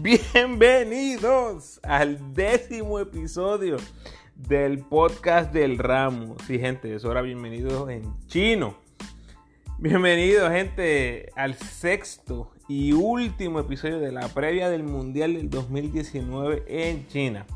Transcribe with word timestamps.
Bienvenidos 0.00 1.78
al 1.84 2.34
décimo 2.34 2.98
episodio 2.98 3.76
del 4.34 4.80
podcast 4.80 5.52
del 5.52 5.78
ramo. 5.78 6.34
Sí, 6.44 6.58
gente, 6.58 6.92
es 6.92 7.04
hora 7.04 7.22
bienvenidos 7.22 7.88
en 7.90 8.12
chino. 8.26 8.74
Bienvenidos, 9.78 10.50
gente, 10.50 11.30
al 11.36 11.54
sexto 11.54 12.50
y 12.66 12.90
último 12.90 13.60
episodio 13.60 14.00
de 14.00 14.10
la 14.10 14.26
previa 14.26 14.68
del 14.68 14.82
Mundial 14.82 15.34
del 15.34 15.48
2019 15.48 16.64
en 16.66 17.06
China. 17.06 17.46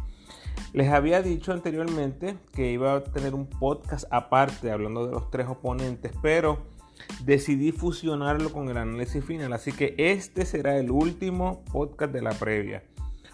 Les 0.72 0.88
había 0.90 1.22
dicho 1.22 1.52
anteriormente 1.52 2.36
que 2.52 2.70
iba 2.70 2.94
a 2.94 3.02
tener 3.02 3.34
un 3.34 3.46
podcast 3.48 4.04
aparte 4.12 4.70
hablando 4.70 5.06
de 5.06 5.12
los 5.12 5.28
tres 5.28 5.48
oponentes, 5.48 6.12
pero 6.22 6.75
decidí 7.24 7.72
fusionarlo 7.72 8.52
con 8.52 8.68
el 8.68 8.76
análisis 8.76 9.24
final. 9.24 9.52
Así 9.52 9.72
que 9.72 9.94
este 9.98 10.46
será 10.46 10.78
el 10.78 10.90
último 10.90 11.64
podcast 11.72 12.12
de 12.12 12.22
la 12.22 12.32
previa. 12.32 12.82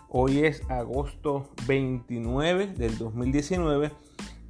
Hoy 0.09 0.45
es 0.45 0.62
agosto 0.69 1.48
29 1.66 2.66
del 2.69 2.98
2019 2.98 3.91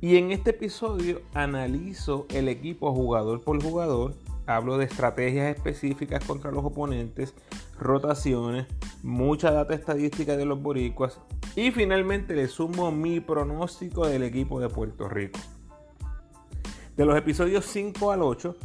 y 0.01 0.17
en 0.17 0.33
este 0.33 0.51
episodio 0.51 1.23
analizo 1.35 2.27
el 2.31 2.49
equipo 2.49 2.93
jugador 2.93 3.43
por 3.43 3.63
jugador. 3.63 4.15
Hablo 4.47 4.77
de 4.77 4.87
estrategias 4.87 5.55
específicas 5.55 6.25
contra 6.25 6.51
los 6.51 6.65
oponentes, 6.65 7.33
rotaciones, 7.79 8.67
mucha 9.05 9.53
data 9.53 9.75
estadística 9.75 10.37
de 10.37 10.45
los 10.45 10.61
boricuas 10.61 11.21
y 11.55 11.71
finalmente 11.71 12.35
le 12.35 12.49
sumo 12.49 12.91
mi 12.91 13.21
pronóstico 13.21 14.07
del 14.07 14.25
equipo 14.25 14.59
de 14.59 14.69
Puerto 14.69 15.09
Rico. 15.09 15.39
De 16.97 17.05
los 17.05 17.17
episodios 17.17 17.67
5 17.67 18.11
al 18.11 18.23
8 18.23 18.57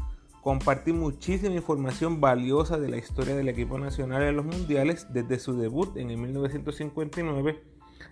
compartí 0.48 0.94
muchísima 0.94 1.56
información 1.56 2.22
valiosa 2.22 2.78
de 2.80 2.88
la 2.88 2.96
historia 2.96 3.36
del 3.36 3.50
equipo 3.50 3.78
nacional 3.78 4.24
en 4.24 4.38
los 4.38 4.46
mundiales 4.46 5.08
desde 5.10 5.40
su 5.40 5.58
debut 5.58 5.98
en 5.98 6.10
el 6.10 6.16
1959 6.16 7.62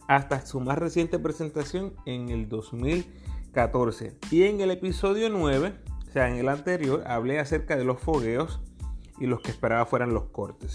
hasta 0.09 0.45
su 0.45 0.59
más 0.59 0.77
reciente 0.77 1.17
presentación 1.17 1.93
en 2.05 2.27
el 2.27 2.49
2014. 2.49 4.17
Y 4.31 4.43
en 4.43 4.59
el 4.59 4.71
episodio 4.71 5.29
9, 5.29 5.75
o 6.09 6.11
sea, 6.11 6.27
en 6.27 6.35
el 6.35 6.49
anterior, 6.49 7.05
hablé 7.07 7.39
acerca 7.39 7.77
de 7.77 7.85
los 7.85 8.01
fogueos 8.01 8.59
y 9.17 9.27
los 9.27 9.39
que 9.39 9.51
esperaba 9.51 9.85
fueran 9.85 10.13
los 10.13 10.25
cortes. 10.25 10.73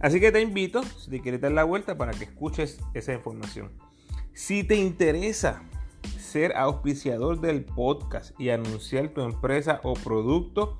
Así 0.00 0.18
que 0.18 0.32
te 0.32 0.40
invito, 0.40 0.82
si 0.82 1.10
te 1.10 1.20
quieres 1.20 1.42
dar 1.42 1.52
la 1.52 1.64
vuelta, 1.64 1.98
para 1.98 2.12
que 2.12 2.24
escuches 2.24 2.80
esa 2.94 3.12
información. 3.12 3.70
Si 4.32 4.64
te 4.64 4.76
interesa 4.76 5.62
ser 6.18 6.56
auspiciador 6.56 7.42
del 7.42 7.66
podcast 7.66 8.34
y 8.40 8.48
anunciar 8.48 9.10
tu 9.10 9.20
empresa 9.20 9.78
o 9.82 9.92
producto, 9.92 10.78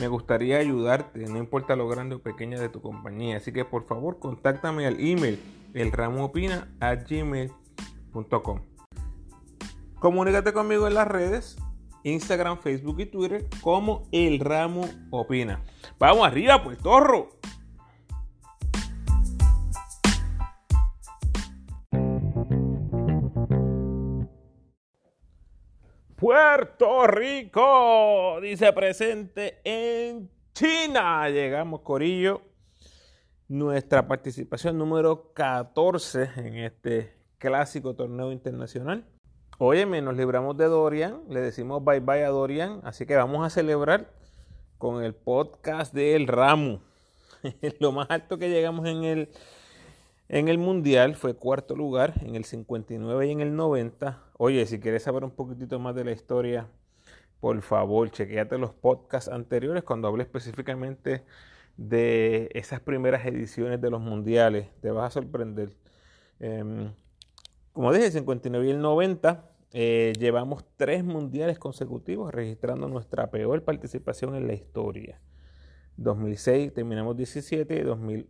me 0.00 0.08
gustaría 0.08 0.56
ayudarte, 0.58 1.26
no 1.26 1.38
importa 1.38 1.76
lo 1.76 1.88
grande 1.88 2.16
o 2.16 2.22
pequeña 2.22 2.60
de 2.60 2.68
tu 2.68 2.80
compañía. 2.80 3.36
Así 3.36 3.52
que 3.52 3.64
por 3.64 3.86
favor, 3.86 4.18
contáctame 4.18 4.86
al 4.86 4.98
email 5.00 5.40
elramoopina@gmail.com. 5.74 8.60
Comunícate 9.98 10.52
conmigo 10.52 10.86
en 10.88 10.94
las 10.94 11.06
redes, 11.06 11.56
Instagram, 12.02 12.58
Facebook 12.58 12.98
y 13.00 13.06
Twitter 13.06 13.46
como 13.60 14.08
El 14.10 14.40
Ramo 14.40 14.88
Opina. 15.10 15.62
Vamos 15.98 16.26
arriba, 16.26 16.64
pues, 16.64 16.78
torro. 16.78 17.28
Puerto 26.22 27.08
Rico, 27.08 28.38
dice 28.40 28.72
presente 28.72 29.58
en 29.64 30.30
China. 30.54 31.28
Llegamos, 31.28 31.80
Corillo. 31.80 32.42
Nuestra 33.48 34.06
participación 34.06 34.78
número 34.78 35.32
14 35.32 36.30
en 36.36 36.58
este 36.58 37.12
clásico 37.38 37.96
torneo 37.96 38.30
internacional. 38.30 39.04
Óyeme, 39.58 40.00
nos 40.00 40.16
libramos 40.16 40.56
de 40.56 40.66
Dorian, 40.66 41.22
le 41.28 41.40
decimos 41.40 41.84
bye 41.84 41.98
bye 41.98 42.24
a 42.24 42.28
Dorian, 42.28 42.80
así 42.84 43.04
que 43.04 43.16
vamos 43.16 43.44
a 43.44 43.50
celebrar 43.50 44.12
con 44.78 45.02
el 45.02 45.16
podcast 45.16 45.92
del 45.92 46.28
Ramo. 46.28 46.82
Lo 47.80 47.90
más 47.90 48.08
alto 48.10 48.38
que 48.38 48.48
llegamos 48.48 48.86
en 48.86 49.02
el 49.02 49.28
en 50.32 50.48
el 50.48 50.56
Mundial 50.56 51.14
fue 51.14 51.34
cuarto 51.34 51.76
lugar 51.76 52.14
en 52.22 52.36
el 52.36 52.44
59 52.44 53.26
y 53.26 53.30
en 53.32 53.42
el 53.42 53.54
90. 53.54 54.18
Oye, 54.38 54.64
si 54.64 54.80
quieres 54.80 55.02
saber 55.02 55.24
un 55.24 55.30
poquitito 55.30 55.78
más 55.78 55.94
de 55.94 56.04
la 56.04 56.12
historia, 56.12 56.68
por 57.38 57.60
favor, 57.60 58.10
chequeate 58.10 58.56
los 58.56 58.72
podcasts 58.72 59.30
anteriores 59.30 59.84
cuando 59.84 60.08
hablé 60.08 60.22
específicamente 60.22 61.22
de 61.76 62.48
esas 62.54 62.80
primeras 62.80 63.26
ediciones 63.26 63.78
de 63.82 63.90
los 63.90 64.00
mundiales. 64.00 64.68
Te 64.80 64.90
vas 64.90 65.08
a 65.08 65.20
sorprender. 65.20 65.76
Em, 66.40 66.94
como 67.74 67.92
dije, 67.92 68.06
el 68.06 68.12
59 68.12 68.66
y 68.66 68.70
el 68.70 68.80
90 68.80 69.50
eh, 69.74 70.14
llevamos 70.18 70.64
tres 70.78 71.04
mundiales 71.04 71.58
consecutivos 71.58 72.32
registrando 72.32 72.88
nuestra 72.88 73.30
peor 73.30 73.62
participación 73.64 74.34
en 74.34 74.46
la 74.46 74.54
historia. 74.54 75.20
2006 75.98 76.72
terminamos 76.72 77.18
17 77.18 77.76
y 77.76 77.82
2000 77.82 78.28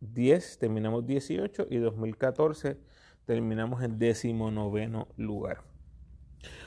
10 0.00 0.58
terminamos 0.58 1.06
18 1.06 1.66
y 1.70 1.76
2014 1.78 2.78
terminamos 3.26 3.82
en 3.82 3.98
19 3.98 5.06
lugar. 5.16 5.62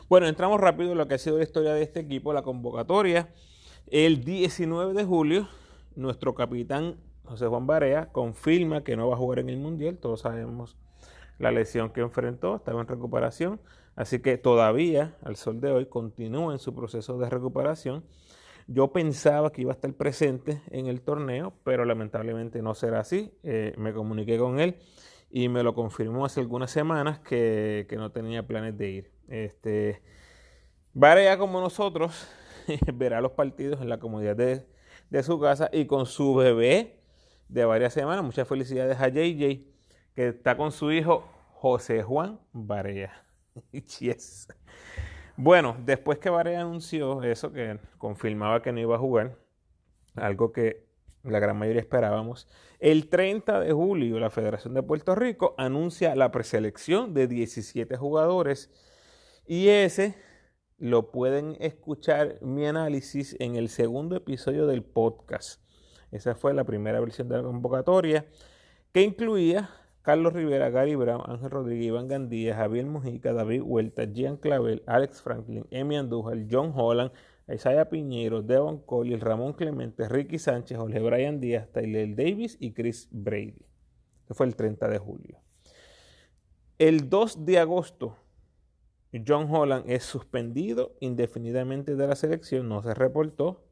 Bueno, 0.08 0.28
entramos 0.28 0.60
rápido 0.60 0.92
en 0.92 0.98
lo 0.98 1.08
que 1.08 1.16
ha 1.16 1.18
sido 1.18 1.38
la 1.38 1.44
historia 1.44 1.74
de 1.74 1.82
este 1.82 2.00
equipo, 2.00 2.34
la 2.34 2.44
convocatoria. 2.44 3.34
El 3.88 4.24
19 4.24 4.94
de 4.94 5.04
julio, 5.04 5.48
nuestro 5.96 6.36
capitán 6.36 6.98
José 7.26 7.48
Juan 7.48 7.66
Barea 7.66 8.12
confirma 8.12 8.84
que 8.84 8.96
no 8.96 9.08
va 9.08 9.16
a 9.16 9.18
jugar 9.18 9.40
en 9.40 9.50
el 9.50 9.58
Mundial. 9.58 9.98
Todos 9.98 10.22
sabemos 10.22 10.78
la 11.40 11.52
lesión 11.52 11.90
que 11.90 12.02
enfrentó, 12.02 12.56
estaba 12.56 12.82
en 12.82 12.88
recuperación. 12.88 13.60
Así 13.96 14.20
que 14.20 14.38
todavía, 14.38 15.16
al 15.24 15.36
sol 15.36 15.62
de 15.62 15.72
hoy, 15.72 15.86
continúa 15.86 16.54
en 16.54 16.60
su 16.60 16.74
proceso 16.74 17.18
de 17.18 17.30
recuperación. 17.30 18.04
Yo 18.68 18.92
pensaba 18.92 19.52
que 19.52 19.62
iba 19.62 19.72
a 19.72 19.76
estar 19.76 19.94
presente 19.94 20.62
en 20.72 20.88
el 20.88 21.02
torneo, 21.02 21.54
pero 21.64 21.86
lamentablemente 21.86 22.62
no 22.62 22.74
será 22.76 23.00
así. 23.00 23.34
Eh, 23.44 23.74
me 23.78 23.94
comuniqué 23.94 24.38
con 24.38 24.60
él 24.60 24.78
y 25.30 25.50
me 25.50 25.64
lo 25.64 25.74
confirmó 25.74 26.26
hace 26.26 26.40
algunas 26.40 26.72
semanas 26.72 27.20
que, 27.20 27.88
no 27.98 28.12
tenía 28.12 28.48
planes 28.48 28.78
de 28.78 28.90
ir. 28.90 29.12
Este, 29.28 30.02
Varea 30.94 31.38
como 31.38 31.60
nosotros 31.60 32.28
verá 32.94 33.20
los 33.20 33.32
partidos 33.32 33.82
en 33.82 33.90
la 33.90 34.00
comodidad 34.00 34.36
de, 34.36 34.66
de, 35.10 35.24
su 35.24 35.40
casa 35.40 35.70
y 35.74 35.86
con 35.86 36.06
su 36.06 36.36
bebé 36.36 37.00
de 37.50 37.66
varias 37.66 37.94
semanas. 37.94 38.24
Muchas 38.24 38.48
felicidades 38.48 39.00
a 39.00 39.10
JJ 39.10 39.74
que 40.16 40.28
está 40.28 40.56
con 40.56 40.72
su 40.72 40.92
hijo 40.92 41.28
José 41.54 42.04
Juan 42.04 42.40
Varea. 42.52 43.26
yes. 44.00 44.48
Bueno, 45.36 45.76
después 45.84 46.20
que 46.20 46.30
Varela 46.30 46.62
anunció 46.62 47.24
eso, 47.24 47.52
que 47.52 47.80
confirmaba 47.98 48.62
que 48.62 48.72
no 48.72 48.80
iba 48.80 48.96
a 48.96 49.00
jugar, 49.00 49.36
algo 50.16 50.52
que 50.52 50.86
la 51.24 51.40
gran 51.40 51.58
mayoría 51.58 51.82
esperábamos, 51.82 52.48
el 52.80 53.10
30 53.10 53.62
de 53.62 53.72
julio 53.72 54.20
la 54.20 54.30
Federación 54.30 54.76
de 54.76 54.84
Puerto 54.84 55.16
Rico 55.16 55.56
anuncia 55.58 56.16
la 56.16 56.32
preselección 56.32 57.16
de 57.16 57.28
17 57.28 57.98
jugadores 57.98 58.70
y 59.48 59.70
ese 59.70 60.16
lo 60.78 61.12
pueden 61.12 61.58
escuchar 61.60 62.38
mi 62.42 62.68
análisis 62.68 63.36
en 63.40 63.56
el 63.56 63.70
segundo 63.70 64.16
episodio 64.16 64.68
del 64.68 64.84
podcast. 64.84 65.62
Esa 66.12 66.36
fue 66.36 66.54
la 66.54 66.64
primera 66.64 67.00
versión 67.00 67.28
de 67.28 67.38
la 67.38 67.44
convocatoria 67.44 68.28
que 68.92 69.02
incluía 69.02 69.72
Carlos 70.04 70.34
Rivera, 70.34 70.70
Gary 70.70 70.96
Brown, 70.96 71.22
Ángel 71.26 71.50
Rodríguez, 71.50 71.88
Iván 71.88 72.10
Gandía, 72.10 72.58
Javier 72.58 72.86
Mujica, 72.86 73.32
David 73.32 73.62
Huerta, 73.64 74.06
Gian 74.06 74.36
Clavel, 74.36 74.84
Alex 74.86 75.22
Franklin, 75.22 75.66
Emi 75.72 75.96
Andújar, 75.96 76.40
John 76.52 76.74
Holland, 76.76 77.14
Isaiah 77.48 77.90
Piñero, 77.90 78.42
Devon 78.42 78.80
Collier, 78.80 79.24
Ramón 79.24 79.54
Clemente, 79.54 80.10
Ricky 80.10 80.40
Sánchez, 80.40 80.78
Jorge 80.78 81.00
Brian 81.00 81.40
Díaz, 81.40 81.72
Tyler 81.72 82.16
Davis 82.18 82.58
y 82.60 82.74
Chris 82.74 83.08
Brady. 83.12 83.66
Este 84.24 84.34
fue 84.34 84.46
el 84.46 84.58
30 84.58 84.90
de 84.90 84.98
julio. 84.98 85.40
El 86.80 87.10
2 87.10 87.46
de 87.46 87.60
agosto, 87.60 88.18
John 89.26 89.48
Holland 89.50 89.90
es 89.90 90.04
suspendido 90.04 90.98
indefinidamente 91.00 91.96
de 91.96 92.08
la 92.08 92.18
selección, 92.18 92.68
no 92.68 92.84
se 92.84 92.94
reportó. 92.94 93.64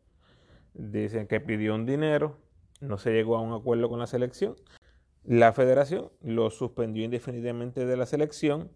Dicen 0.73 1.27
que 1.27 1.41
pidió 1.41 1.75
un 1.75 1.85
dinero, 1.85 2.37
no 2.79 2.97
se 2.97 3.11
llegó 3.11 3.35
a 3.35 3.41
un 3.41 3.51
acuerdo 3.51 3.89
con 3.89 3.99
la 3.99 4.07
selección. 4.07 4.55
La 5.31 5.53
federación 5.53 6.11
lo 6.19 6.49
suspendió 6.51 7.05
indefinidamente 7.05 7.85
de 7.85 7.95
la 7.95 8.05
selección 8.05 8.69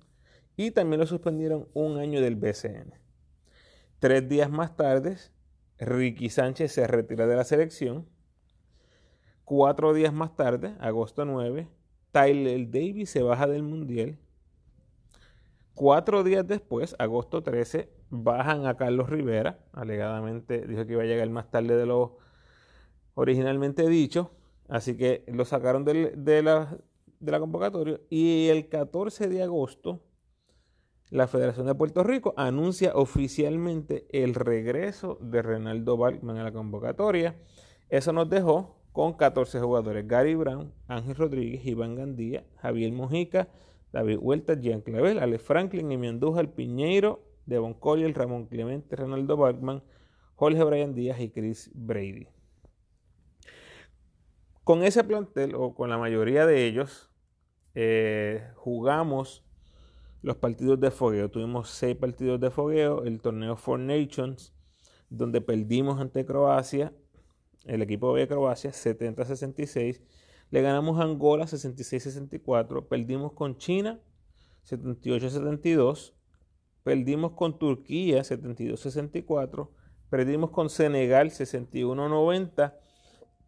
y 0.56 0.72
también 0.72 1.02
lo 1.02 1.06
suspendieron 1.06 1.68
un 1.74 1.98
año 1.98 2.22
del 2.22 2.38
BCN. 2.38 2.94
Tres 4.00 4.30
días 4.30 4.50
más 4.50 4.78
tarde, 4.78 5.18
Ricky 5.80 6.30
Sánchez 6.30 6.72
se 6.72 6.88
retira 6.88 7.28
de 7.28 7.36
la 7.36 7.44
selección. 7.44 8.07
Cuatro 9.44 9.94
días 9.94 10.13
más 10.13 10.38
tarde, 10.38 10.78
agosto 10.80 11.25
9, 11.25 11.68
Tyler 12.13 12.72
Davis 12.72 13.10
se 13.10 13.22
baja 13.22 13.48
del 13.48 13.63
Mundial. 13.63 14.18
Cuatro 15.74 16.24
días 16.24 16.48
después, 16.48 16.96
agosto 17.00 17.44
13, 17.44 17.92
bajan 18.10 18.66
a 18.66 18.78
Carlos 18.78 19.10
Rivera. 19.10 19.60
Alegadamente 19.74 20.66
dijo 20.66 20.86
que 20.86 20.94
iba 20.94 21.04
a 21.04 21.06
llegar 21.06 21.30
más 21.31 21.52
tarde 21.52 21.75
de 21.75 21.86
lo 21.86 22.18
originalmente 23.13 23.90
dicho. 23.90 24.34
Así 24.67 24.97
que 24.97 25.23
lo 25.27 25.45
sacaron 25.45 25.85
de, 25.85 26.41
la, 26.41 27.39
convocatoria. 27.39 28.00
Y 28.09 28.47
el 28.47 28.67
14 28.67 29.27
de 29.27 29.44
agosto, 29.44 30.01
la 31.09 31.27
Federación 31.27 31.67
de 31.67 31.75
Puerto 31.75 32.03
Rico 32.03 32.33
anuncia 32.35 32.94
oficialmente 32.95 34.07
el 34.12 34.33
regreso 34.33 35.17
de 35.21 35.41
Renaldo 35.41 35.97
Balkman 35.97 36.38
a 36.38 36.44
la 36.44 36.51
convocatoria. 36.51 37.35
Eso 37.89 38.12
nos 38.12 38.29
dejó 38.29 38.81
con 38.91 39.13
14 39.13 39.59
jugadores. 39.59 40.07
Gary 40.07 40.35
Brown, 40.35 40.73
Ángel 40.88 41.15
Rodríguez, 41.15 41.65
Iván 41.65 41.95
Gandía, 41.95 42.45
Javier 42.57 42.91
Mojica, 42.91 43.50
David 43.91 44.18
Huerta, 44.19 44.59
Jean 44.59 44.81
Clavel, 44.81 45.19
Alex 45.19 45.44
Franklin, 45.44 45.91
Emi 45.91 46.07
Andújar, 46.07 46.53
Piñeiro, 46.53 47.21
Devon 47.45 47.75
Collier, 47.75 48.18
Ramón 48.18 48.47
Clemente, 48.47 48.95
Ronaldo 48.95 49.38
Balkman, 49.38 49.83
Jorge 50.35 50.63
Brian 50.63 50.94
Díaz 50.95 51.19
y 51.19 51.29
Chris 51.29 51.71
Brady. 51.73 52.34
Con 54.65 54.81
ese 54.83 55.03
plantel, 55.03 55.53
o 55.53 55.75
con 55.75 55.91
la 55.91 56.00
mayoría 56.00 56.47
de 56.47 56.65
ellos, 56.65 57.12
eh, 57.75 58.50
jugamos 58.56 59.45
los 60.23 60.38
partidos 60.38 60.79
de 60.79 60.89
fogueo. 60.89 61.29
Tuvimos 61.29 61.69
seis 61.69 61.95
partidos 61.95 62.39
de 62.39 62.50
fogueo, 62.50 63.03
el 63.03 63.21
torneo 63.21 63.57
Four 63.57 63.81
Nations, 63.81 64.56
donde 65.12 65.39
perdimos 65.39 66.01
ante 66.01 66.25
Croacia 66.25 66.91
el 67.65 67.83
equipo 67.83 68.15
de 68.15 68.27
Croacia 68.27 68.71
70-66. 68.71 70.01
Le 70.50 70.62
ganamos 70.63 71.00
a 71.00 71.03
Angola 71.03 71.45
66-64. 71.45 72.88
Perdimos 72.88 73.33
con 73.33 73.59
China 73.59 74.00
78-72. 74.68 76.13
Perdimos 76.81 77.33
con 77.33 77.59
Turquía 77.59 78.23
72-64. 78.23 79.69
Perdimos 80.09 80.50
con 80.50 80.71
Senegal 80.71 81.29
61-90. 81.29 82.73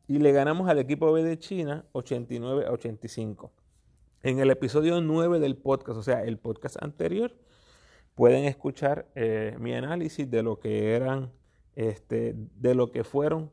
Y 0.08 0.20
le 0.20 0.32
ganamos 0.32 0.70
al 0.70 0.80
equipo 0.80 1.12
B 1.12 1.22
de 1.22 1.38
China 1.38 1.86
89-85. 1.92 3.52
En 4.24 4.40
el 4.40 4.50
episodio 4.50 5.02
9 5.02 5.40
del 5.40 5.58
podcast, 5.58 6.00
o 6.00 6.04
sea, 6.04 6.24
el 6.24 6.38
podcast 6.38 6.82
anterior, 6.82 7.36
pueden 8.16 8.46
escuchar 8.46 9.08
eh, 9.16 9.58
mi 9.60 9.74
análisis 9.74 10.30
de 10.32 10.44
lo 10.44 10.60
que 10.60 10.96
eran, 10.96 11.32
este, 11.76 12.36
de 12.36 12.74
lo 12.74 12.92
que 12.92 13.04
fueron 13.04 13.52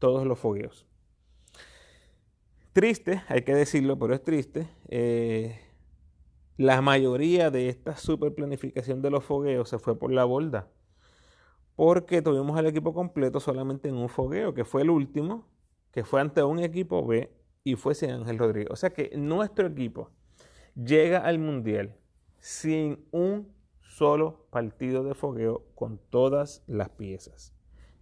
todos 0.00 0.26
los 0.26 0.40
fogueos. 0.40 0.86
Triste, 2.72 3.22
hay 3.28 3.42
que 3.42 3.54
decirlo, 3.54 3.96
pero 3.96 4.14
es 4.14 4.24
triste. 4.24 4.68
Eh, 4.88 5.58
la 6.56 6.82
mayoría 6.82 7.50
de 7.50 7.68
esta 7.68 7.96
super 7.96 8.34
planificación 8.34 9.02
de 9.02 9.10
los 9.10 9.24
fogueos 9.24 9.68
se 9.68 9.78
fue 9.78 9.96
por 9.96 10.12
la 10.12 10.24
borda. 10.24 10.68
Porque 11.76 12.22
tuvimos 12.22 12.58
al 12.58 12.66
equipo 12.66 12.92
completo 12.92 13.38
solamente 13.38 13.88
en 13.88 13.94
un 13.94 14.08
fogueo, 14.08 14.52
que 14.52 14.64
fue 14.64 14.82
el 14.82 14.90
último, 14.90 15.46
que 15.92 16.04
fue 16.04 16.20
ante 16.20 16.42
un 16.42 16.58
equipo 16.58 17.06
B 17.06 17.32
y 17.64 17.76
fue 17.76 17.94
sin 17.94 18.10
Ángel 18.10 18.38
Rodríguez. 18.38 18.70
O 18.70 18.76
sea 18.76 18.90
que 18.90 19.10
nuestro 19.16 19.66
equipo 19.66 20.10
llega 20.74 21.18
al 21.18 21.38
Mundial 21.38 21.96
sin 22.38 23.06
un 23.10 23.52
solo 23.80 24.46
partido 24.50 25.04
de 25.04 25.14
fogueo 25.14 25.66
con 25.74 25.98
todas 26.10 26.62
las 26.66 26.88
piezas. 26.90 27.54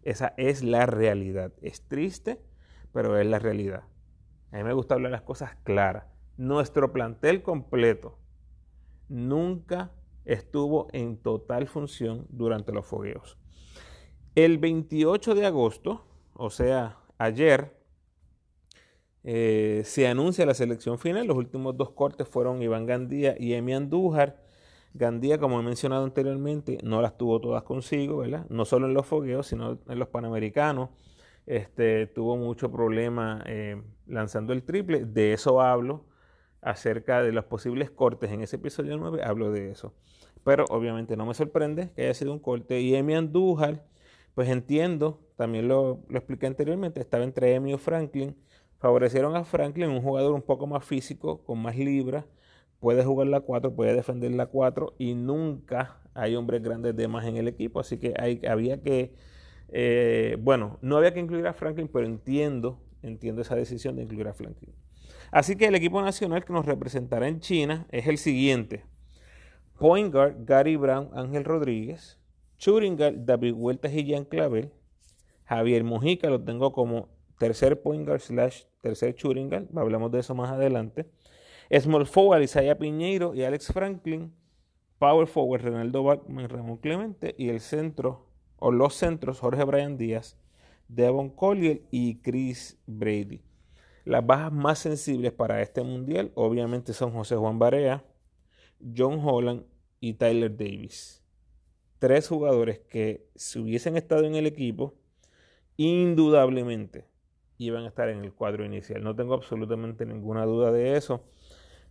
Esa 0.03 0.35
es 0.37 0.63
la 0.63 0.87
realidad. 0.87 1.53
Es 1.61 1.83
triste, 1.83 2.41
pero 2.93 3.19
es 3.19 3.27
la 3.27 3.39
realidad. 3.39 3.85
A 4.53 4.59
mí 4.59 4.65
me 4.65 4.73
gusta 4.73 4.95
hablar 4.95 5.13
las 5.13 5.23
cosas 5.23 5.57
claras. 5.65 6.07
Nuestro 6.37 6.93
plantel 6.93 7.43
completo 7.43 8.19
nunca 9.09 9.91
estuvo 10.25 10.89
en 10.93 11.17
total 11.17 11.67
función 11.67 12.27
durante 12.29 12.73
los 12.73 12.87
fogueos. 12.87 13.39
El 14.35 14.59
28 14.59 15.35
de 15.35 15.47
agosto, 15.47 16.05
o 16.35 16.51
sea, 16.51 16.99
ayer, 17.19 17.78
eh, 19.31 19.83
se 19.85 20.09
anuncia 20.09 20.47
la 20.47 20.55
selección 20.55 20.99
final. 20.99 21.27
Los 21.27 21.37
últimos 21.37 21.77
dos 21.77 21.91
cortes 21.91 22.27
fueron 22.27 22.63
Iván 22.63 22.87
Gandía 22.87 23.35
y 23.39 23.53
Emi 23.53 23.75
Andújar. 23.75 24.43
Gandía, 24.95 25.37
como 25.37 25.61
he 25.61 25.63
mencionado 25.63 26.05
anteriormente, 26.05 26.79
no 26.83 27.03
las 27.03 27.19
tuvo 27.19 27.39
todas 27.39 27.63
consigo, 27.63 28.17
¿verdad? 28.17 28.47
No 28.49 28.65
solo 28.65 28.87
en 28.87 28.95
los 28.95 29.05
fogueos, 29.05 29.47
sino 29.47 29.81
en 29.87 29.99
los 29.99 30.09
panamericanos. 30.09 30.89
Este, 31.45 32.07
tuvo 32.07 32.39
mucho 32.39 32.73
problema 32.73 33.43
eh, 33.45 33.83
lanzando 34.07 34.55
el 34.55 34.63
triple. 34.63 35.05
De 35.05 35.35
eso 35.35 35.61
hablo 35.61 36.07
acerca 36.63 37.23
de 37.23 37.33
los 37.33 37.45
posibles 37.45 37.91
cortes. 37.91 38.33
En 38.33 38.41
ese 38.41 38.57
episodio 38.57 38.97
9 38.97 39.21
hablo 39.23 39.53
de 39.53 39.71
eso. 39.71 39.93
Pero 40.43 40.65
obviamente 40.71 41.19
no 41.19 41.27
me 41.27 41.35
sorprende 41.35 41.91
que 41.95 42.05
haya 42.05 42.15
sido 42.15 42.33
un 42.33 42.39
corte. 42.39 42.81
Y 42.81 42.95
Emi 42.95 43.15
Andújar, 43.15 43.85
pues 44.35 44.49
entiendo, 44.49 45.21
también 45.37 45.69
lo, 45.69 46.01
lo 46.09 46.17
expliqué 46.17 46.47
anteriormente, 46.47 47.03
estaba 47.03 47.25
entre 47.25 47.55
Emi 47.55 47.75
y 47.75 47.77
Franklin. 47.77 48.35
Favorecieron 48.79 49.37
a 49.37 49.45
Franklin, 49.45 49.91
un 49.91 50.03
jugador 50.03 50.35
un 50.35 50.43
poco 50.43 50.67
más 50.67 50.85
físico, 50.85 51.45
con 51.45 51.59
más 51.61 51.77
libras 51.77 52.25
puede 52.81 53.05
jugar 53.05 53.29
la 53.29 53.41
4, 53.41 53.75
puede 53.75 53.95
defender 53.95 54.33
la 54.33 54.47
4 54.47 54.95
y 54.99 55.15
nunca 55.15 56.01
hay 56.15 56.37
hombres 56.37 56.63
grandes 56.63 56.97
de 56.97 57.09
más 57.09 57.27
en 57.27 57.37
el 57.37 57.49
equipo. 57.49 57.81
Así 57.81 57.99
que 57.99 58.15
hay, 58.19 58.41
había 58.47 58.83
que, 58.83 59.15
eh, 59.69 60.37
bueno, 60.41 60.79
no 60.83 60.97
había 60.97 61.13
que 61.13 61.21
incluir 61.21 61.47
a 61.47 61.53
Franklin, 61.53 61.89
pero 61.89 62.07
entiendo, 62.07 62.81
entiendo 63.03 63.43
esa 63.43 63.57
decisión 63.57 63.97
de 63.97 64.03
incluir 64.03 64.29
a 64.29 64.35
Franklin. 64.35 64.75
Así 65.31 65.57
que 65.57 65.67
el 65.67 65.75
equipo 65.75 66.01
nacional 66.01 66.45
que 66.45 66.53
nos 66.53 66.67
representará 66.67 67.29
en 67.29 67.41
China 67.41 67.87
es 67.91 68.07
el 68.07 68.19
siguiente. 68.19 68.85
Point 69.79 70.13
guard, 70.13 70.45
Gary 70.45 70.77
Brown, 70.77 71.11
Ángel 71.13 71.45
Rodríguez. 71.45 72.19
Guard, 72.65 73.25
David 73.25 73.53
Huertas 73.55 73.93
y 73.93 74.05
Jean 74.05 74.25
Clavel. 74.25 74.73
Javier 75.45 75.85
Mujica 75.85 76.29
lo 76.29 76.43
tengo 76.43 76.73
como 76.73 77.09
tercer 77.39 77.81
point 77.81 78.09
slash 78.19 78.65
tercer 78.83 79.15
shooting. 79.15 79.69
Hablamos 79.77 80.11
de 80.13 80.21
eso 80.21 80.35
más 80.35 80.51
adelante. 80.51 81.07
Small 81.71 82.07
forward, 82.07 82.43
Isaiah 82.43 82.79
Piñeiro 82.79 83.35
y 83.35 83.45
Alex 83.45 83.73
Franklin. 83.73 84.35
Power 84.99 85.27
forward, 85.27 85.63
Renaldo 85.63 86.03
Bachman, 86.03 86.49
Ramón 86.49 86.79
Clemente. 86.79 87.35
Y 87.39 87.49
el 87.49 87.61
centro, 87.61 88.27
o 88.59 88.73
los 88.73 88.95
centros, 88.95 89.41
Jorge 89.41 89.65
Brian 89.65 89.97
Díaz, 89.97 90.37
Devon 90.89 91.31
Collier 91.31 91.83
y 91.91 92.17
Chris 92.17 92.79
Brady. 92.87 93.43
Las 94.05 94.27
bajas 94.27 94.53
más 94.53 94.79
sensibles 94.79 95.33
para 95.33 95.61
este 95.61 95.83
mundial, 95.83 96.33
obviamente, 96.35 96.95
son 96.95 97.13
José 97.13 97.37
Juan 97.37 97.59
Barea, 97.59 98.05
John 98.97 99.21
Holland 99.23 99.65
y 100.01 100.15
Tyler 100.15 100.57
Davis. 100.57 101.23
Tres 101.99 102.29
jugadores 102.29 102.79
que 102.79 103.29
si 103.35 103.59
hubiesen 103.59 103.97
estado 103.97 104.25
en 104.25 104.35
el 104.35 104.47
equipo, 104.47 104.95
indudablemente 105.77 107.05
iban 107.59 107.85
a 107.85 107.89
estar 107.89 108.09
en 108.09 108.25
el 108.25 108.33
cuadro 108.33 108.65
inicial. 108.65 109.03
No 109.03 109.15
tengo 109.15 109.35
absolutamente 109.35 110.07
ninguna 110.07 110.45
duda 110.45 110.73
de 110.73 110.97
eso. 110.97 111.25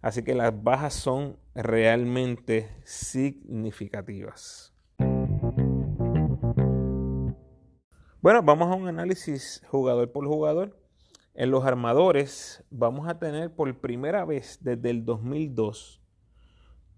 Así 0.01 0.23
que 0.23 0.33
las 0.33 0.63
bajas 0.63 0.93
son 0.93 1.37
realmente 1.53 2.69
significativas. 2.83 4.73
Bueno, 8.21 8.41
vamos 8.43 8.71
a 8.71 8.75
un 8.75 8.87
análisis 8.87 9.61
jugador 9.67 10.11
por 10.11 10.25
jugador. 10.25 10.77
En 11.33 11.51
los 11.51 11.65
armadores 11.65 12.63
vamos 12.71 13.07
a 13.07 13.19
tener 13.19 13.53
por 13.53 13.79
primera 13.79 14.25
vez 14.25 14.57
desde 14.61 14.89
el 14.89 15.05
2002, 15.05 16.01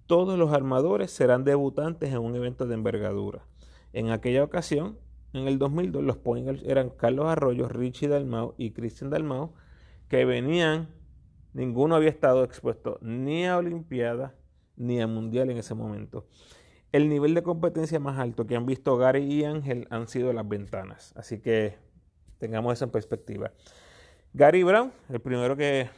todos 0.09 0.39
los 0.39 0.53
armadores 0.53 1.11
serán 1.11 1.43
debutantes 1.43 2.09
en 2.09 2.17
un 2.17 2.35
evento 2.35 2.65
de 2.65 2.73
envergadura. 2.73 3.45
En 3.93 4.09
aquella 4.09 4.43
ocasión, 4.43 4.97
en 5.33 5.47
el 5.47 5.59
2002, 5.59 6.03
los 6.03 6.17
pointers 6.17 6.63
eran 6.63 6.89
Carlos 6.89 7.27
Arroyo, 7.27 7.67
Richie 7.67 8.07
Dalmau 8.07 8.55
y 8.57 8.71
Cristian 8.71 9.09
Dalmau, 9.09 9.53
que 10.07 10.25
venían 10.25 10.89
Ninguno 11.53 11.95
había 11.95 12.09
estado 12.09 12.43
expuesto 12.43 12.99
ni 13.01 13.45
a 13.45 13.57
Olimpiada 13.57 14.35
ni 14.75 15.01
a 15.01 15.07
Mundial 15.07 15.49
en 15.49 15.57
ese 15.57 15.73
momento. 15.73 16.27
El 16.91 17.09
nivel 17.09 17.33
de 17.33 17.43
competencia 17.43 17.99
más 17.99 18.19
alto 18.19 18.47
que 18.47 18.55
han 18.55 18.65
visto 18.65 18.97
Gary 18.97 19.23
y 19.23 19.43
Ángel 19.43 19.87
han 19.89 20.07
sido 20.07 20.31
las 20.31 20.47
ventanas. 20.47 21.13
Así 21.15 21.39
que 21.39 21.77
tengamos 22.37 22.73
eso 22.73 22.85
en 22.85 22.91
perspectiva. 22.91 23.51
Gary 24.33 24.63
Brown, 24.63 24.91
el 25.09 25.19
primero 25.19 25.57
que 25.57 25.89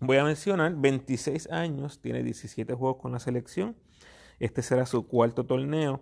voy 0.00 0.18
a 0.18 0.24
mencionar, 0.24 0.74
26 0.76 1.50
años, 1.50 2.00
tiene 2.00 2.22
17 2.22 2.74
juegos 2.74 3.00
con 3.00 3.12
la 3.12 3.18
selección. 3.18 3.76
Este 4.40 4.62
será 4.62 4.86
su 4.86 5.06
cuarto 5.06 5.44
torneo. 5.44 6.00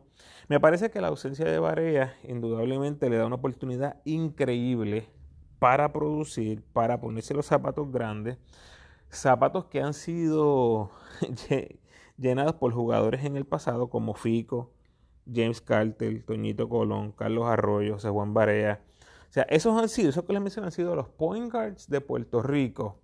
Me 0.49 0.61
parece 0.61 0.91
que 0.91 1.01
la 1.01 1.09
ausencia 1.09 1.45
de 1.45 1.59
Barea 1.59 2.17
indudablemente 2.25 3.09
le 3.09 3.17
da 3.17 3.27
una 3.27 3.37
oportunidad 3.37 4.01
increíble 4.05 5.09
para 5.59 5.93
producir, 5.93 6.63
para 6.73 7.01
ponerse 7.01 7.35
los 7.35 7.47
zapatos 7.47 7.93
grandes, 7.93 8.39
zapatos 9.11 9.67
que 9.67 9.81
han 9.81 9.95
sido 9.95 10.91
llenados 12.19 12.55
por 12.55 12.73
jugadores 12.73 13.25
en 13.25 13.37
el 13.37 13.45
pasado 13.45 13.89
como 13.89 14.15
Fico, 14.15 14.73
James 15.33 15.61
Carter, 15.61 16.25
Toñito 16.25 16.69
Colón, 16.69 17.13
Carlos 17.13 17.47
Arroyo, 17.47 17.99
Juan 17.99 18.35
Barea. 18.35 18.83
O 19.29 19.33
sea, 19.33 19.45
esos 19.45 19.81
han 19.81 19.89
sido, 19.89 20.11
esos 20.11 20.25
que 20.25 20.33
les 20.33 20.43
menciono 20.43 20.67
han 20.67 20.73
sido 20.73 20.95
los 20.97 21.09
point 21.09 21.51
guards 21.51 21.89
de 21.89 22.01
Puerto 22.01 22.43
Rico 22.43 22.99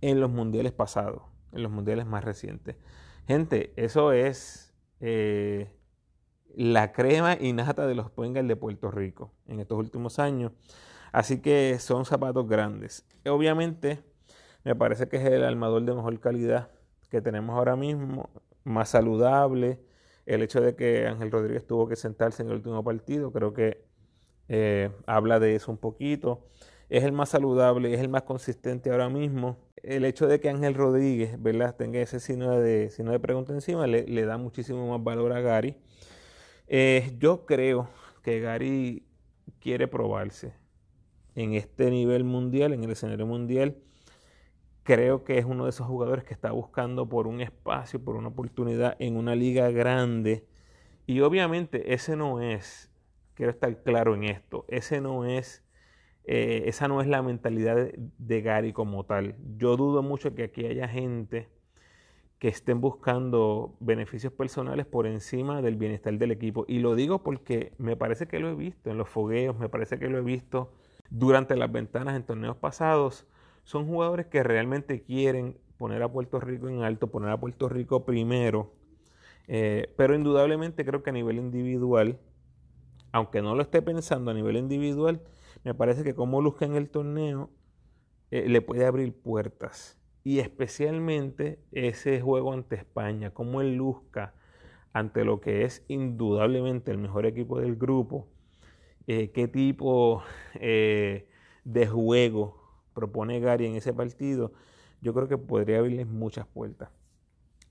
en 0.00 0.20
los 0.20 0.30
mundiales 0.30 0.72
pasados, 0.72 1.22
en 1.52 1.62
los 1.62 1.72
mundiales 1.72 2.06
más 2.06 2.24
recientes. 2.24 2.76
Gente, 3.28 3.74
eso 3.76 4.12
es 4.12 4.72
eh, 5.00 5.70
la 6.56 6.92
crema 6.92 7.36
innata 7.38 7.86
de 7.86 7.94
los 7.94 8.10
guards 8.14 8.48
de 8.48 8.56
Puerto 8.56 8.90
Rico 8.90 9.34
en 9.46 9.60
estos 9.60 9.76
últimos 9.78 10.18
años. 10.18 10.52
Así 11.12 11.42
que 11.42 11.78
son 11.78 12.06
zapatos 12.06 12.48
grandes. 12.48 13.06
Obviamente, 13.26 14.02
me 14.64 14.74
parece 14.74 15.10
que 15.10 15.18
es 15.18 15.24
el 15.26 15.44
armador 15.44 15.82
de 15.82 15.94
mejor 15.94 16.18
calidad 16.20 16.70
que 17.10 17.20
tenemos 17.20 17.54
ahora 17.54 17.76
mismo, 17.76 18.30
más 18.64 18.88
saludable. 18.88 19.78
El 20.24 20.40
hecho 20.40 20.62
de 20.62 20.74
que 20.74 21.06
Ángel 21.06 21.30
Rodríguez 21.30 21.66
tuvo 21.66 21.86
que 21.86 21.96
sentarse 21.96 22.42
en 22.42 22.48
el 22.48 22.54
último 22.54 22.82
partido, 22.82 23.30
creo 23.30 23.52
que 23.52 23.84
eh, 24.48 24.90
habla 25.06 25.38
de 25.38 25.54
eso 25.54 25.70
un 25.70 25.76
poquito. 25.76 26.46
Es 26.88 27.04
el 27.04 27.12
más 27.12 27.28
saludable, 27.28 27.92
es 27.92 28.00
el 28.00 28.08
más 28.08 28.22
consistente 28.22 28.90
ahora 28.90 29.10
mismo. 29.10 29.58
El 29.82 30.04
hecho 30.04 30.26
de 30.26 30.40
que 30.40 30.48
Ángel 30.48 30.74
Rodríguez 30.74 31.40
¿verdad? 31.40 31.76
tenga 31.76 32.00
ese 32.00 32.20
signo 32.20 32.58
de, 32.58 32.90
signo 32.90 33.12
de 33.12 33.20
pregunta 33.20 33.52
encima 33.52 33.86
le, 33.86 34.22
da 34.24 34.38
muchísimo 34.38 34.88
más 34.88 35.02
valor 35.02 35.32
a 35.32 35.40
Gary. 35.40 35.76
Eh, 36.66 37.12
yo 37.18 37.46
creo 37.46 37.88
que 38.22 38.40
Gary 38.40 39.06
quiere 39.60 39.88
probarse 39.88 40.52
en 41.34 41.54
este 41.54 41.90
nivel 41.90 42.24
mundial, 42.24 42.72
en 42.72 42.84
el 42.84 42.90
escenario 42.90 43.26
mundial 43.26 43.76
creo 44.88 45.22
que 45.22 45.36
es 45.36 45.44
uno 45.44 45.64
de 45.64 45.70
esos 45.70 45.86
jugadores 45.86 46.24
que 46.24 46.32
está 46.32 46.50
buscando 46.50 47.10
por 47.10 47.26
un 47.26 47.42
espacio, 47.42 48.02
por 48.02 48.16
una 48.16 48.28
oportunidad 48.28 48.96
en 48.98 49.18
una 49.18 49.34
liga 49.34 49.70
grande. 49.70 50.46
Y 51.04 51.20
obviamente 51.20 51.92
ese 51.92 52.16
no 52.16 52.40
es, 52.40 52.90
quiero 53.34 53.52
estar 53.52 53.82
claro 53.82 54.14
en 54.14 54.24
esto, 54.24 54.64
ese 54.66 55.02
no 55.02 55.26
es, 55.26 55.62
eh, 56.24 56.64
esa 56.66 56.88
no 56.88 57.00
es 57.00 57.06
la 57.06 57.22
mentalidad 57.22 57.90
de, 58.18 58.42
Gary 58.42 58.72
como 58.72 59.04
tal. 59.04 59.36
Yo 59.56 59.76
dudo 59.76 60.02
mucho 60.02 60.34
que 60.34 60.44
aquí 60.44 60.66
haya 60.66 60.88
gente 60.88 61.48
que 62.38 62.48
estén 62.48 62.80
buscando 62.80 63.76
beneficios 63.80 64.32
personales 64.32 64.86
por 64.86 65.06
encima 65.06 65.62
del 65.62 65.76
bienestar 65.76 66.16
del 66.18 66.30
equipo. 66.30 66.64
Y 66.68 66.78
lo 66.78 66.94
digo 66.94 67.22
porque 67.22 67.72
me 67.78 67.96
parece 67.96 68.28
que 68.28 68.38
lo 68.38 68.48
he 68.50 68.54
visto 68.54 68.90
en 68.90 68.98
los 68.98 69.08
fogueos, 69.08 69.58
me 69.58 69.68
parece 69.68 69.98
que 69.98 70.08
lo 70.08 70.18
he 70.18 70.22
visto 70.22 70.70
durante 71.10 71.56
las 71.56 71.72
ventanas 71.72 72.14
en 72.14 72.22
torneos 72.22 72.56
pasados 72.56 73.26
son 73.64 73.86
jugadores 73.86 74.26
que 74.26 74.42
realmente 74.42 75.02
quieren 75.02 75.58
poner 75.76 76.02
a 76.02 76.10
Puerto 76.10 76.40
Rico 76.40 76.68
en 76.68 76.82
alto, 76.82 77.08
poner 77.08 77.30
a 77.30 77.38
Puerto 77.38 77.68
Rico 77.68 78.04
primero. 78.04 78.72
Eh, 79.46 79.92
pero 79.96 80.14
indudablemente 80.14 80.84
creo 80.84 81.02
que 81.02 81.10
a 81.10 81.12
nivel 81.12 81.36
individual, 81.36 82.18
aunque 83.12 83.42
no 83.42 83.54
lo 83.54 83.62
esté 83.62 83.82
pensando 83.82 84.30
a 84.30 84.34
nivel 84.34 84.56
individual, 84.56 85.20
me 85.64 85.74
parece 85.74 86.04
que 86.04 86.14
como 86.14 86.40
luzca 86.40 86.64
en 86.64 86.74
el 86.74 86.90
torneo 86.90 87.50
eh, 88.30 88.48
le 88.48 88.60
puede 88.62 88.86
abrir 88.86 89.14
puertas. 89.14 89.98
Y 90.24 90.40
especialmente 90.40 91.58
ese 91.72 92.20
juego 92.20 92.52
ante 92.52 92.76
España, 92.76 93.30
como 93.30 93.60
él 93.60 93.76
luzca 93.76 94.34
ante 94.92 95.24
lo 95.24 95.40
que 95.40 95.64
es 95.64 95.84
indudablemente 95.88 96.90
el 96.90 96.98
mejor 96.98 97.24
equipo 97.26 97.60
del 97.60 97.76
grupo, 97.76 98.28
eh, 99.06 99.30
qué 99.30 99.48
tipo 99.48 100.22
de 100.54 101.86
juego 101.86 102.58
propone 102.98 103.38
Gary 103.40 103.66
en 103.66 103.76
ese 103.76 103.92
partido, 103.92 104.52
yo 105.00 105.14
creo 105.14 105.28
que 105.28 105.38
podría 105.38 105.78
abrirles 105.78 106.08
muchas 106.08 106.46
puertas. 106.46 106.90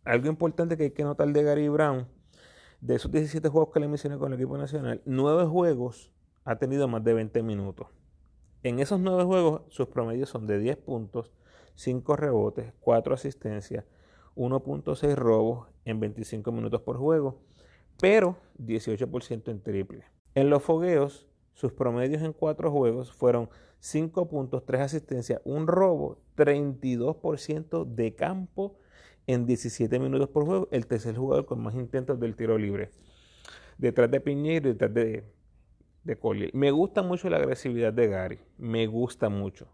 Algo 0.06 0.28
importante 0.28 0.78
que 0.78 0.84
hay 0.84 0.92
que 0.92 1.04
notar 1.04 1.28
de 1.28 1.44
Gary 1.44 1.68
Brown, 1.68 2.08
de 2.80 2.96
esos 2.96 3.12
17 3.12 3.50
juegos 3.50 3.74
que 3.74 3.82
le 3.82 3.88
mencioné 3.90 4.18
con 4.18 4.32
el 4.32 4.40
equipo 4.40 4.58
nacional, 4.58 5.02
9 5.06 5.46
juegos 5.48 6.12
ha 6.48 6.56
tenido 6.56 6.88
más 6.88 7.04
de 7.04 7.14
20 7.14 7.44
minutos. 7.44 7.88
En 8.64 8.80
esos 8.80 9.02
9 9.02 9.26
juegos 9.26 9.62
sus 9.68 9.88
promedios 9.88 10.30
son 10.30 10.48
de 10.48 10.58
10 10.60 10.78
puntos, 10.78 11.34
5 11.76 12.16
rebotes, 12.16 12.74
4 12.80 13.14
asistencias, 13.14 13.84
1.6 14.36 15.16
robos 15.16 15.68
en 15.84 16.00
25 16.00 16.52
minutos 16.54 16.82
por 16.82 16.98
juego, 16.98 17.42
pero 18.00 18.38
18% 18.60 19.52
en 19.52 19.62
triple. 19.62 20.06
En 20.36 20.50
los 20.50 20.64
fogueos, 20.64 21.28
sus 21.54 21.74
promedios 21.74 22.22
en 22.22 22.32
4 22.32 22.72
juegos 22.72 23.12
fueron 23.12 23.50
5 23.80 24.30
puntos, 24.30 24.66
3 24.66 24.82
asistencias, 24.82 25.42
un 25.44 25.68
robo, 25.68 26.22
32% 26.38 27.84
de 27.84 28.16
campo 28.16 28.80
en 29.26 29.46
17 29.46 30.00
minutos 30.00 30.30
por 30.30 30.46
juego. 30.46 30.70
El 30.72 30.88
tercer 30.88 31.18
jugador 31.18 31.46
con 31.46 31.62
más 31.62 31.76
intentos 31.76 32.18
del 32.22 32.38
tiro 32.38 32.58
libre. 32.58 32.92
Detrás 33.78 34.10
de 34.10 34.22
Piñeiro 34.22 34.70
detrás 34.70 34.94
de, 34.94 35.26
de 36.08 36.18
Collier. 36.18 36.50
Me 36.54 36.72
gusta 36.72 37.04
mucho 37.04 37.30
la 37.30 37.38
agresividad 37.38 37.94
de 37.94 38.08
Gary. 38.08 38.40
Me 38.58 38.88
gusta 38.88 39.30
mucho. 39.30 39.68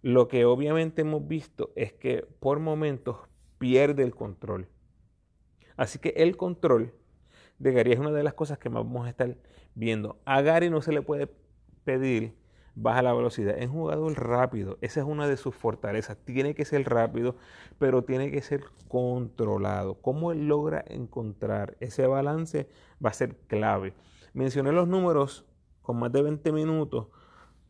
Lo 0.00 0.28
que 0.28 0.44
obviamente 0.46 1.02
hemos 1.02 1.26
visto 1.26 1.72
es 1.74 1.92
que 1.92 2.26
por 2.38 2.60
momentos 2.60 3.16
pierde 3.58 4.04
el 4.04 4.14
control. 4.14 4.68
Así 5.76 5.98
que 5.98 6.10
el 6.16 6.36
control 6.36 6.94
de 7.58 7.72
Gary 7.72 7.92
es 7.92 7.98
una 7.98 8.12
de 8.12 8.22
las 8.22 8.34
cosas 8.34 8.58
que 8.58 8.70
más 8.70 8.84
vamos 8.84 9.06
a 9.06 9.10
estar 9.10 9.36
viendo. 9.74 10.20
A 10.24 10.40
Gary 10.40 10.70
no 10.70 10.80
se 10.82 10.92
le 10.92 11.02
puede 11.02 11.28
pedir 11.84 12.34
baja 12.76 13.02
la 13.02 13.12
velocidad. 13.12 13.58
Es 13.58 13.66
un 13.66 13.74
jugador 13.74 14.12
rápido, 14.14 14.78
esa 14.80 15.00
es 15.00 15.06
una 15.06 15.26
de 15.26 15.36
sus 15.36 15.54
fortalezas. 15.54 16.16
Tiene 16.24 16.54
que 16.54 16.64
ser 16.64 16.88
rápido, 16.88 17.34
pero 17.78 18.04
tiene 18.04 18.30
que 18.30 18.40
ser 18.40 18.62
controlado. 18.88 20.00
¿Cómo 20.00 20.30
él 20.30 20.46
logra 20.46 20.84
encontrar 20.86 21.76
ese 21.80 22.06
balance? 22.06 22.68
Va 23.04 23.10
a 23.10 23.14
ser 23.14 23.36
clave. 23.48 23.94
Mencioné 24.32 24.72
los 24.72 24.86
números 24.86 25.44
con 25.82 25.98
más 25.98 26.12
de 26.12 26.22
20 26.22 26.52
minutos 26.52 27.08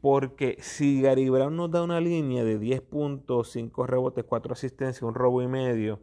porque 0.00 0.56
si 0.60 1.02
Gary 1.02 1.28
Brown 1.28 1.56
nos 1.56 1.70
da 1.70 1.82
una 1.82 2.00
línea 2.00 2.42
de 2.44 2.58
10 2.58 2.80
puntos, 2.82 3.50
5 3.50 3.86
rebotes, 3.86 4.24
4 4.24 4.52
asistencias, 4.52 5.02
un 5.02 5.14
robo 5.14 5.42
y 5.42 5.48
medio, 5.48 6.00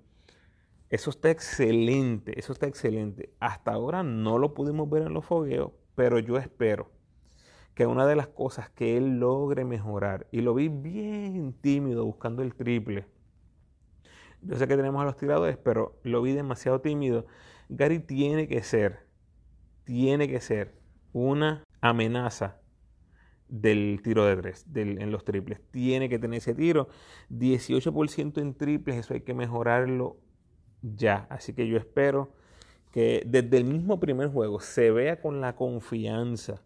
eso 0.89 1.09
está 1.09 1.31
excelente, 1.31 2.39
eso 2.39 2.53
está 2.53 2.67
excelente. 2.67 3.33
Hasta 3.39 3.73
ahora 3.73 4.03
no 4.03 4.37
lo 4.37 4.53
pudimos 4.53 4.89
ver 4.89 5.03
en 5.03 5.13
los 5.13 5.25
fogueos, 5.25 5.71
pero 5.95 6.19
yo 6.19 6.37
espero 6.37 6.91
que 7.73 7.85
una 7.85 8.05
de 8.07 8.15
las 8.15 8.27
cosas 8.27 8.69
que 8.69 8.97
él 8.97 9.19
logre 9.19 9.65
mejorar, 9.65 10.27
y 10.31 10.41
lo 10.41 10.53
vi 10.53 10.69
bien 10.69 11.53
tímido 11.53 12.05
buscando 12.05 12.41
el 12.41 12.55
triple, 12.55 13.05
yo 14.41 14.55
sé 14.55 14.67
que 14.67 14.77
tenemos 14.77 15.01
a 15.01 15.05
los 15.05 15.17
tiradores, 15.17 15.57
pero 15.57 15.99
lo 16.03 16.21
vi 16.21 16.33
demasiado 16.33 16.79
tímido. 16.79 17.25
Gary 17.69 17.99
tiene 17.99 18.47
que 18.47 18.61
ser, 18.61 19.06
tiene 19.87 20.27
que 20.27 20.41
ser 20.41 20.75
una 21.13 21.63
amenaza 21.79 22.59
del 23.47 24.01
tiro 24.03 24.25
de 24.25 24.35
tres, 24.35 24.65
en 24.75 25.11
los 25.11 25.23
triples. 25.23 25.61
Tiene 25.71 26.09
que 26.09 26.19
tener 26.19 26.39
ese 26.39 26.53
tiro. 26.53 26.89
18% 27.29 28.41
en 28.41 28.53
triples, 28.53 28.97
eso 28.97 29.13
hay 29.13 29.21
que 29.21 29.33
mejorarlo 29.33 30.17
ya. 30.81 31.25
Así 31.29 31.53
que 31.53 31.69
yo 31.69 31.77
espero 31.77 32.33
que 32.91 33.23
desde 33.25 33.55
el 33.55 33.63
mismo 33.63 33.97
primer 34.01 34.27
juego 34.27 34.59
se 34.59 34.91
vea 34.91 35.21
con 35.21 35.39
la 35.39 35.55
confianza 35.55 36.61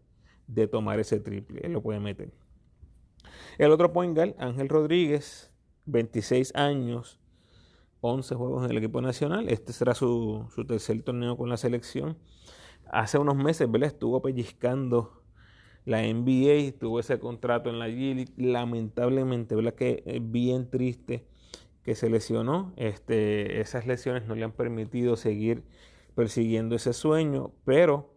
de 0.47 0.67
tomar 0.67 0.99
ese 0.99 1.19
triple. 1.19 1.61
Él 1.63 1.73
lo 1.73 1.83
puede 1.83 1.99
meter. 1.99 2.31
El 3.59 3.71
otro 3.71 3.93
point 3.93 4.17
Ángel 4.39 4.67
Rodríguez, 4.67 5.53
26 5.85 6.55
años, 6.55 7.21
11 8.01 8.33
juegos 8.33 8.65
en 8.65 8.71
el 8.71 8.77
equipo 8.77 8.99
nacional. 8.99 9.47
Este 9.49 9.73
será 9.73 9.93
su, 9.93 10.47
tercer 10.67 11.01
torneo 11.03 11.37
con 11.37 11.49
la 11.49 11.57
selección. 11.57 12.17
Hace 12.89 13.17
unos 13.17 13.35
meses, 13.35 13.69
¿verdad? 13.69 13.87
Estuvo 13.87 14.21
pellizcando 14.21 15.21
la 15.85 16.01
NBA, 16.01 16.77
tuvo 16.79 16.99
ese 16.99 17.19
contrato 17.19 17.69
en 17.69 17.79
la 17.79 17.87
G 17.87 18.31
Lamentablemente, 18.37 19.55
¿verdad? 19.55 19.73
Que 19.73 20.21
bien 20.21 20.69
triste 20.69 21.25
que 21.83 21.95
se 21.95 22.09
lesionó. 22.09 22.73
Este, 22.75 23.61
esas 23.61 23.87
lesiones 23.87 24.27
no 24.27 24.35
le 24.35 24.43
han 24.43 24.51
permitido 24.51 25.15
seguir 25.15 25.63
persiguiendo 26.15 26.75
ese 26.75 26.93
sueño, 26.93 27.51
pero 27.65 28.13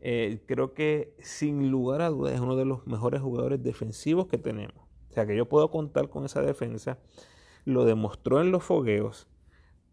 eh, 0.00 0.42
creo 0.46 0.74
que 0.74 1.14
sin 1.20 1.70
lugar 1.70 2.02
a 2.02 2.10
dudas 2.10 2.34
es 2.34 2.40
uno 2.40 2.56
de 2.56 2.64
los 2.64 2.86
mejores 2.86 3.22
jugadores 3.22 3.62
defensivos 3.62 4.26
que 4.26 4.38
tenemos. 4.38 4.76
O 5.10 5.12
sea 5.12 5.26
que 5.26 5.36
yo 5.36 5.48
puedo 5.48 5.70
contar 5.70 6.10
con 6.10 6.24
esa 6.24 6.42
defensa. 6.42 6.98
Lo 7.64 7.84
demostró 7.84 8.40
en 8.40 8.52
los 8.52 8.62
fogueos, 8.62 9.26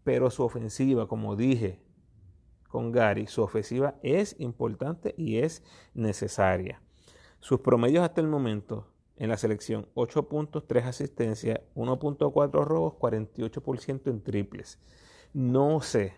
pero 0.04 0.30
su 0.30 0.42
ofensiva, 0.42 1.08
como 1.08 1.36
dije 1.36 1.80
con 2.74 2.90
Gary, 2.90 3.28
su 3.28 3.40
ofensiva 3.40 3.94
es 4.02 4.34
importante 4.40 5.14
y 5.16 5.38
es 5.38 5.62
necesaria. 5.94 6.82
Sus 7.38 7.60
promedios 7.60 8.02
hasta 8.02 8.20
el 8.20 8.26
momento 8.26 8.88
en 9.16 9.28
la 9.28 9.36
selección, 9.36 9.86
8 9.94 10.28
puntos, 10.28 10.66
3 10.66 10.86
asistencias, 10.86 11.60
1.4 11.76 12.64
robos, 12.64 12.94
48% 12.94 14.10
en 14.10 14.24
triples. 14.24 14.80
No 15.32 15.82
sé 15.82 16.14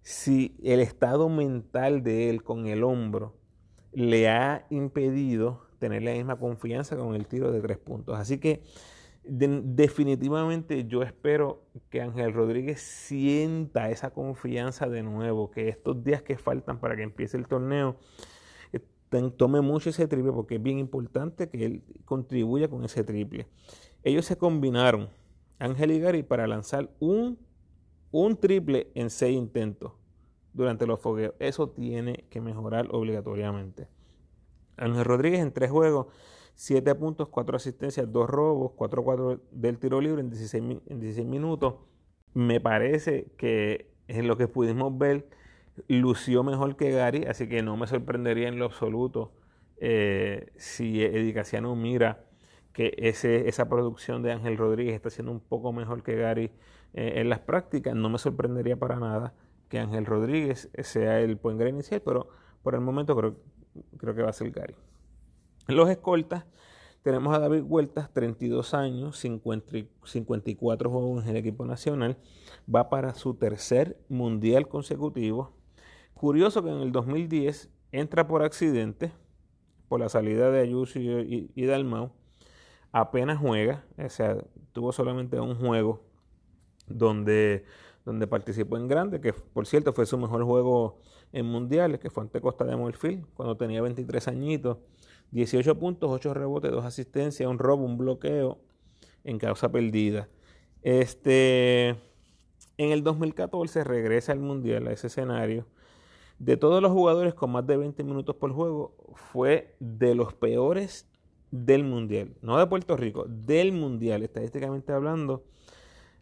si 0.00 0.56
el 0.64 0.80
estado 0.80 1.28
mental 1.28 2.02
de 2.02 2.30
él 2.30 2.42
con 2.42 2.66
el 2.66 2.82
hombro 2.82 3.36
le 3.92 4.30
ha 4.30 4.66
impedido 4.70 5.66
tener 5.78 6.04
la 6.04 6.14
misma 6.14 6.38
confianza 6.38 6.96
con 6.96 7.14
el 7.14 7.26
tiro 7.26 7.52
de 7.52 7.60
tres 7.60 7.76
puntos. 7.76 8.18
Así 8.18 8.38
que 8.38 8.62
definitivamente 9.24 10.86
yo 10.86 11.02
espero 11.02 11.62
que 11.90 12.00
Ángel 12.00 12.32
Rodríguez 12.32 12.80
sienta 12.80 13.90
esa 13.90 14.10
confianza 14.10 14.88
de 14.88 15.02
nuevo, 15.02 15.50
que 15.50 15.68
estos 15.68 16.02
días 16.02 16.22
que 16.22 16.36
faltan 16.36 16.80
para 16.80 16.96
que 16.96 17.02
empiece 17.02 17.36
el 17.36 17.46
torneo, 17.46 17.96
eh, 18.72 18.80
tome 19.36 19.60
mucho 19.60 19.90
ese 19.90 20.08
triple 20.08 20.32
porque 20.32 20.56
es 20.56 20.62
bien 20.62 20.78
importante 20.78 21.48
que 21.48 21.64
él 21.64 21.82
contribuya 22.04 22.68
con 22.68 22.84
ese 22.84 23.04
triple. 23.04 23.46
Ellos 24.02 24.24
se 24.24 24.36
combinaron, 24.36 25.08
Ángel 25.58 25.92
y 25.92 26.00
Gary, 26.00 26.22
para 26.22 26.46
lanzar 26.46 26.90
un 26.98 27.38
un 28.12 28.36
triple 28.36 28.92
en 28.94 29.10
seis 29.10 29.36
intentos 29.36 29.92
durante 30.52 30.86
los 30.86 31.00
fogueos. 31.00 31.34
Eso 31.38 31.70
tiene 31.70 32.26
que 32.28 32.40
mejorar 32.40 32.88
obligatoriamente. 32.90 33.88
Ángel 34.76 35.04
Rodríguez 35.04 35.40
en 35.40 35.52
tres 35.52 35.70
juegos, 35.70 36.06
7 36.54 36.94
puntos, 36.94 37.28
4 37.28 37.56
asistencias, 37.56 38.10
2 38.10 38.28
robos, 38.28 38.72
4-4 38.72 39.40
del 39.50 39.78
tiro 39.78 40.00
libre 40.00 40.20
en 40.20 40.30
16, 40.30 40.80
en 40.86 41.00
16 41.00 41.26
minutos. 41.26 41.74
Me 42.34 42.60
parece 42.60 43.32
que 43.36 43.90
en 44.08 44.26
lo 44.26 44.36
que 44.36 44.48
pudimos 44.48 44.96
ver 44.96 45.28
lució 45.88 46.42
mejor 46.42 46.76
que 46.76 46.90
Gary, 46.90 47.24
así 47.24 47.48
que 47.48 47.62
no 47.62 47.76
me 47.76 47.86
sorprendería 47.86 48.48
en 48.48 48.58
lo 48.58 48.66
absoluto 48.66 49.32
eh, 49.78 50.52
si 50.56 51.02
Eddie 51.02 51.34
Casiano 51.34 51.74
mira 51.74 52.24
que 52.72 52.94
ese, 52.98 53.48
esa 53.48 53.68
producción 53.68 54.22
de 54.22 54.32
Ángel 54.32 54.56
Rodríguez 54.56 54.94
está 54.94 55.10
siendo 55.10 55.32
un 55.32 55.40
poco 55.40 55.72
mejor 55.72 56.02
que 56.02 56.16
Gary 56.16 56.52
eh, 56.94 57.14
en 57.16 57.28
las 57.28 57.40
prácticas. 57.40 57.94
No 57.94 58.08
me 58.08 58.18
sorprendería 58.18 58.76
para 58.76 58.96
nada 58.96 59.34
que 59.68 59.78
Ángel 59.78 60.06
Rodríguez 60.06 60.70
sea 60.82 61.20
el 61.20 61.36
point 61.36 61.60
inicial, 61.62 62.02
pero 62.04 62.28
por 62.62 62.74
el 62.74 62.80
momento 62.80 63.16
creo, 63.16 63.36
creo 63.98 64.14
que 64.14 64.22
va 64.22 64.30
a 64.30 64.32
ser 64.32 64.50
Gary. 64.50 64.74
Los 65.66 65.88
escoltas 65.90 66.44
tenemos 67.02 67.34
a 67.34 67.40
David 67.40 67.62
Huertas, 67.64 68.12
32 68.12 68.74
años, 68.74 69.18
54 69.18 70.90
juegos 70.90 71.24
en 71.24 71.30
el 71.30 71.36
equipo 71.36 71.64
nacional, 71.64 72.16
va 72.72 72.88
para 72.88 73.14
su 73.14 73.34
tercer 73.34 73.98
mundial 74.08 74.68
consecutivo. 74.68 75.52
Curioso 76.14 76.62
que 76.62 76.70
en 76.70 76.78
el 76.78 76.92
2010 76.92 77.70
entra 77.90 78.28
por 78.28 78.44
accidente, 78.44 79.10
por 79.88 79.98
la 79.98 80.08
salida 80.08 80.50
de 80.50 80.60
Ayuso 80.60 81.00
y, 81.00 81.66
Dalmau, 81.66 82.12
apenas 82.92 83.38
juega, 83.38 83.84
o 83.98 84.08
sea, 84.08 84.38
tuvo 84.72 84.92
solamente 84.92 85.40
un 85.40 85.56
juego 85.56 86.04
donde, 86.86 87.64
donde 88.04 88.28
participó 88.28 88.76
en 88.76 88.86
grande, 88.86 89.20
que 89.20 89.32
por 89.32 89.66
cierto 89.66 89.92
fue 89.92 90.06
su 90.06 90.18
mejor 90.18 90.44
juego 90.44 91.00
en 91.32 91.46
mundiales, 91.46 91.98
que 91.98 92.10
fue 92.10 92.22
ante 92.22 92.40
Costa 92.40 92.64
de 92.64 92.76
Morfil, 92.76 93.26
cuando 93.34 93.56
tenía 93.56 93.82
23 93.82 94.28
añitos, 94.28 94.78
18 95.32 95.78
puntos, 95.78 96.10
8 96.10 96.34
rebotes, 96.34 96.70
2 96.70 96.84
asistencias, 96.84 97.48
un 97.48 97.58
robo, 97.58 97.84
un 97.84 97.98
bloqueo 97.98 98.58
en 99.24 99.38
causa 99.38 99.70
perdida. 99.70 100.28
Este, 100.82 101.96
en 102.76 102.90
el 102.90 103.02
2014 103.02 103.84
regresa 103.84 104.32
al 104.32 104.40
mundial, 104.40 104.86
a 104.86 104.92
ese 104.92 105.08
escenario. 105.08 105.66
De 106.38 106.56
todos 106.56 106.82
los 106.82 106.92
jugadores 106.92 107.34
con 107.34 107.50
más 107.52 107.66
de 107.66 107.76
20 107.76 108.02
minutos 108.04 108.36
por 108.36 108.52
juego, 108.52 108.96
fue 109.14 109.76
de 109.78 110.14
los 110.14 110.34
peores 110.34 111.08
del 111.50 111.84
Mundial, 111.84 112.34
no 112.40 112.58
de 112.58 112.66
Puerto 112.66 112.96
Rico, 112.96 113.26
del 113.28 113.72
Mundial, 113.72 114.22
estadísticamente 114.22 114.92
hablando. 114.92 115.44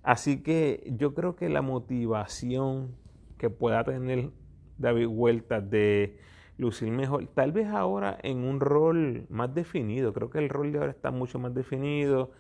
Así 0.03 0.43
que 0.43 0.93
yo 0.97 1.15
creo 1.15 1.37
que 1.37 1.49
la 1.49 1.63
motivación 1.63 2.97
que 3.39 3.49
pueda 3.49 3.85
tener 3.85 4.31
David 4.77 5.07
Huerta 5.07 5.61
de 5.61 6.19
lucir 6.61 6.91
mejor, 6.91 7.27
tal 7.35 7.53
vez 7.53 7.69
ahora 7.69 8.19
en 8.23 8.45
un 8.45 8.61
rol 8.61 9.27
más 9.29 9.55
definido, 9.55 10.13
creo 10.13 10.31
que 10.31 10.39
el 10.39 10.49
rol 10.49 10.73
de 10.73 10.79
ahora 10.79 10.91
está 10.93 11.11
mucho 11.11 11.39
más 11.39 11.55
definido. 11.55 12.31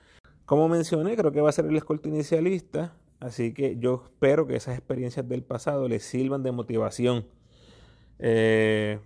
Como 0.46 0.68
mencioné, 0.68 1.16
creo 1.16 1.32
que 1.32 1.40
va 1.40 1.48
a 1.48 1.52
ser 1.52 1.66
el 1.66 1.76
escolta 1.76 2.08
inicialista, 2.08 2.94
así 3.20 3.54
que 3.54 3.76
yo 3.78 4.02
espero 4.04 4.46
que 4.46 4.56
esas 4.56 4.76
experiencias 4.76 5.28
del 5.28 5.42
pasado 5.42 5.88
le 5.88 6.00
sirvan 6.00 6.42
de 6.42 6.52
motivación. 6.52 7.26
Eh, 8.18 8.98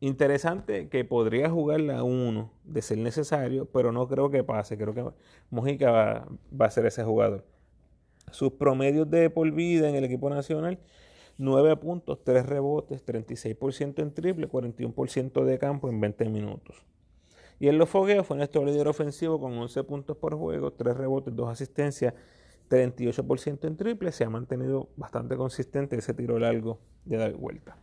Interesante 0.00 0.88
que 0.88 1.04
podría 1.04 1.50
jugar 1.50 1.80
la 1.80 2.04
1 2.04 2.52
de 2.64 2.82
ser 2.82 2.98
necesario, 2.98 3.66
pero 3.66 3.90
no 3.90 4.06
creo 4.06 4.30
que 4.30 4.44
pase. 4.44 4.78
Creo 4.78 4.94
que 4.94 5.04
Mojica 5.50 5.90
va, 5.90 6.66
a 6.66 6.70
ser 6.70 6.86
ese 6.86 7.02
jugador. 7.02 7.44
Sus 8.30 8.52
promedios 8.52 9.10
de 9.10 9.28
por 9.28 9.50
vida 9.50 9.88
en 9.88 9.96
el 9.96 10.04
equipo 10.04 10.30
nacional, 10.30 10.78
9 11.38 11.76
puntos, 11.76 12.22
3 12.24 12.44
rebotes, 12.46 13.04
36% 13.06 14.02
en 14.02 14.12
triple, 14.12 14.48
41% 14.48 15.44
de 15.44 15.58
campo 15.58 15.88
en 15.88 16.00
20 16.00 16.28
minutos. 16.28 16.84
Y 17.60 17.68
en 17.68 17.78
los 17.78 17.88
fogueos 17.88 18.26
fue 18.26 18.36
nuestro 18.36 18.64
líder 18.64 18.88
ofensivo 18.88 19.40
con 19.40 19.56
11 19.56 19.84
puntos 19.84 20.16
por 20.16 20.36
juego, 20.36 20.72
3 20.72 20.96
rebotes, 20.96 21.34
2 21.34 21.48
asistencias, 21.48 22.14
38% 22.68 23.66
en 23.66 23.76
triple. 23.76 24.12
Se 24.12 24.24
ha 24.24 24.30
mantenido 24.30 24.90
bastante 24.96 25.36
consistente 25.36 25.96
ese 25.96 26.14
tiro 26.14 26.38
largo 26.38 26.80
de 27.04 27.16
dar 27.16 27.34
vuelta. 27.34 27.78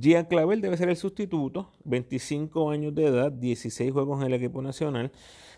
Gian 0.00 0.26
Clavel 0.26 0.60
debe 0.60 0.76
ser 0.76 0.88
el 0.90 0.96
sustituto, 0.96 1.72
25 1.84 2.70
años 2.70 2.94
de 2.94 3.06
edad, 3.06 3.32
16 3.32 3.90
juegos 3.90 4.20
en 4.20 4.28
el 4.28 4.34
equipo 4.34 4.62
nacional. 4.62 5.10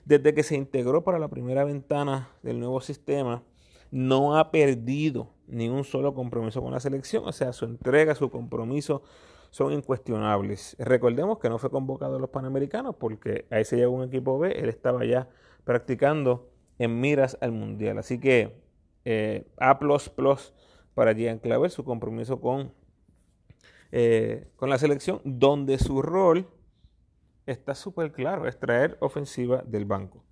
Desde 0.04 0.32
que 0.32 0.42
se 0.42 0.56
integró 0.56 1.04
para 1.04 1.18
la 1.18 1.28
primera 1.28 1.64
ventana 1.64 2.30
del 2.42 2.58
nuevo 2.58 2.80
sistema, 2.80 3.42
no 3.90 4.38
ha 4.38 4.50
perdido 4.50 5.34
ni 5.50 5.68
un 5.68 5.84
solo 5.84 6.14
compromiso 6.14 6.62
con 6.62 6.72
la 6.72 6.80
selección, 6.80 7.24
o 7.26 7.32
sea, 7.32 7.52
su 7.52 7.64
entrega, 7.64 8.14
su 8.14 8.30
compromiso 8.30 9.02
son 9.50 9.72
incuestionables. 9.72 10.76
Recordemos 10.78 11.38
que 11.38 11.48
no 11.48 11.58
fue 11.58 11.70
convocado 11.70 12.16
a 12.16 12.20
los 12.20 12.30
Panamericanos 12.30 12.96
porque 12.96 13.46
ahí 13.50 13.64
se 13.64 13.76
llegó 13.76 13.92
un 13.92 14.04
equipo 14.04 14.38
B, 14.38 14.52
él 14.52 14.68
estaba 14.68 15.04
ya 15.04 15.28
practicando 15.64 16.50
en 16.78 17.00
miras 17.00 17.36
al 17.40 17.52
Mundial. 17.52 17.98
Así 17.98 18.18
que 18.20 18.62
eh, 19.04 19.46
A 19.58 19.78
para 20.94 21.14
Gian 21.14 21.38
Clavel, 21.38 21.70
su 21.70 21.84
compromiso 21.84 22.40
con 22.40 22.72
eh, 23.92 24.48
con 24.54 24.70
la 24.70 24.78
selección, 24.78 25.20
donde 25.24 25.78
su 25.78 26.00
rol 26.00 26.48
está 27.46 27.74
súper 27.74 28.12
claro, 28.12 28.46
es 28.46 28.58
traer 28.58 28.96
ofensiva 29.00 29.62
del 29.66 29.84
banco. 29.84 30.24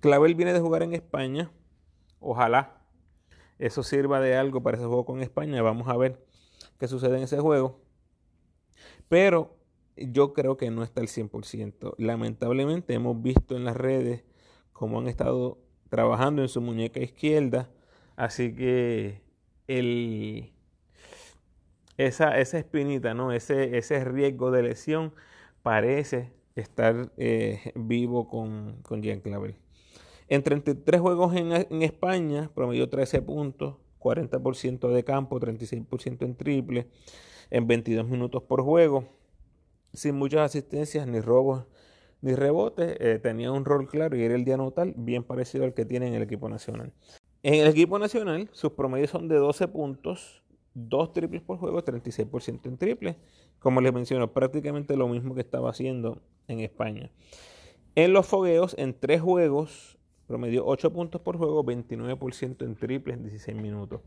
Clavel 0.00 0.36
viene 0.36 0.52
de 0.52 0.60
jugar 0.60 0.84
en 0.84 0.94
España, 0.94 1.50
ojalá 2.20 2.77
eso 3.58 3.82
sirva 3.82 4.20
de 4.20 4.36
algo 4.36 4.62
para 4.62 4.76
ese 4.76 4.86
juego 4.86 5.04
con 5.04 5.22
España, 5.22 5.62
vamos 5.62 5.88
a 5.88 5.96
ver 5.96 6.24
qué 6.78 6.88
sucede 6.88 7.16
en 7.16 7.24
ese 7.24 7.38
juego, 7.38 7.80
pero 9.08 9.56
yo 9.96 10.32
creo 10.32 10.56
que 10.56 10.70
no 10.70 10.82
está 10.82 11.00
al 11.00 11.08
100%. 11.08 11.94
Lamentablemente 11.98 12.94
hemos 12.94 13.20
visto 13.20 13.56
en 13.56 13.64
las 13.64 13.76
redes 13.76 14.24
cómo 14.72 15.00
han 15.00 15.08
estado 15.08 15.58
trabajando 15.88 16.42
en 16.42 16.48
su 16.48 16.60
muñeca 16.60 17.00
izquierda, 17.00 17.68
así 18.16 18.54
que 18.54 19.22
esa, 21.96 22.38
esa 22.38 22.58
espinita, 22.58 23.14
¿no? 23.14 23.32
ese, 23.32 23.76
ese 23.76 24.04
riesgo 24.04 24.50
de 24.50 24.62
lesión 24.62 25.12
parece 25.62 26.32
estar 26.54 27.12
eh, 27.16 27.72
vivo 27.74 28.28
con, 28.28 28.80
con 28.82 29.02
Jean 29.02 29.20
Clavel. 29.20 29.56
En 30.28 30.42
33 30.42 31.00
juegos 31.00 31.34
en, 31.34 31.82
España, 31.82 32.50
promedió 32.54 32.88
13 32.88 33.22
puntos, 33.22 33.76
40% 33.98 34.88
de 34.92 35.02
campo, 35.02 35.40
36% 35.40 36.22
en 36.22 36.34
triple, 36.36 36.86
en 37.50 37.66
22 37.66 38.06
minutos 38.06 38.42
por 38.42 38.62
juego, 38.62 39.08
sin 39.94 40.16
muchas 40.16 40.42
asistencias, 40.42 41.06
ni 41.06 41.20
robos, 41.20 41.64
ni 42.20 42.34
rebotes. 42.34 42.96
Eh, 43.00 43.18
tenía 43.22 43.52
un 43.52 43.64
rol 43.64 43.88
claro 43.88 44.16
y 44.18 44.22
era 44.22 44.34
el 44.34 44.44
día 44.44 44.58
tal, 44.74 44.92
bien 44.98 45.24
parecido 45.24 45.64
al 45.64 45.72
que 45.72 45.86
tiene 45.86 46.08
en 46.08 46.14
el 46.14 46.22
equipo 46.22 46.50
nacional. 46.50 46.92
En 47.42 47.54
el 47.54 47.66
equipo 47.66 47.98
nacional, 47.98 48.50
sus 48.52 48.72
promedios 48.72 49.10
son 49.10 49.28
de 49.28 49.36
12 49.36 49.68
puntos, 49.68 50.42
dos 50.74 51.14
triples 51.14 51.40
por 51.40 51.56
juego, 51.56 51.82
36% 51.82 52.66
en 52.66 52.76
triple. 52.76 53.16
Como 53.60 53.80
les 53.80 53.94
menciono, 53.94 54.34
prácticamente 54.34 54.94
lo 54.94 55.08
mismo 55.08 55.34
que 55.34 55.40
estaba 55.40 55.70
haciendo 55.70 56.20
en 56.48 56.60
España. 56.60 57.10
En 57.94 58.12
los 58.12 58.26
fogueos, 58.26 58.74
en 58.78 58.92
tres 58.92 59.22
juegos, 59.22 59.97
promedió 60.28 60.64
8 60.66 60.92
puntos 60.92 61.20
por 61.22 61.38
juego, 61.38 61.64
29% 61.64 62.64
en 62.64 62.76
triples 62.76 63.16
en 63.16 63.22
16 63.24 63.56
minutos. 63.56 64.02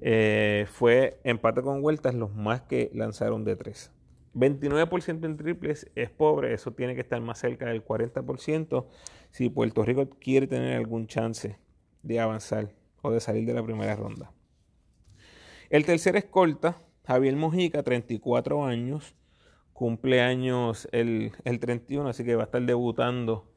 Eh, 0.00 0.66
fue 0.70 1.18
empate 1.24 1.62
con 1.62 1.80
vueltas 1.80 2.14
los 2.14 2.32
más 2.34 2.62
que 2.62 2.90
lanzaron 2.94 3.44
de 3.44 3.56
3. 3.56 3.90
29% 4.34 5.24
en 5.24 5.36
triples 5.36 5.90
es 5.94 6.10
pobre, 6.10 6.52
eso 6.52 6.72
tiene 6.72 6.94
que 6.94 7.00
estar 7.00 7.20
más 7.20 7.38
cerca 7.38 7.66
del 7.66 7.84
40% 7.84 8.86
si 9.30 9.48
Puerto 9.48 9.82
Rico 9.84 10.08
quiere 10.20 10.46
tener 10.46 10.76
algún 10.76 11.06
chance 11.06 11.58
de 12.02 12.20
avanzar 12.20 12.70
o 13.02 13.10
de 13.10 13.20
salir 13.20 13.46
de 13.46 13.54
la 13.54 13.64
primera 13.64 13.96
ronda. 13.96 14.30
El 15.70 15.84
tercer 15.86 16.14
escolta, 16.16 16.78
Javier 17.06 17.36
Mojica, 17.36 17.82
34 17.82 18.64
años, 18.64 19.14
cumpleaños 19.72 20.88
el, 20.92 21.32
el 21.44 21.58
31, 21.58 22.08
así 22.08 22.22
que 22.22 22.36
va 22.36 22.42
a 22.42 22.46
estar 22.46 22.62
debutando 22.62 23.50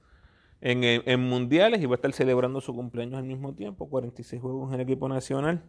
en, 0.61 0.83
en, 0.83 1.19
mundiales 1.19 1.81
y 1.81 1.87
va 1.87 1.93
a 1.93 1.95
estar 1.95 2.13
celebrando 2.13 2.61
su 2.61 2.73
cumpleaños 2.75 3.17
al 3.17 3.25
mismo 3.25 3.53
tiempo, 3.53 3.89
46 3.89 4.41
juegos 4.41 4.69
en 4.69 4.75
el 4.75 4.81
equipo 4.81 5.09
nacional. 5.09 5.63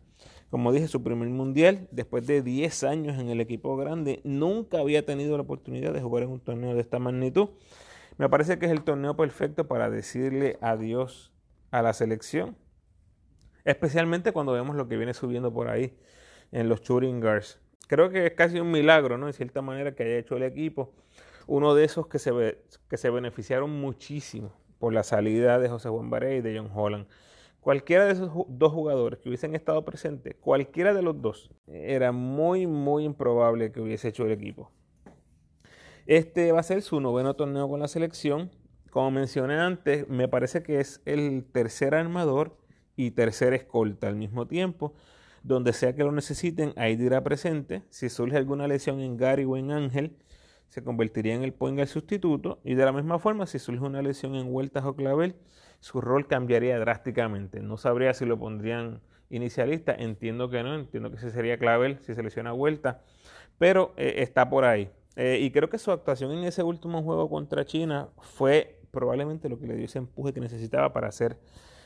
Como 0.51 0.71
dije, 0.71 0.87
su 0.87 1.03
primer 1.03 1.29
mundial, 1.31 1.89
después 1.91 2.27
de 2.27 2.43
10 2.43 2.85
años 2.85 3.19
en 3.19 3.31
el 3.31 3.41
equipo 3.41 3.75
grande, 3.77 4.21
nunca 4.23 4.81
había 4.81 5.05
tenido 5.07 5.37
la 5.37 5.45
oportunidad 5.45 5.95
de 5.95 6.03
jugar 6.03 6.25
en 6.25 6.31
un 6.31 6.41
torneo 6.41 6.75
de 6.75 6.83
esta 6.83 6.99
magnitud. 6.99 7.49
Me 8.19 8.29
parece 8.29 8.59
que 8.59 8.67
es 8.67 8.73
el 8.73 8.83
torneo 8.83 9.17
perfecto 9.17 9.67
para 9.67 9.89
decirle 9.89 10.59
adiós 10.61 11.33
a 11.71 11.81
la 11.81 11.95
selección, 11.95 12.59
especialmente 13.65 14.33
cuando 14.33 14.53
vemos 14.53 14.77
lo 14.77 14.89
que 14.89 14.99
viene 14.99 15.15
subiendo 15.15 15.55
por 15.55 15.69
ahí 15.69 15.97
en 16.51 16.69
los 16.69 16.83
guards. 16.87 17.59
Creo 17.89 18.11
que 18.11 18.27
es 18.27 18.33
casi 18.35 18.61
un 18.61 18.71
milagro, 18.71 19.17
¿no? 19.17 19.27
En 19.27 19.33
cierta 19.33 19.63
manera 19.63 19.95
que 19.95 20.03
haya 20.03 20.19
hecho 20.19 20.37
el 20.37 20.43
equipo. 20.43 20.93
Uno 21.47 21.75
de 21.75 21.85
esos 21.85 22.07
que 22.07 22.19
se, 22.19 22.59
que 22.89 22.97
se 22.99 23.11
beneficiaron 23.11 23.71
muchísimo 23.71 24.53
por 24.83 24.93
la 24.93 25.05
salida 25.05 25.61
de 25.61 25.69
José 25.69 25.91
Juan 25.91 26.11
Baré 26.11 26.39
y 26.39 26.41
de 26.41 26.59
John 26.59 26.69
Holland. 26.75 27.07
Cualquiera 27.61 28.05
de 28.05 28.15
esos 28.15 28.33
dos 28.49 28.73
jugadores 28.73 29.21
que 29.21 29.29
hubiesen 29.29 29.55
estado 29.55 29.85
presentes, 29.85 30.35
cualquiera 30.41 30.93
de 30.93 31.03
los 31.03 31.23
dos, 31.23 31.53
era 31.69 32.11
muy, 32.11 32.67
muy 32.67 33.05
improbable 33.05 33.71
que 33.71 33.81
hubiese 33.81 34.09
hecho 34.09 34.25
el 34.25 34.33
equipo. 34.33 34.73
Este 36.07 36.51
va 36.51 36.59
a 36.59 36.65
ser 36.65 36.83
su 36.83 37.01
noveno 37.01 37.35
torneo 37.35 37.69
con 37.69 37.79
la 37.79 37.87
selección. 37.87 38.51
Como 38.91 39.13
mencioné 39.13 39.55
antes, 39.55 40.09
me 40.09 40.27
parece 40.27 40.65
que 40.65 40.81
es 40.81 41.01
el 41.05 41.45
tercer 41.53 41.95
armador 41.95 42.59
y 42.97 43.13
tercer 43.13 43.55
escolta 43.55 44.09
al 44.09 44.17
mismo 44.17 44.49
tiempo. 44.49 44.95
Donde 45.45 45.75
sea 45.75 45.95
que 45.95 46.03
lo 46.03 46.11
necesiten, 46.11 46.73
ahí 46.75 46.97
dirá 46.97 47.23
presente. 47.23 47.85
Si 47.89 48.09
surge 48.09 48.37
alguna 48.37 48.67
lesión 48.67 48.99
en 48.99 49.17
Gary 49.17 49.45
o 49.45 49.57
en 49.57 49.71
Ángel, 49.71 50.17
se 50.73 50.83
convertiría 50.83 51.35
en 51.35 51.43
el 51.43 51.53
point 51.53 51.79
el 51.79 51.87
sustituto. 51.87 52.59
Y 52.65 52.77
de 52.77 52.87
la 52.87 52.93
misma 52.93 53.19
forma, 53.19 53.47
si 53.47 53.59
surge 53.59 53.85
una 53.85 54.01
lesión 54.01 54.35
en 54.37 54.47
Huertas 54.51 54.87
o 54.87 54.97
Clavel, 54.97 55.37
su 55.81 56.01
rol 56.01 56.27
cambiaría 56.27 56.79
drásticamente. 56.79 57.61
No 57.61 57.77
sabría 57.77 58.15
si 58.15 58.25
lo 58.25 58.39
pondrían 58.39 59.03
inicialista. 59.29 59.95
Entiendo 59.95 60.49
que 60.49 60.63
no, 60.63 60.75
entiendo 60.75 61.11
que 61.11 61.17
ese 61.17 61.31
sería 61.31 61.59
Clavel 61.59 61.99
si 61.99 62.15
se 62.15 62.23
lesiona 62.23 62.55
Huerta. 62.55 63.03
Pero 63.59 63.93
eh, 63.99 64.15
está 64.23 64.49
por 64.49 64.65
ahí. 64.65 64.89
Eh, 65.17 65.41
y 65.43 65.51
creo 65.51 65.69
que 65.69 65.77
su 65.77 65.93
actuación 65.93 66.33
en 66.33 66.45
ese 66.45 66.63
último 66.63 67.03
juego 67.03 67.29
contra 67.29 67.67
China 67.67 68.09
fue 68.23 68.81
probablemente 68.91 69.51
lo 69.51 69.59
que 69.59 69.67
le 69.67 69.77
dio 69.77 69.85
ese 69.85 69.99
empuje 69.99 70.33
que 70.33 70.41
necesitaba 70.41 70.91
para 70.95 71.09
hacer 71.09 71.37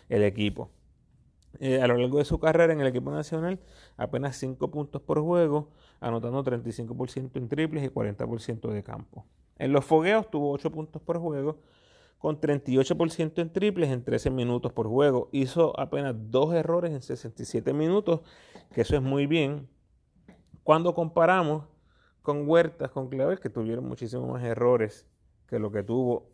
el 0.09 0.23
equipo. 0.23 0.71
Eh, 1.59 1.81
a 1.81 1.87
lo 1.87 1.97
largo 1.97 2.19
de 2.19 2.25
su 2.25 2.39
carrera 2.39 2.73
en 2.73 2.81
el 2.81 2.87
equipo 2.87 3.11
nacional, 3.11 3.61
apenas 3.97 4.37
5 4.37 4.71
puntos 4.71 5.03
por 5.03 5.21
juego, 5.21 5.71
anotando 6.01 6.45
35% 6.45 7.37
en 7.37 7.49
triples 7.49 7.85
y 7.85 7.89
40% 7.89 8.71
de 8.71 8.83
campo. 8.83 9.25
En 9.59 9.73
los 9.73 9.85
fogueos 9.85 10.31
tuvo 10.31 10.51
8 10.53 10.71
puntos 10.71 11.01
por 11.03 11.19
juego, 11.19 11.59
con 12.19 12.41
38% 12.41 13.41
en 13.41 13.53
triples 13.53 13.91
en 13.91 14.05
13 14.05 14.31
minutos 14.31 14.73
por 14.73 14.89
juego. 14.89 15.29
Hizo 15.33 15.79
apenas 15.79 16.15
2 16.17 16.55
errores 16.55 16.93
en 16.93 17.03
67 17.03 17.73
minutos, 17.73 18.21
que 18.75 18.83
eso 18.83 18.97
es 18.97 19.03
muy 19.03 19.27
bien. 19.27 19.69
Cuando 20.63 20.95
comparamos 20.95 21.65
con 22.23 22.49
Huertas, 22.49 22.91
con 22.91 23.09
Clavel, 23.09 23.39
que 23.39 23.51
tuvieron 23.51 23.87
muchísimos 23.87 24.29
más 24.29 24.43
errores 24.43 25.07
que 25.47 25.59
lo 25.59 25.71
que 25.71 25.83
tuvo 25.83 26.29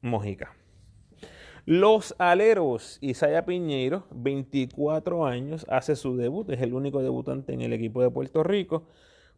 Mojica. 0.00 0.56
Los 1.66 2.14
aleros, 2.18 2.98
Isaya 3.00 3.44
Piñeiro, 3.44 4.06
24 4.10 5.26
años, 5.26 5.66
hace 5.68 5.96
su 5.96 6.16
debut, 6.16 6.48
es 6.50 6.60
el 6.62 6.74
único 6.74 7.02
debutante 7.02 7.52
en 7.52 7.60
el 7.60 7.72
equipo 7.72 8.02
de 8.02 8.10
Puerto 8.10 8.42
Rico. 8.42 8.86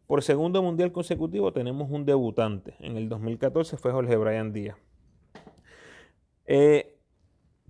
Por 0.07 0.23
segundo 0.23 0.61
mundial 0.61 0.91
consecutivo 0.91 1.53
tenemos 1.53 1.89
un 1.91 2.05
debutante. 2.05 2.75
En 2.79 2.97
el 2.97 3.09
2014 3.09 3.77
fue 3.77 3.91
Jorge 3.91 4.15
Brian 4.15 4.53
Díaz. 4.53 4.77
Eh, 6.45 6.97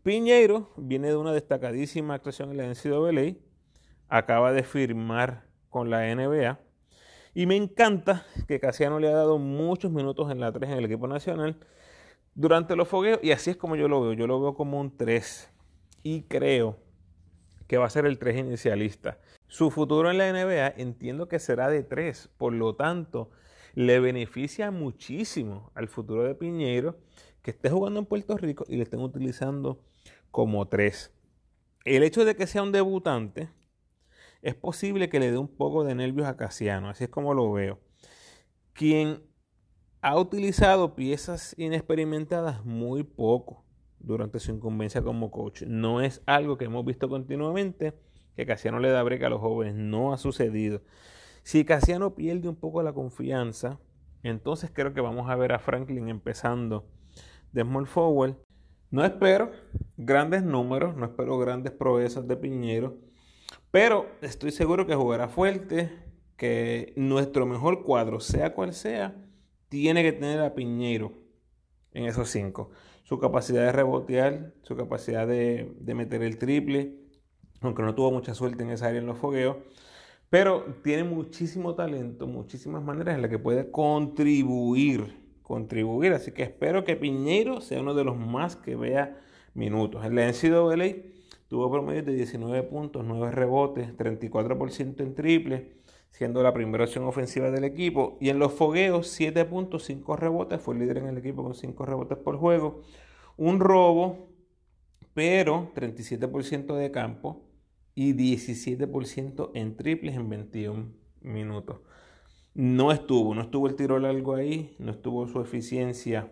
Piñeiro 0.03 0.71
viene 0.77 1.07
de 1.07 1.15
una 1.15 1.31
destacadísima 1.31 2.15
actuación 2.15 2.51
en 2.51 2.57
la 2.57 2.67
NCAA, 2.67 3.37
acaba 4.09 4.51
de 4.51 4.63
firmar 4.63 5.45
con 5.69 5.89
la 5.89 6.13
NBA 6.13 6.59
y 7.33 7.45
me 7.45 7.55
encanta 7.55 8.25
que 8.47 8.59
Casiano 8.59 8.99
le 8.99 9.07
ha 9.07 9.15
dado 9.15 9.39
muchos 9.39 9.91
minutos 9.91 10.29
en 10.31 10.39
la 10.39 10.51
3 10.51 10.71
en 10.71 10.77
el 10.77 10.85
equipo 10.85 11.07
nacional 11.07 11.57
durante 12.35 12.75
los 12.75 12.87
fogueos 12.87 13.19
y 13.21 13.31
así 13.31 13.51
es 13.51 13.57
como 13.57 13.75
yo 13.75 13.87
lo 13.87 14.01
veo. 14.01 14.13
Yo 14.13 14.27
lo 14.27 14.41
veo 14.41 14.53
como 14.53 14.79
un 14.79 14.95
3 14.95 15.49
y 16.03 16.23
creo 16.23 16.79
que 17.67 17.77
va 17.77 17.85
a 17.85 17.89
ser 17.89 18.05
el 18.05 18.19
3 18.19 18.39
inicialista. 18.39 19.19
Su 19.47 19.71
futuro 19.71 20.09
en 20.11 20.17
la 20.17 20.31
NBA 20.31 20.81
entiendo 20.81 21.27
que 21.27 21.39
será 21.39 21.69
de 21.69 21.83
3, 21.83 22.29
por 22.37 22.53
lo 22.53 22.75
tanto 22.75 23.29
le 23.75 23.99
beneficia 23.99 24.71
muchísimo 24.71 25.71
al 25.73 25.87
futuro 25.87 26.23
de 26.23 26.35
Piñeiro 26.35 26.99
que 27.41 27.51
esté 27.51 27.69
jugando 27.69 27.99
en 27.99 28.05
Puerto 28.05 28.37
Rico 28.37 28.65
y 28.67 28.77
le 28.77 28.83
estén 28.83 29.01
utilizando 29.01 29.83
como 30.31 30.67
3. 30.67 31.11
El 31.85 32.03
hecho 32.03 32.25
de 32.25 32.35
que 32.35 32.47
sea 32.47 32.63
un 32.63 32.71
debutante 32.71 33.49
es 34.41 34.55
posible 34.55 35.09
que 35.09 35.19
le 35.19 35.31
dé 35.31 35.37
un 35.37 35.47
poco 35.47 35.83
de 35.83 35.95
nervios 35.95 36.27
a 36.27 36.37
Casiano, 36.37 36.89
así 36.89 37.05
es 37.05 37.09
como 37.09 37.33
lo 37.33 37.51
veo. 37.51 37.79
Quien 38.73 39.23
ha 40.03 40.19
utilizado 40.19 40.95
piezas 40.95 41.55
inexperimentadas 41.57 42.65
muy 42.65 43.03
poco 43.03 43.63
durante 43.99 44.41
su 44.41 44.51
incumbencia 44.51 45.01
como 45.01 45.31
coach. 45.31 45.63
No 45.63 46.01
es 46.01 46.21
algo 46.25 46.57
que 46.57 46.65
hemos 46.65 46.83
visto 46.83 47.07
continuamente, 47.07 47.93
que 48.35 48.45
Casiano 48.45 48.79
le 48.79 48.89
da 48.89 49.01
break 49.01 49.23
a 49.23 49.29
los 49.29 49.39
jóvenes, 49.39 49.75
no 49.75 50.11
ha 50.11 50.17
sucedido. 50.17 50.81
Si 51.43 51.63
Casiano 51.63 52.15
pierde 52.15 52.49
un 52.49 52.57
poco 52.57 52.83
la 52.83 52.91
confianza, 52.91 53.79
entonces 54.23 54.71
creo 54.73 54.93
que 54.93 54.99
vamos 54.99 55.29
a 55.29 55.37
ver 55.37 55.53
a 55.53 55.59
Franklin 55.59 56.09
empezando 56.09 56.85
de 57.53 57.61
small 57.61 57.87
forward. 57.87 58.35
No 58.91 59.05
espero 59.05 59.51
grandes 59.95 60.43
números, 60.43 60.97
no 60.97 61.05
espero 61.05 61.37
grandes 61.37 61.71
proezas 61.71 62.27
de 62.27 62.35
Piñero, 62.35 62.97
pero 63.71 64.07
estoy 64.21 64.51
seguro 64.51 64.85
que 64.85 64.95
jugará 64.95 65.29
fuerte, 65.29 65.97
que 66.35 66.91
nuestro 66.97 67.45
mejor 67.45 67.83
cuadro, 67.83 68.19
sea 68.19 68.53
cual 68.53 68.73
sea, 68.73 69.15
tiene 69.73 70.03
que 70.03 70.11
tener 70.11 70.39
a 70.39 70.53
Piñeiro 70.53 71.13
en 71.93 72.05
esos 72.05 72.29
cinco. 72.29 72.69
Su 73.01 73.17
capacidad 73.17 73.65
de 73.65 73.71
rebotear, 73.71 74.53
su 74.61 74.75
capacidad 74.75 75.27
de, 75.27 75.73
meter 75.95 76.21
el 76.21 76.37
triple, 76.37 76.93
aunque 77.59 77.81
no 77.81 77.95
tuvo 77.95 78.11
mucha 78.11 78.35
suerte 78.35 78.61
en 78.61 78.69
esa 78.69 78.85
área 78.89 78.99
en 78.99 79.07
los 79.07 79.17
fogueos, 79.17 79.57
pero 80.29 80.75
tiene 80.83 81.03
muchísimo 81.05 81.73
talento, 81.73 82.27
muchísimas 82.27 82.83
maneras 82.83 83.15
en 83.15 83.23
las 83.23 83.31
que 83.31 83.39
puede 83.39 83.71
contribuir, 83.71 85.17
contribuir. 85.41 86.13
Así 86.13 86.33
que 86.33 86.43
espero 86.43 86.83
que 86.83 86.95
Piñeiro 86.95 87.59
sea 87.59 87.81
uno 87.81 87.95
de 87.95 88.03
los 88.03 88.15
más 88.15 88.55
que 88.55 88.75
vea 88.75 89.19
minutos. 89.55 90.05
En 90.05 90.13
la 90.13 90.27
NCAA 90.27 91.13
Tuvo 91.47 91.69
promedio 91.71 92.01
de 92.01 92.13
19 92.13 92.63
puntos, 92.63 93.05
9 93.05 93.31
rebotes, 93.31 93.95
34% 93.95 95.01
en 95.01 95.13
triple, 95.13 95.71
siendo 96.13 96.43
la 96.43 96.53
primera 96.53 96.83
opción 96.83 97.05
ofensiva 97.05 97.49
del 97.49 97.63
equipo. 97.63 98.17
Y 98.21 98.29
en 98.29 98.37
los 98.39 98.53
fogueos, 98.53 99.07
7 99.07 99.45
puntos, 99.45 99.83
5 99.85 100.15
rebotes, 100.15 100.61
fue 100.61 100.75
el 100.75 100.81
líder 100.81 100.99
en 100.99 101.07
el 101.07 101.17
equipo 101.17 101.43
con 101.43 101.55
5 101.55 101.85
rebotes 101.85 102.17
por 102.19 102.37
juego. 102.37 102.81
Un 103.35 103.59
robo, 103.59 104.29
pero 105.15 105.71
37% 105.73 106.75
de 106.75 106.91
campo 106.91 107.41
y 107.95 108.13
17% 108.13 109.51
en 109.55 109.75
triples 109.75 110.15
en 110.15 110.29
21 110.29 110.85
minutos. 111.21 111.79
No 112.53 112.91
estuvo, 112.91 113.33
no 113.33 113.41
estuvo 113.41 113.67
el 113.67 113.75
tiro 113.75 113.97
largo 113.97 114.35
ahí, 114.35 114.75
no 114.77 114.91
estuvo 114.91 115.27
su 115.27 115.41
eficiencia 115.41 116.31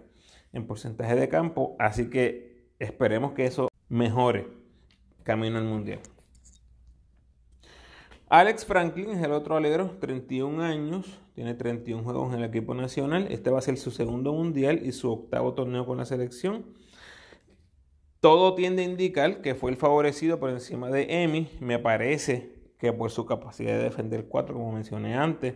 en 0.54 0.68
porcentaje 0.68 1.16
de 1.16 1.28
campo, 1.28 1.76
así 1.80 2.12
que 2.12 2.68
esperemos 2.78 3.32
que 3.34 3.46
eso 3.46 3.70
mejore 3.90 4.48
camino 5.24 5.58
al 5.58 5.66
mundial. 5.66 6.02
Alex 8.32 8.64
Franklin 8.64 9.10
es 9.10 9.22
el 9.22 9.34
otro 9.34 9.58
alero, 9.58 9.98
31 10.00 10.64
años, 10.64 11.20
tiene 11.36 11.54
31 11.54 12.02
juegos 12.02 12.34
en 12.34 12.40
el 12.40 12.46
equipo 12.46 12.74
nacional. 12.74 13.28
Este 13.30 13.50
va 13.50 13.60
a 13.60 13.62
ser 13.62 13.76
su 13.76 13.92
segundo 13.92 14.32
mundial 14.32 14.80
y 14.86 14.94
su 14.94 15.12
octavo 15.12 15.54
torneo 15.54 15.86
con 15.86 15.98
la 15.98 16.06
selección. 16.06 16.66
Todo 18.22 18.56
tiende 18.56 18.84
a 18.84 18.86
indicar 18.86 19.42
que 19.42 19.54
fue 19.54 19.70
el 19.70 19.76
favorecido 19.76 20.40
por 20.40 20.50
encima 20.50 20.90
de 20.90 21.24
Emi. 21.24 21.50
Me 21.60 21.78
parece 21.78 22.54
que 22.80 22.94
por 22.94 23.12
su 23.12 23.26
capacidad 23.26 23.74
de 23.74 23.84
defender 23.84 24.28
4, 24.30 24.56
como 24.56 24.72
mencioné 24.72 25.14
antes. 25.14 25.56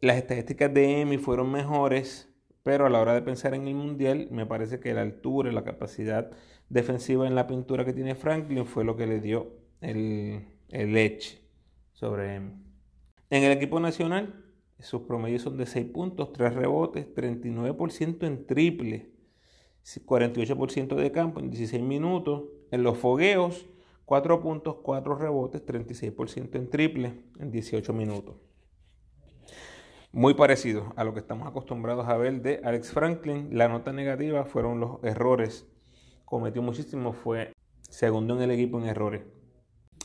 Las 0.00 0.16
estadísticas 0.16 0.72
de 0.72 1.02
Emi 1.02 1.18
fueron 1.18 1.52
mejores, 1.52 2.32
pero 2.62 2.86
a 2.86 2.88
la 2.88 3.02
hora 3.02 3.12
de 3.12 3.20
pensar 3.20 3.52
en 3.52 3.68
el 3.68 3.74
mundial, 3.74 4.28
me 4.30 4.46
parece 4.46 4.80
que 4.80 4.94
la 4.94 5.02
altura 5.02 5.50
y 5.50 5.54
la 5.54 5.62
capacidad 5.62 6.30
defensiva 6.70 7.26
en 7.26 7.34
la 7.34 7.46
pintura 7.46 7.84
que 7.84 7.92
tiene 7.92 8.14
Franklin 8.14 8.64
fue 8.64 8.82
lo 8.82 8.96
que 8.96 9.06
le 9.06 9.20
dio 9.20 9.58
el, 9.82 10.46
el 10.70 10.96
edge 10.96 11.41
sobre 12.02 12.36
él. 12.36 12.52
En 13.30 13.44
el 13.44 13.52
equipo 13.52 13.80
nacional, 13.80 14.44
sus 14.80 15.02
promedios 15.02 15.42
son 15.42 15.56
de 15.56 15.66
6 15.66 15.86
puntos, 15.86 16.32
3 16.32 16.54
rebotes, 16.54 17.06
39% 17.14 18.26
en 18.26 18.46
triple, 18.46 19.12
48% 19.84 20.96
de 20.96 21.12
campo 21.12 21.40
en 21.40 21.50
16 21.50 21.82
minutos. 21.82 22.44
En 22.70 22.82
los 22.82 22.98
fogueos, 22.98 23.66
4 24.04 24.40
puntos, 24.42 24.76
4 24.82 25.14
rebotes, 25.14 25.64
36% 25.64 26.56
en 26.56 26.68
triple 26.68 27.24
en 27.38 27.50
18 27.50 27.92
minutos. 27.92 28.36
Muy 30.10 30.34
parecido 30.34 30.92
a 30.96 31.04
lo 31.04 31.14
que 31.14 31.20
estamos 31.20 31.46
acostumbrados 31.46 32.08
a 32.08 32.16
ver 32.16 32.42
de 32.42 32.60
Alex 32.64 32.90
Franklin. 32.90 33.48
La 33.52 33.68
nota 33.68 33.92
negativa 33.92 34.44
fueron 34.44 34.80
los 34.80 35.02
errores 35.04 35.66
cometió 36.32 36.62
muchísimo 36.62 37.12
fue 37.12 37.52
segundo 37.82 38.34
en 38.34 38.40
el 38.40 38.50
equipo 38.52 38.78
en 38.78 38.86
errores. 38.86 39.20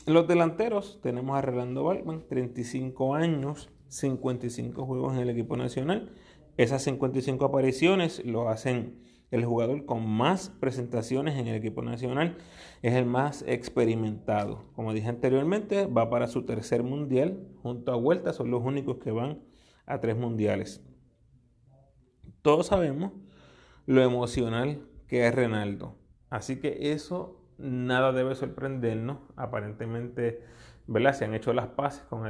Los 0.08 0.26
delanteros 0.26 1.00
tenemos 1.02 1.36
a 1.36 1.42
Rolando 1.42 1.84
Balkman, 1.84 2.26
35 2.26 3.14
años, 3.14 3.70
55 3.88 4.86
juegos 4.86 5.14
en 5.14 5.20
el 5.20 5.30
equipo 5.30 5.56
nacional. 5.56 6.12
Esas 6.56 6.82
55 6.82 7.44
apariciones 7.44 8.24
lo 8.24 8.48
hacen 8.48 9.02
el 9.30 9.44
jugador 9.44 9.84
con 9.84 10.08
más 10.08 10.48
presentaciones 10.48 11.38
en 11.38 11.46
el 11.46 11.56
equipo 11.56 11.82
nacional. 11.82 12.38
Es 12.80 12.94
el 12.94 13.04
más 13.04 13.44
experimentado. 13.46 14.64
Como 14.72 14.94
dije 14.94 15.08
anteriormente, 15.08 15.86
va 15.86 16.08
para 16.08 16.26
su 16.26 16.46
tercer 16.46 16.82
mundial. 16.82 17.46
Junto 17.62 17.92
a 17.92 17.96
Vuelta 17.96 18.32
son 18.32 18.50
los 18.50 18.64
únicos 18.64 18.98
que 18.98 19.10
van 19.10 19.42
a 19.84 20.00
tres 20.00 20.16
mundiales. 20.16 20.82
Todos 22.40 22.68
sabemos 22.68 23.12
lo 23.84 24.02
emocional 24.02 24.88
que 25.06 25.26
es 25.26 25.34
Renaldo. 25.34 25.98
Así 26.30 26.60
que 26.60 26.92
eso 26.92 27.38
nada 27.58 28.12
debe 28.12 28.34
sorprendernos. 28.34 29.18
Aparentemente, 29.36 30.42
¿verdad? 30.86 31.14
Se 31.14 31.24
han 31.24 31.34
hecho 31.34 31.52
las 31.52 31.68
paces 31.68 32.02
con, 32.04 32.22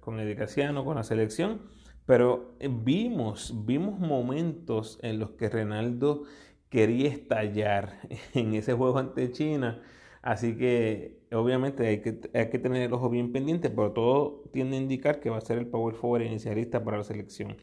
con 0.00 0.20
Edicaciano, 0.20 0.84
con 0.84 0.96
la 0.96 1.02
selección, 1.04 1.62
Pero 2.06 2.54
vimos, 2.84 3.54
vimos 3.66 3.98
momentos 4.00 4.98
en 5.02 5.18
los 5.18 5.30
que 5.32 5.48
Renaldo 5.50 6.24
quería 6.70 7.08
estallar 7.10 8.00
en 8.34 8.54
ese 8.54 8.72
juego 8.74 8.98
ante 8.98 9.30
China. 9.32 9.82
Así 10.22 10.56
que 10.56 11.20
obviamente 11.32 11.86
hay 11.86 12.00
que, 12.02 12.20
hay 12.34 12.50
que 12.50 12.58
tener 12.58 12.82
el 12.82 12.92
ojo 12.92 13.08
bien 13.10 13.32
pendiente, 13.32 13.70
pero 13.70 13.92
todo 13.92 14.44
tiende 14.52 14.76
a 14.76 14.80
indicar 14.80 15.20
que 15.20 15.30
va 15.30 15.38
a 15.38 15.40
ser 15.40 15.58
el 15.58 15.66
power 15.68 15.94
forward 15.94 16.22
inicialista 16.22 16.82
para 16.84 16.98
la 16.98 17.04
selección. 17.04 17.56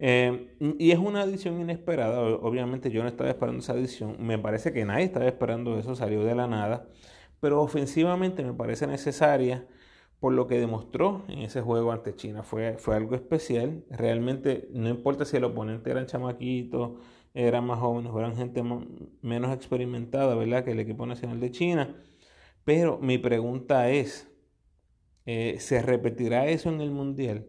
Eh, 0.00 0.56
y 0.78 0.92
es 0.92 0.98
una 0.98 1.22
adición 1.22 1.60
inesperada, 1.60 2.20
obviamente 2.20 2.90
yo 2.90 3.02
no 3.02 3.08
estaba 3.08 3.30
esperando 3.30 3.60
esa 3.60 3.72
adición, 3.72 4.16
me 4.20 4.38
parece 4.38 4.72
que 4.72 4.84
nadie 4.84 5.04
estaba 5.04 5.26
esperando 5.26 5.76
eso, 5.78 5.96
salió 5.96 6.22
de 6.24 6.36
la 6.36 6.46
nada, 6.46 6.88
pero 7.40 7.60
ofensivamente 7.62 8.44
me 8.44 8.54
parece 8.54 8.86
necesaria 8.86 9.66
por 10.20 10.32
lo 10.32 10.46
que 10.46 10.58
demostró 10.60 11.24
en 11.28 11.40
ese 11.40 11.60
juego 11.62 11.92
ante 11.92 12.14
China. 12.14 12.42
Fue, 12.42 12.76
fue 12.78 12.96
algo 12.96 13.14
especial, 13.14 13.84
realmente 13.90 14.68
no 14.72 14.88
importa 14.88 15.24
si 15.24 15.36
el 15.36 15.44
oponente 15.44 15.90
eran 15.90 16.06
chamaquitos, 16.06 17.00
eran 17.34 17.66
más 17.66 17.78
jóvenes 17.78 18.12
eran 18.16 18.36
gente 18.36 18.62
menos 19.22 19.54
experimentada, 19.54 20.34
¿verdad? 20.34 20.64
Que 20.64 20.72
el 20.72 20.80
equipo 20.80 21.06
nacional 21.06 21.40
de 21.40 21.50
China. 21.52 21.96
Pero 22.64 22.98
mi 22.98 23.18
pregunta 23.18 23.90
es, 23.90 24.28
eh, 25.26 25.56
¿se 25.60 25.82
repetirá 25.82 26.46
eso 26.48 26.68
en 26.70 26.80
el 26.80 26.90
Mundial? 26.90 27.48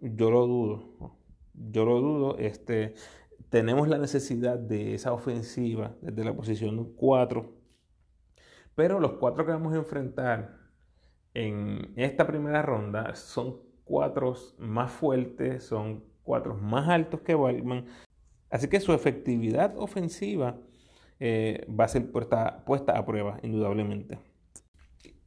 Yo 0.00 0.30
lo 0.30 0.46
dudo 0.46 1.21
yo 1.54 1.84
lo 1.84 2.00
dudo. 2.00 2.38
Este, 2.38 2.94
tenemos 3.50 3.88
la 3.88 3.98
necesidad 3.98 4.58
de 4.58 4.94
esa 4.94 5.12
ofensiva 5.12 5.94
desde 6.00 6.24
la 6.24 6.34
posición 6.34 6.92
4. 6.94 7.52
Pero 8.74 9.00
los 9.00 9.12
cuatro 9.12 9.44
que 9.44 9.52
vamos 9.52 9.74
a 9.74 9.78
enfrentar 9.78 10.58
en 11.34 11.92
esta 11.96 12.26
primera 12.26 12.62
ronda 12.62 13.14
son 13.14 13.60
cuatro 13.84 14.34
más 14.58 14.90
fuertes, 14.90 15.64
son 15.64 16.02
cuatro 16.22 16.54
más 16.54 16.88
altos 16.88 17.20
que 17.20 17.34
Waldman. 17.34 17.86
Así 18.50 18.68
que 18.68 18.80
su 18.80 18.92
efectividad 18.92 19.76
ofensiva 19.76 20.58
eh, 21.20 21.66
va 21.68 21.84
a 21.84 21.88
ser 21.88 22.10
puesta, 22.10 22.64
a 22.96 23.06
prueba, 23.06 23.38
indudablemente. 23.42 24.18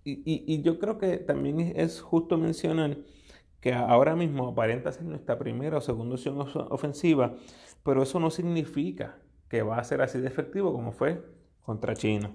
y, 0.04 0.62
yo 0.62 0.80
creo 0.80 0.98
que 0.98 1.18
también 1.18 1.60
es 1.76 2.02
justo 2.02 2.38
mencionar 2.38 2.98
que 3.66 3.74
ahora 3.74 4.16
mismo 4.16 4.50
aparenta 4.50 4.92
ser 4.92 5.06
nuestra 5.06 5.40
primera 5.40 5.80
o 5.80 5.82
segunda 5.82 6.14
opción 6.14 6.38
ofensiva, 6.70 7.36
pero 7.82 8.04
eso 8.04 8.20
no 8.20 8.30
significa 8.30 9.18
que 9.50 9.64
va 9.64 9.80
a 9.80 9.84
ser 9.84 10.04
así 10.04 10.20
de 10.20 10.28
efectivo 10.28 10.72
como 10.72 10.92
fue 10.92 11.26
contra 11.64 11.96
China. 11.96 12.32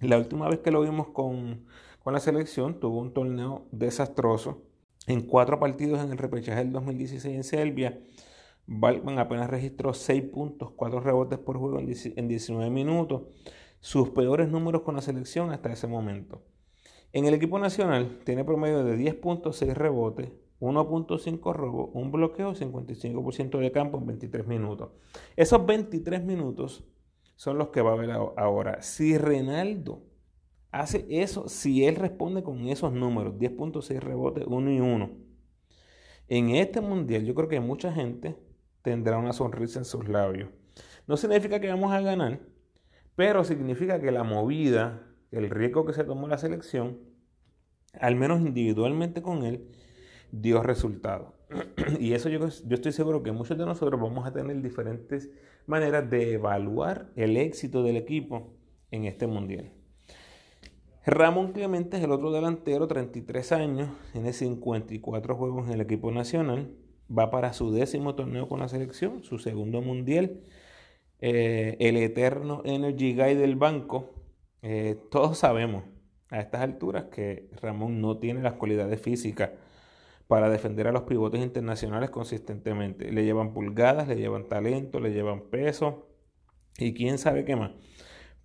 La 0.00 0.18
última 0.18 0.50
vez 0.50 0.58
que 0.58 0.70
lo 0.70 0.82
vimos 0.82 1.08
con, 1.08 1.64
la 2.04 2.20
selección 2.20 2.80
tuvo 2.80 3.00
un 3.00 3.14
torneo 3.14 3.66
desastroso. 3.72 4.60
En 5.06 5.22
cuatro 5.22 5.58
partidos 5.58 6.04
en 6.04 6.12
el 6.12 6.18
repechaje 6.18 6.58
del 6.58 6.72
2016 6.72 7.34
en 7.34 7.44
Serbia, 7.44 7.98
Balkman 8.66 9.20
apenas 9.20 9.48
registró 9.48 9.94
6 9.94 10.24
puntos, 10.24 10.72
4 10.76 11.00
rebotes 11.00 11.38
por 11.38 11.56
juego 11.56 11.78
en 11.78 12.28
19 12.28 12.68
minutos, 12.68 13.22
sus 13.80 14.10
peores 14.10 14.50
números 14.50 14.82
con 14.82 14.96
la 14.96 15.00
selección 15.00 15.50
hasta 15.50 15.72
ese 15.72 15.86
momento. 15.86 16.42
En 17.14 17.24
el 17.24 17.32
equipo 17.32 17.58
nacional 17.58 18.18
tiene 18.26 18.44
promedio 18.44 18.84
de 18.84 18.98
10.6 18.98 19.72
rebotes, 19.72 20.41
1.5 20.62 21.52
robos, 21.52 21.90
un 21.92 22.12
bloqueo, 22.12 22.54
55% 22.54 23.58
de 23.58 23.72
campo 23.72 23.98
en 23.98 24.06
23 24.06 24.46
minutos. 24.46 24.90
Esos 25.36 25.66
23 25.66 26.24
minutos 26.24 26.84
son 27.34 27.58
los 27.58 27.68
que 27.68 27.82
va 27.82 27.90
a 27.90 27.94
haber 27.94 28.12
ahora. 28.12 28.80
Si 28.82 29.18
Renaldo 29.18 30.04
hace 30.70 31.04
eso, 31.10 31.48
si 31.48 31.84
él 31.84 31.96
responde 31.96 32.44
con 32.44 32.68
esos 32.68 32.92
números, 32.92 33.34
10.6 33.34 33.98
rebotes, 33.98 34.44
1 34.46 34.72
y 34.72 34.80
1, 34.80 35.10
en 36.28 36.50
este 36.50 36.80
mundial 36.80 37.24
yo 37.24 37.34
creo 37.34 37.48
que 37.48 37.60
mucha 37.60 37.92
gente 37.92 38.36
tendrá 38.82 39.18
una 39.18 39.32
sonrisa 39.32 39.80
en 39.80 39.84
sus 39.84 40.08
labios. 40.08 40.48
No 41.08 41.16
significa 41.16 41.60
que 41.60 41.68
vamos 41.68 41.92
a 41.92 42.00
ganar, 42.00 42.40
pero 43.16 43.42
significa 43.42 44.00
que 44.00 44.12
la 44.12 44.22
movida 44.22 45.08
el 45.32 45.50
riesgo 45.50 45.84
que 45.84 45.94
se 45.94 46.04
tomó 46.04 46.28
la 46.28 46.38
selección, 46.38 47.00
al 47.98 48.14
menos 48.14 48.40
individualmente 48.40 49.22
con 49.22 49.44
él, 49.44 49.66
dio 50.32 50.62
resultado. 50.62 51.34
y 52.00 52.14
eso 52.14 52.28
yo, 52.28 52.40
yo 52.40 52.74
estoy 52.74 52.92
seguro 52.92 53.22
que 53.22 53.30
muchos 53.30 53.56
de 53.56 53.64
nosotros 53.64 54.00
vamos 54.00 54.26
a 54.26 54.32
tener 54.32 54.60
diferentes 54.60 55.30
maneras 55.66 56.10
de 56.10 56.32
evaluar 56.32 57.12
el 57.14 57.36
éxito 57.36 57.84
del 57.84 57.96
equipo 57.96 58.54
en 58.90 59.04
este 59.04 59.26
mundial. 59.28 59.70
Ramón 61.04 61.52
Clemente 61.52 61.96
es 61.96 62.04
el 62.04 62.12
otro 62.12 62.30
delantero, 62.30 62.86
33 62.86 63.52
años, 63.52 63.90
tiene 64.12 64.32
54 64.32 65.36
juegos 65.36 65.66
en 65.66 65.74
el 65.74 65.80
equipo 65.80 66.12
nacional, 66.12 66.70
va 67.16 67.30
para 67.30 67.52
su 67.52 67.72
décimo 67.72 68.14
torneo 68.14 68.48
con 68.48 68.60
la 68.60 68.68
selección, 68.68 69.24
su 69.24 69.38
segundo 69.38 69.82
mundial. 69.82 70.40
Eh, 71.20 71.76
el 71.80 71.96
eterno 71.96 72.62
Energy 72.64 73.14
Guy 73.14 73.34
del 73.34 73.56
banco, 73.56 74.10
eh, 74.62 74.96
todos 75.10 75.38
sabemos 75.38 75.84
a 76.30 76.40
estas 76.40 76.62
alturas 76.62 77.04
que 77.04 77.50
Ramón 77.60 78.00
no 78.00 78.18
tiene 78.18 78.40
las 78.42 78.54
cualidades 78.54 79.00
físicas 79.00 79.50
para 80.32 80.48
defender 80.48 80.88
a 80.88 80.92
los 80.92 81.02
pivotes 81.02 81.42
internacionales 81.42 82.08
consistentemente. 82.08 83.12
Le 83.12 83.22
llevan 83.22 83.52
pulgadas, 83.52 84.08
le 84.08 84.16
llevan 84.16 84.48
talento, 84.48 84.98
le 84.98 85.12
llevan 85.12 85.50
peso 85.50 86.08
y 86.78 86.94
quién 86.94 87.18
sabe 87.18 87.44
qué 87.44 87.54
más. 87.54 87.72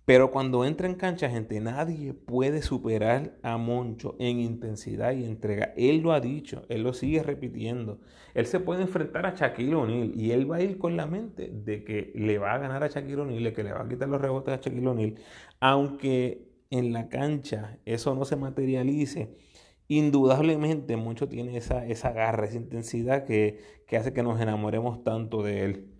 Pero 0.04 0.30
cuando 0.30 0.66
entra 0.66 0.86
en 0.86 0.96
cancha, 0.96 1.30
gente, 1.30 1.58
nadie 1.62 2.12
puede 2.12 2.60
superar 2.60 3.38
a 3.42 3.56
Moncho 3.56 4.16
en 4.18 4.38
intensidad 4.38 5.12
y 5.12 5.24
entrega. 5.24 5.72
Él 5.78 6.02
lo 6.02 6.12
ha 6.12 6.20
dicho, 6.20 6.66
él 6.68 6.82
lo 6.82 6.92
sigue 6.92 7.22
repitiendo. 7.22 8.00
Él 8.34 8.44
se 8.44 8.60
puede 8.60 8.82
enfrentar 8.82 9.24
a 9.24 9.34
Shaquille 9.34 9.74
O'Neal 9.74 10.12
y 10.14 10.32
él 10.32 10.50
va 10.50 10.56
a 10.56 10.62
ir 10.62 10.76
con 10.76 10.94
la 10.94 11.06
mente 11.06 11.50
de 11.50 11.84
que 11.84 12.12
le 12.14 12.36
va 12.36 12.52
a 12.52 12.58
ganar 12.58 12.84
a 12.84 12.88
Shaquille 12.88 13.22
O'Neal, 13.22 13.44
de 13.44 13.52
que 13.54 13.64
le 13.64 13.72
va 13.72 13.80
a 13.80 13.88
quitar 13.88 14.10
los 14.10 14.20
rebotes 14.20 14.52
a 14.52 14.60
Shaquille 14.60 14.88
O'Neal, 14.88 15.14
aunque 15.58 16.50
en 16.68 16.92
la 16.92 17.08
cancha 17.08 17.78
eso 17.86 18.14
no 18.14 18.26
se 18.26 18.36
materialice. 18.36 19.47
Indudablemente 19.88 20.96
Moncho 20.96 21.28
tiene 21.28 21.56
esa, 21.56 21.86
esa 21.86 22.10
esa 22.44 22.56
intensidad 22.56 23.24
que, 23.24 23.58
que 23.86 23.96
hace 23.96 24.12
que 24.12 24.22
nos 24.22 24.40
enamoremos 24.40 25.02
tanto 25.02 25.42
de 25.42 25.64
él. 25.64 25.94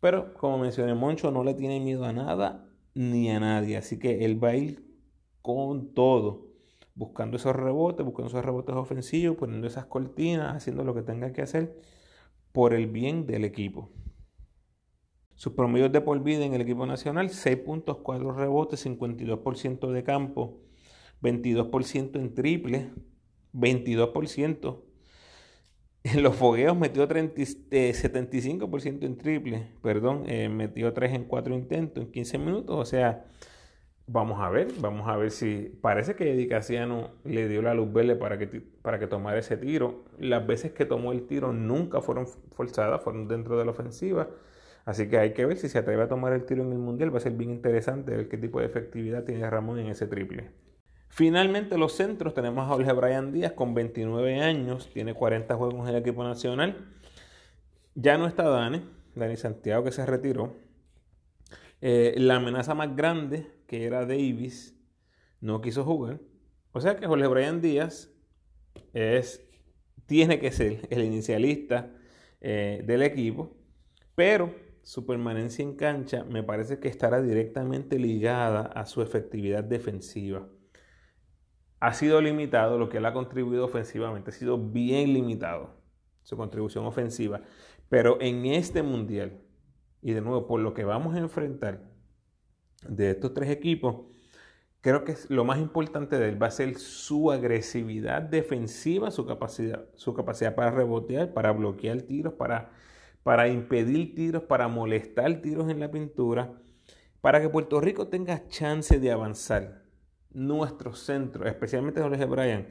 Pero 0.00 0.32
como 0.34 0.58
mencioné, 0.58 0.94
Moncho 0.94 1.30
no 1.30 1.44
le 1.44 1.54
tiene 1.54 1.78
miedo 1.80 2.04
a 2.04 2.12
nada 2.12 2.68
ni 2.94 3.30
a 3.30 3.38
nadie. 3.38 3.76
Así 3.76 3.98
que 3.98 4.24
él 4.24 4.42
va 4.42 4.50
a 4.50 4.56
ir 4.56 4.84
con 5.42 5.94
todo, 5.94 6.48
buscando 6.94 7.36
esos 7.36 7.54
rebotes, 7.54 8.04
buscando 8.04 8.28
esos 8.28 8.44
rebotes 8.44 8.74
ofensivos, 8.74 9.36
poniendo 9.36 9.66
esas 9.66 9.86
cortinas, 9.86 10.56
haciendo 10.56 10.84
lo 10.84 10.94
que 10.94 11.02
tenga 11.02 11.32
que 11.32 11.42
hacer 11.42 11.80
por 12.52 12.74
el 12.74 12.86
bien 12.86 13.26
del 13.26 13.44
equipo. 13.44 13.90
Sus 15.34 15.52
promedios 15.52 15.92
de 15.92 16.00
por 16.00 16.20
vida 16.22 16.44
en 16.44 16.54
el 16.54 16.62
equipo 16.62 16.86
nacional, 16.86 17.28
6.4 17.28 18.34
rebotes, 18.34 18.84
52% 18.84 19.92
de 19.92 20.02
campo, 20.02 20.60
22% 21.22 22.18
en 22.18 22.34
triple, 22.34 22.90
22%. 23.54 24.82
En 26.04 26.22
los 26.22 26.36
fogueos 26.36 26.76
metió 26.76 27.06
75% 27.06 29.02
eh, 29.02 29.06
en 29.06 29.18
triple, 29.18 29.66
perdón, 29.82 30.24
eh, 30.26 30.48
metió 30.48 30.92
3 30.92 31.12
en 31.12 31.24
4 31.24 31.54
intentos 31.54 32.04
en 32.04 32.12
15 32.12 32.38
minutos. 32.38 32.76
O 32.78 32.84
sea, 32.84 33.24
vamos 34.06 34.40
a 34.40 34.48
ver, 34.48 34.68
vamos 34.80 35.06
a 35.08 35.16
ver 35.16 35.30
si 35.30 35.76
parece 35.80 36.14
que 36.16 36.32
Edicasiano 36.32 37.10
le 37.24 37.48
dio 37.48 37.62
la 37.62 37.74
luz 37.74 37.92
verde 37.92 38.16
para 38.16 38.38
que, 38.38 38.46
para 38.82 38.98
que 38.98 39.06
tomara 39.06 39.38
ese 39.38 39.56
tiro. 39.56 40.04
Las 40.18 40.46
veces 40.46 40.72
que 40.72 40.86
tomó 40.86 41.12
el 41.12 41.26
tiro 41.26 41.52
nunca 41.52 42.00
fueron 42.00 42.26
forzadas, 42.52 43.02
fueron 43.02 43.28
dentro 43.28 43.58
de 43.58 43.64
la 43.64 43.72
ofensiva. 43.72 44.28
Así 44.86 45.08
que 45.08 45.18
hay 45.18 45.34
que 45.34 45.44
ver 45.44 45.58
si 45.58 45.68
se 45.68 45.78
atreve 45.78 46.02
a 46.04 46.08
tomar 46.08 46.32
el 46.32 46.46
tiro 46.46 46.62
en 46.62 46.72
el 46.72 46.78
Mundial. 46.78 47.12
Va 47.12 47.18
a 47.18 47.20
ser 47.20 47.32
bien 47.32 47.50
interesante 47.50 48.16
ver 48.16 48.28
qué 48.28 48.38
tipo 48.38 48.60
de 48.60 48.66
efectividad 48.66 49.24
tiene 49.24 49.48
Ramón 49.50 49.78
en 49.78 49.88
ese 49.88 50.06
triple. 50.06 50.50
Finalmente 51.08 51.78
los 51.78 51.92
centros 51.92 52.34
tenemos 52.34 52.64
a 52.64 52.68
Jorge 52.68 52.92
Brian 52.92 53.32
Díaz 53.32 53.52
con 53.52 53.74
29 53.74 54.40
años, 54.40 54.88
tiene 54.92 55.14
40 55.14 55.54
juegos 55.56 55.88
en 55.88 55.94
el 55.94 56.00
equipo 56.00 56.22
nacional. 56.22 56.76
Ya 57.94 58.18
no 58.18 58.26
está 58.26 58.48
Dani, 58.48 58.82
Dani 59.14 59.36
Santiago 59.36 59.84
que 59.84 59.92
se 59.92 60.06
retiró. 60.06 60.54
Eh, 61.80 62.14
la 62.18 62.36
amenaza 62.36 62.74
más 62.74 62.94
grande, 62.94 63.46
que 63.66 63.84
era 63.84 64.06
Davis, 64.06 64.76
no 65.40 65.60
quiso 65.60 65.84
jugar. 65.84 66.20
O 66.72 66.80
sea 66.80 66.96
que 66.96 67.06
Jorge 67.06 67.26
Brian 67.26 67.60
Díaz 67.60 68.10
es, 68.92 69.44
tiene 70.06 70.38
que 70.38 70.52
ser 70.52 70.86
el 70.90 71.02
inicialista 71.04 71.90
eh, 72.40 72.82
del 72.84 73.02
equipo, 73.02 73.56
pero 74.14 74.54
su 74.82 75.04
permanencia 75.06 75.62
en 75.62 75.74
cancha 75.74 76.24
me 76.24 76.42
parece 76.42 76.78
que 76.78 76.88
estará 76.88 77.20
directamente 77.20 77.98
ligada 77.98 78.62
a 78.62 78.86
su 78.86 79.02
efectividad 79.02 79.64
defensiva. 79.64 80.48
Ha 81.80 81.92
sido 81.94 82.20
limitado 82.20 82.78
lo 82.78 82.88
que 82.88 82.98
él 82.98 83.06
ha 83.06 83.12
contribuido 83.12 83.64
ofensivamente, 83.64 84.30
ha 84.30 84.34
sido 84.34 84.58
bien 84.58 85.12
limitado 85.12 85.70
su 86.22 86.36
contribución 86.36 86.84
ofensiva. 86.86 87.40
Pero 87.88 88.20
en 88.20 88.46
este 88.46 88.82
mundial, 88.82 89.40
y 90.02 90.12
de 90.12 90.20
nuevo 90.20 90.46
por 90.46 90.60
lo 90.60 90.74
que 90.74 90.84
vamos 90.84 91.14
a 91.14 91.18
enfrentar 91.18 91.80
de 92.86 93.10
estos 93.10 93.32
tres 93.34 93.50
equipos, 93.50 94.08
Creo 94.80 95.04
que 95.04 95.16
lo 95.28 95.44
más 95.44 95.58
importante 95.58 96.18
de 96.18 96.28
él 96.28 96.40
va 96.40 96.46
a 96.46 96.52
ser 96.52 96.78
su 96.78 97.32
agresividad 97.32 98.22
defensiva, 98.22 99.10
su 99.10 99.26
capacidad, 99.26 99.84
su 99.96 100.14
capacidad 100.14 100.54
para 100.54 100.70
rebotear, 100.70 101.34
para 101.34 101.50
bloquear 101.50 102.02
tiros, 102.02 102.34
para, 102.34 102.70
para 103.24 103.48
impedir 103.48 104.14
tiros, 104.14 104.44
para 104.44 104.68
molestar 104.68 105.42
tiros 105.42 105.68
en 105.68 105.80
la 105.80 105.90
pintura, 105.90 106.52
para 107.20 107.40
que 107.40 107.48
Puerto 107.48 107.80
Rico 107.80 108.06
tenga 108.06 108.46
chance 108.46 109.00
de 109.00 109.10
avanzar. 109.10 109.82
Nuestros 110.30 111.00
centros, 111.00 111.46
especialmente 111.46 112.02
Jorge 112.02 112.24
Bryan, 112.24 112.68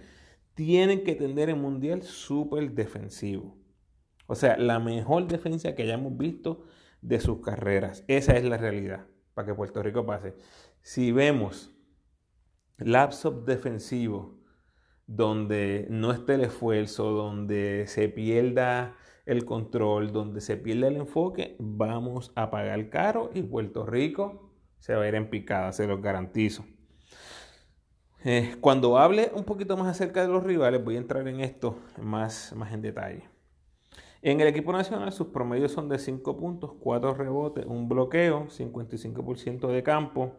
tienen 0.53 1.03
que 1.03 1.15
tener 1.15 1.49
el 1.49 1.55
mundial 1.55 2.03
súper 2.03 2.71
defensivo. 2.71 3.57
O 4.27 4.35
sea, 4.35 4.57
la 4.57 4.79
mejor 4.79 5.27
defensa 5.27 5.75
que 5.75 5.83
hayamos 5.83 6.17
visto 6.17 6.65
de 7.01 7.19
sus 7.19 7.41
carreras. 7.41 8.03
Esa 8.07 8.35
es 8.35 8.43
la 8.43 8.57
realidad 8.57 9.07
para 9.33 9.47
que 9.47 9.53
Puerto 9.53 9.81
Rico 9.83 10.05
pase. 10.05 10.35
Si 10.81 11.11
vemos 11.11 11.73
lapsos 12.77 13.45
defensivos 13.45 14.35
donde 15.05 15.87
no 15.89 16.11
esté 16.11 16.35
el 16.35 16.41
esfuerzo, 16.41 17.11
donde 17.11 17.85
se 17.87 18.09
pierda 18.09 18.95
el 19.25 19.45
control, 19.45 20.11
donde 20.11 20.41
se 20.41 20.57
pierda 20.57 20.87
el 20.87 20.97
enfoque, 20.97 21.55
vamos 21.59 22.31
a 22.35 22.49
pagar 22.49 22.89
caro 22.89 23.29
y 23.33 23.41
Puerto 23.43 23.85
Rico 23.85 24.51
se 24.79 24.95
va 24.95 25.03
a 25.03 25.07
ir 25.07 25.15
en 25.15 25.29
picada, 25.29 25.71
se 25.71 25.87
los 25.87 26.01
garantizo. 26.01 26.65
Eh, 28.23 28.55
cuando 28.61 28.97
hable 28.97 29.31
un 29.35 29.43
poquito 29.43 29.77
más 29.77 29.87
acerca 29.87 30.21
de 30.21 30.27
los 30.27 30.43
rivales, 30.43 30.83
voy 30.83 30.95
a 30.95 30.99
entrar 30.99 31.27
en 31.27 31.39
esto 31.39 31.77
más, 32.01 32.53
más 32.55 32.73
en 32.73 32.81
detalle. 32.81 33.23
En 34.21 34.41
el 34.41 34.47
equipo 34.47 34.71
nacional 34.73 35.11
sus 35.11 35.27
promedios 35.27 35.71
son 35.71 35.87
de 35.87 35.99
5 35.99 36.37
puntos, 36.37 36.71
4 36.79 37.13
rebotes, 37.13 37.65
un 37.65 37.87
bloqueo, 37.87 38.47
55% 38.47 39.67
de 39.67 39.83
campo, 39.83 40.33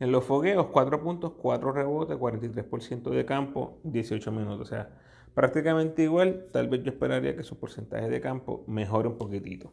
en 0.00 0.12
los 0.12 0.24
fogueos, 0.24 0.66
4 0.68 1.02
puntos, 1.02 1.32
4 1.36 1.72
rebotes, 1.72 2.16
43% 2.16 3.10
de 3.10 3.24
campo, 3.26 3.78
18 3.84 4.32
minutos. 4.32 4.60
O 4.60 4.64
sea, 4.64 4.88
prácticamente 5.34 6.02
igual. 6.02 6.46
Tal 6.52 6.68
vez 6.68 6.82
yo 6.82 6.90
esperaría 6.90 7.36
que 7.36 7.42
su 7.42 7.58
porcentaje 7.58 8.08
de 8.08 8.20
campo 8.20 8.64
mejore 8.66 9.08
un 9.08 9.18
poquitito. 9.18 9.72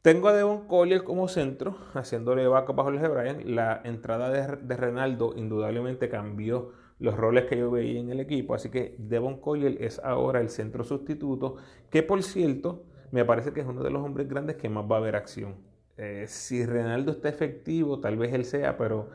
Tengo 0.00 0.28
a 0.28 0.32
Devon 0.32 0.68
Collier 0.68 1.02
como 1.02 1.26
centro, 1.26 1.76
haciéndole 1.92 2.46
vaca 2.46 2.72
bajo 2.72 2.90
el 2.90 2.98
Bryan. 2.98 3.54
La 3.56 3.80
entrada 3.84 4.30
de, 4.30 4.76
Renaldo 4.76 5.34
indudablemente 5.36 6.08
cambió 6.08 6.72
los 7.00 7.16
roles 7.16 7.46
que 7.46 7.58
yo 7.58 7.70
veía 7.70 7.98
en 7.98 8.10
el 8.10 8.20
equipo. 8.20 8.54
Así 8.54 8.70
que 8.70 8.94
Devon 8.98 9.40
Collier 9.40 9.82
es 9.82 9.98
ahora 9.98 10.40
el 10.40 10.50
centro 10.50 10.84
sustituto, 10.84 11.56
que 11.90 12.04
por 12.04 12.22
cierto, 12.22 12.84
me 13.10 13.24
parece 13.24 13.52
que 13.52 13.60
es 13.60 13.66
uno 13.66 13.82
de 13.82 13.90
los 13.90 14.04
hombres 14.04 14.28
grandes 14.28 14.56
que 14.56 14.68
más 14.68 14.84
va 14.90 14.96
a 14.96 14.98
haber 15.00 15.16
acción. 15.16 15.56
Eh, 15.96 16.26
si 16.28 16.64
Renaldo 16.64 17.10
está 17.10 17.28
efectivo, 17.28 17.98
tal 17.98 18.16
vez 18.16 18.32
él 18.32 18.44
sea, 18.44 18.78
pero 18.78 19.10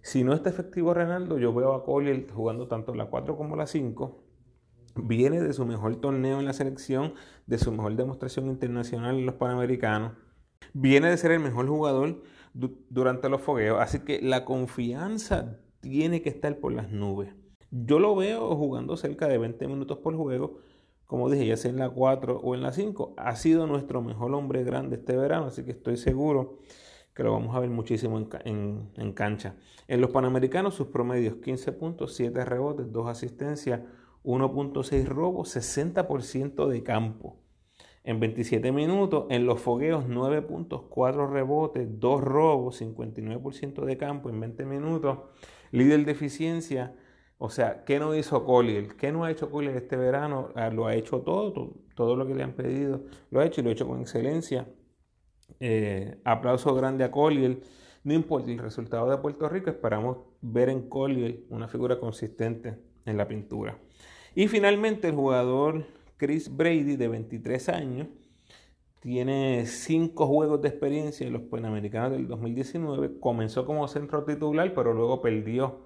si 0.00 0.22
no 0.22 0.32
está 0.32 0.48
efectivo 0.48 0.94
Renaldo, 0.94 1.38
yo 1.38 1.52
veo 1.52 1.74
a 1.74 1.84
Collier 1.84 2.30
jugando 2.30 2.68
tanto 2.68 2.94
la 2.94 3.06
4 3.06 3.36
como 3.36 3.56
la 3.56 3.66
5. 3.66 4.22
Viene 4.94 5.40
de 5.40 5.52
su 5.52 5.66
mejor 5.66 5.96
torneo 5.96 6.38
en 6.38 6.46
la 6.46 6.52
selección, 6.52 7.14
de 7.50 7.58
su 7.58 7.72
mejor 7.72 7.96
demostración 7.96 8.46
internacional 8.46 9.18
en 9.18 9.26
los 9.26 9.34
Panamericanos. 9.34 10.12
Viene 10.72 11.10
de 11.10 11.16
ser 11.16 11.32
el 11.32 11.40
mejor 11.40 11.66
jugador 11.66 12.22
durante 12.54 13.28
los 13.28 13.40
fogueos. 13.40 13.80
Así 13.80 13.98
que 14.04 14.22
la 14.22 14.44
confianza 14.44 15.58
tiene 15.80 16.22
que 16.22 16.28
estar 16.28 16.56
por 16.60 16.72
las 16.72 16.92
nubes. 16.92 17.34
Yo 17.72 17.98
lo 17.98 18.14
veo 18.14 18.54
jugando 18.54 18.96
cerca 18.96 19.26
de 19.26 19.38
20 19.38 19.66
minutos 19.66 19.98
por 19.98 20.16
juego. 20.16 20.58
Como 21.06 21.28
dije, 21.28 21.44
ya 21.44 21.56
sea 21.56 21.72
en 21.72 21.78
la 21.78 21.90
4 21.90 22.38
o 22.38 22.54
en 22.54 22.62
la 22.62 22.70
5. 22.70 23.14
Ha 23.16 23.34
sido 23.34 23.66
nuestro 23.66 24.00
mejor 24.00 24.32
hombre 24.32 24.62
grande 24.62 24.96
este 24.96 25.16
verano. 25.16 25.46
Así 25.46 25.64
que 25.64 25.72
estoy 25.72 25.96
seguro 25.96 26.58
que 27.12 27.24
lo 27.24 27.32
vamos 27.32 27.56
a 27.56 27.58
ver 27.58 27.70
muchísimo 27.70 28.24
en, 28.44 29.12
cancha. 29.14 29.56
En 29.88 30.00
los 30.00 30.10
Panamericanos 30.10 30.74
sus 30.74 30.86
promedios 30.86 31.34
15 31.42 31.72
puntos, 31.72 32.14
7 32.14 32.44
rebotes, 32.44 32.92
2 32.92 33.08
asistencias, 33.08 33.80
1.6 34.22 35.04
robos, 35.06 35.56
60% 35.56 36.68
de 36.68 36.82
campo. 36.84 37.39
En 38.10 38.18
27 38.18 38.72
minutos, 38.72 39.26
en 39.30 39.46
los 39.46 39.60
fogueos 39.60 40.06
9 40.08 40.42
puntos, 40.42 40.82
4 40.88 41.28
rebotes, 41.28 41.86
2 42.00 42.20
robos, 42.20 42.82
59% 42.82 43.84
de 43.84 43.96
campo 43.96 44.28
en 44.28 44.40
20 44.40 44.64
minutos. 44.64 45.18
Líder 45.70 46.04
de 46.04 46.10
eficiencia, 46.10 46.96
o 47.38 47.50
sea, 47.50 47.84
¿qué 47.84 48.00
no 48.00 48.16
hizo 48.16 48.44
Collier? 48.44 48.96
¿Qué 48.96 49.12
no 49.12 49.22
ha 49.22 49.30
hecho 49.30 49.48
Collier 49.48 49.76
este 49.76 49.96
verano? 49.96 50.48
Ah, 50.56 50.70
lo 50.70 50.88
ha 50.88 50.96
hecho 50.96 51.20
todo, 51.20 51.76
todo, 51.94 52.16
lo 52.16 52.26
que 52.26 52.34
le 52.34 52.42
han 52.42 52.54
pedido, 52.54 53.04
lo 53.30 53.38
ha 53.38 53.46
hecho 53.46 53.60
y 53.60 53.64
lo 53.64 53.70
ha 53.70 53.74
hecho 53.74 53.86
con 53.86 54.00
excelencia. 54.00 54.66
Eh, 55.60 56.20
aplauso 56.24 56.74
grande 56.74 57.04
a 57.04 57.12
Collier. 57.12 57.60
No 58.02 58.12
importa 58.12 58.50
el 58.50 58.58
resultado 58.58 59.08
de 59.08 59.18
Puerto 59.18 59.48
Rico, 59.48 59.70
esperamos 59.70 60.16
ver 60.40 60.68
en 60.68 60.88
Collier 60.88 61.44
una 61.48 61.68
figura 61.68 62.00
consistente 62.00 62.76
en 63.06 63.16
la 63.16 63.28
pintura. 63.28 63.78
Y 64.34 64.48
finalmente 64.48 65.06
el 65.06 65.14
jugador 65.14 65.84
Chris 66.20 66.54
Brady, 66.54 66.96
de 66.96 67.08
23 67.08 67.70
años, 67.70 68.06
tiene 69.00 69.64
5 69.64 70.26
juegos 70.26 70.60
de 70.60 70.68
experiencia 70.68 71.26
en 71.26 71.32
los 71.32 71.40
Panamericanos 71.40 72.12
del 72.12 72.28
2019. 72.28 73.18
Comenzó 73.18 73.64
como 73.64 73.88
centro 73.88 74.24
titular, 74.24 74.74
pero 74.74 74.92
luego 74.92 75.22
perdió 75.22 75.78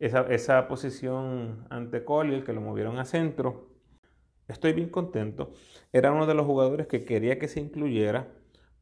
esa, 0.00 0.22
esa 0.32 0.68
posición 0.68 1.66
ante 1.68 2.02
Collier, 2.02 2.44
que 2.44 2.54
lo 2.54 2.62
movieron 2.62 2.98
a 2.98 3.04
centro. 3.04 3.68
Estoy 4.48 4.72
bien 4.72 4.88
contento. 4.88 5.52
Era 5.92 6.12
uno 6.12 6.26
de 6.26 6.32
los 6.32 6.46
jugadores 6.46 6.86
que 6.86 7.04
quería 7.04 7.38
que 7.38 7.46
se 7.46 7.60
incluyera 7.60 8.32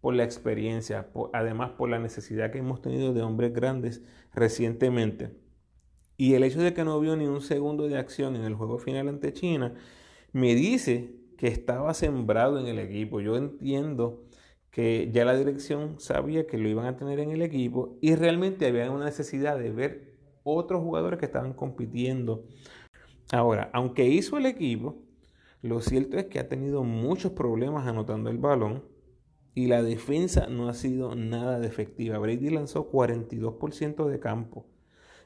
por 0.00 0.14
la 0.14 0.22
experiencia, 0.22 1.08
además 1.32 1.72
por 1.72 1.88
la 1.90 1.98
necesidad 1.98 2.52
que 2.52 2.58
hemos 2.58 2.80
tenido 2.80 3.12
de 3.12 3.22
hombres 3.22 3.52
grandes 3.52 4.02
recientemente. 4.32 5.34
Y 6.16 6.34
el 6.34 6.44
hecho 6.44 6.60
de 6.60 6.72
que 6.74 6.84
no 6.84 7.00
vio 7.00 7.16
ni 7.16 7.26
un 7.26 7.40
segundo 7.40 7.88
de 7.88 7.98
acción 7.98 8.36
en 8.36 8.44
el 8.44 8.54
juego 8.54 8.78
final 8.78 9.08
ante 9.08 9.32
China, 9.32 9.74
me 10.32 10.54
dice 10.54 11.14
que 11.36 11.48
estaba 11.48 11.94
sembrado 11.94 12.58
en 12.58 12.66
el 12.66 12.78
equipo. 12.78 13.20
Yo 13.20 13.36
entiendo 13.36 14.24
que 14.70 15.10
ya 15.12 15.24
la 15.24 15.36
dirección 15.36 16.00
sabía 16.00 16.46
que 16.46 16.58
lo 16.58 16.68
iban 16.68 16.86
a 16.86 16.96
tener 16.96 17.20
en 17.20 17.30
el 17.30 17.42
equipo 17.42 17.98
y 18.00 18.14
realmente 18.14 18.66
había 18.66 18.90
una 18.90 19.04
necesidad 19.04 19.58
de 19.58 19.70
ver 19.70 20.12
otros 20.44 20.82
jugadores 20.82 21.18
que 21.18 21.26
estaban 21.26 21.52
compitiendo. 21.52 22.46
Ahora, 23.32 23.70
aunque 23.72 24.08
hizo 24.08 24.38
el 24.38 24.46
equipo, 24.46 25.02
lo 25.60 25.80
cierto 25.80 26.16
es 26.16 26.26
que 26.26 26.40
ha 26.40 26.48
tenido 26.48 26.84
muchos 26.84 27.32
problemas 27.32 27.86
anotando 27.86 28.30
el 28.30 28.38
balón 28.38 28.84
y 29.54 29.66
la 29.66 29.82
defensa 29.82 30.46
no 30.48 30.68
ha 30.68 30.74
sido 30.74 31.14
nada 31.14 31.60
de 31.60 31.68
efectiva. 31.68 32.18
Brady 32.18 32.50
lanzó 32.50 32.90
42% 32.90 34.08
de 34.08 34.18
campo 34.18 34.66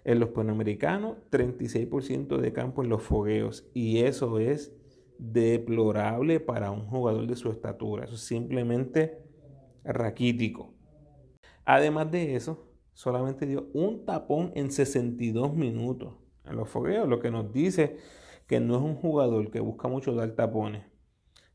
en 0.04 0.20
los 0.20 0.30
Panamericanos, 0.30 1.16
36% 1.30 2.38
de 2.38 2.52
campo 2.52 2.82
en 2.82 2.88
los 2.88 3.02
fogueos. 3.02 3.68
Y 3.74 3.98
eso 4.00 4.38
es 4.38 4.75
deplorable 5.18 6.40
para 6.40 6.70
un 6.70 6.86
jugador 6.86 7.26
de 7.26 7.36
su 7.36 7.50
estatura. 7.50 8.04
Eso 8.04 8.14
es 8.14 8.22
simplemente 8.22 9.18
raquítico. 9.84 10.74
Además 11.64 12.10
de 12.10 12.36
eso, 12.36 12.70
solamente 12.92 13.46
dio 13.46 13.68
un 13.74 14.04
tapón 14.04 14.52
en 14.54 14.70
62 14.70 15.54
minutos 15.54 16.14
en 16.44 16.56
los 16.56 16.68
fogueos, 16.68 17.08
lo 17.08 17.20
que 17.20 17.30
nos 17.30 17.52
dice 17.52 17.96
que 18.46 18.60
no 18.60 18.76
es 18.76 18.82
un 18.82 18.94
jugador 18.94 19.50
que 19.50 19.60
busca 19.60 19.88
mucho 19.88 20.14
dar 20.14 20.30
tapones. 20.32 20.84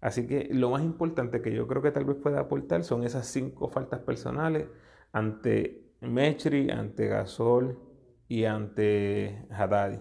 Así 0.01 0.27
que 0.27 0.49
lo 0.51 0.71
más 0.71 0.83
importante 0.83 1.41
que 1.41 1.53
yo 1.53 1.67
creo 1.67 1.81
que 1.81 1.91
tal 1.91 2.05
vez 2.05 2.17
pueda 2.17 2.39
aportar 2.39 2.83
son 2.83 3.03
esas 3.03 3.27
cinco 3.27 3.69
faltas 3.69 3.99
personales 4.01 4.67
ante 5.13 5.93
Mechri, 6.01 6.71
ante 6.71 7.07
Gasol 7.07 7.79
y 8.27 8.45
ante 8.45 9.45
Haddadi. 9.51 9.99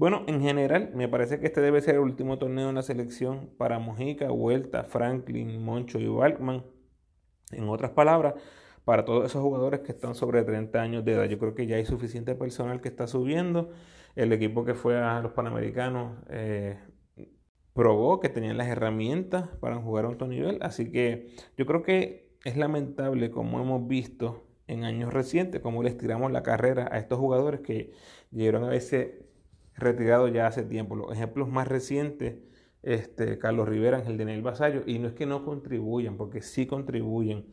Bueno, 0.00 0.24
en 0.28 0.40
general, 0.40 0.92
me 0.94 1.08
parece 1.08 1.40
que 1.40 1.46
este 1.48 1.60
debe 1.60 1.82
ser 1.82 1.96
el 1.96 2.00
último 2.00 2.38
torneo 2.38 2.70
en 2.70 2.74
la 2.74 2.80
selección 2.80 3.50
para 3.58 3.78
Mojica, 3.78 4.30
Vuelta, 4.30 4.84
Franklin, 4.84 5.62
Moncho 5.62 5.98
y 5.98 6.06
Balkman. 6.06 6.64
En 7.52 7.68
otras 7.68 7.90
palabras, 7.90 8.32
para 8.86 9.04
todos 9.04 9.26
esos 9.26 9.42
jugadores 9.42 9.80
que 9.80 9.92
están 9.92 10.14
sobre 10.14 10.42
30 10.42 10.80
años 10.80 11.04
de 11.04 11.12
edad. 11.12 11.24
Yo 11.26 11.38
creo 11.38 11.54
que 11.54 11.66
ya 11.66 11.76
hay 11.76 11.84
suficiente 11.84 12.34
personal 12.34 12.80
que 12.80 12.88
está 12.88 13.06
subiendo. 13.06 13.72
El 14.16 14.32
equipo 14.32 14.64
que 14.64 14.72
fue 14.72 14.96
a 14.96 15.20
los 15.20 15.32
Panamericanos 15.32 16.16
eh, 16.30 16.78
probó 17.74 18.20
que 18.20 18.30
tenían 18.30 18.56
las 18.56 18.68
herramientas 18.68 19.50
para 19.60 19.76
jugar 19.76 20.06
a 20.06 20.08
alto 20.08 20.26
nivel. 20.26 20.60
Así 20.62 20.90
que 20.90 21.28
yo 21.58 21.66
creo 21.66 21.82
que 21.82 22.38
es 22.46 22.56
lamentable 22.56 23.30
como 23.30 23.60
hemos 23.60 23.86
visto 23.86 24.46
en 24.66 24.84
años 24.84 25.12
recientes, 25.12 25.60
cómo 25.60 25.82
les 25.82 25.98
tiramos 25.98 26.32
la 26.32 26.42
carrera 26.42 26.88
a 26.90 26.96
estos 26.96 27.18
jugadores 27.18 27.60
que 27.60 27.92
llegaron 28.30 28.64
a 28.64 28.70
veces 28.70 29.28
retirados 29.80 30.32
ya 30.32 30.46
hace 30.46 30.62
tiempo. 30.64 30.96
Los 30.96 31.12
ejemplos 31.12 31.48
más 31.48 31.68
recientes, 31.68 32.36
este, 32.82 33.38
Carlos 33.38 33.68
Rivera, 33.68 33.98
Ángel 33.98 34.18
Daniel 34.18 34.42
Basayo, 34.42 34.82
y 34.86 34.98
no 34.98 35.08
es 35.08 35.14
que 35.14 35.26
no 35.26 35.44
contribuyan, 35.44 36.16
porque 36.16 36.42
sí 36.42 36.66
contribuyen, 36.66 37.46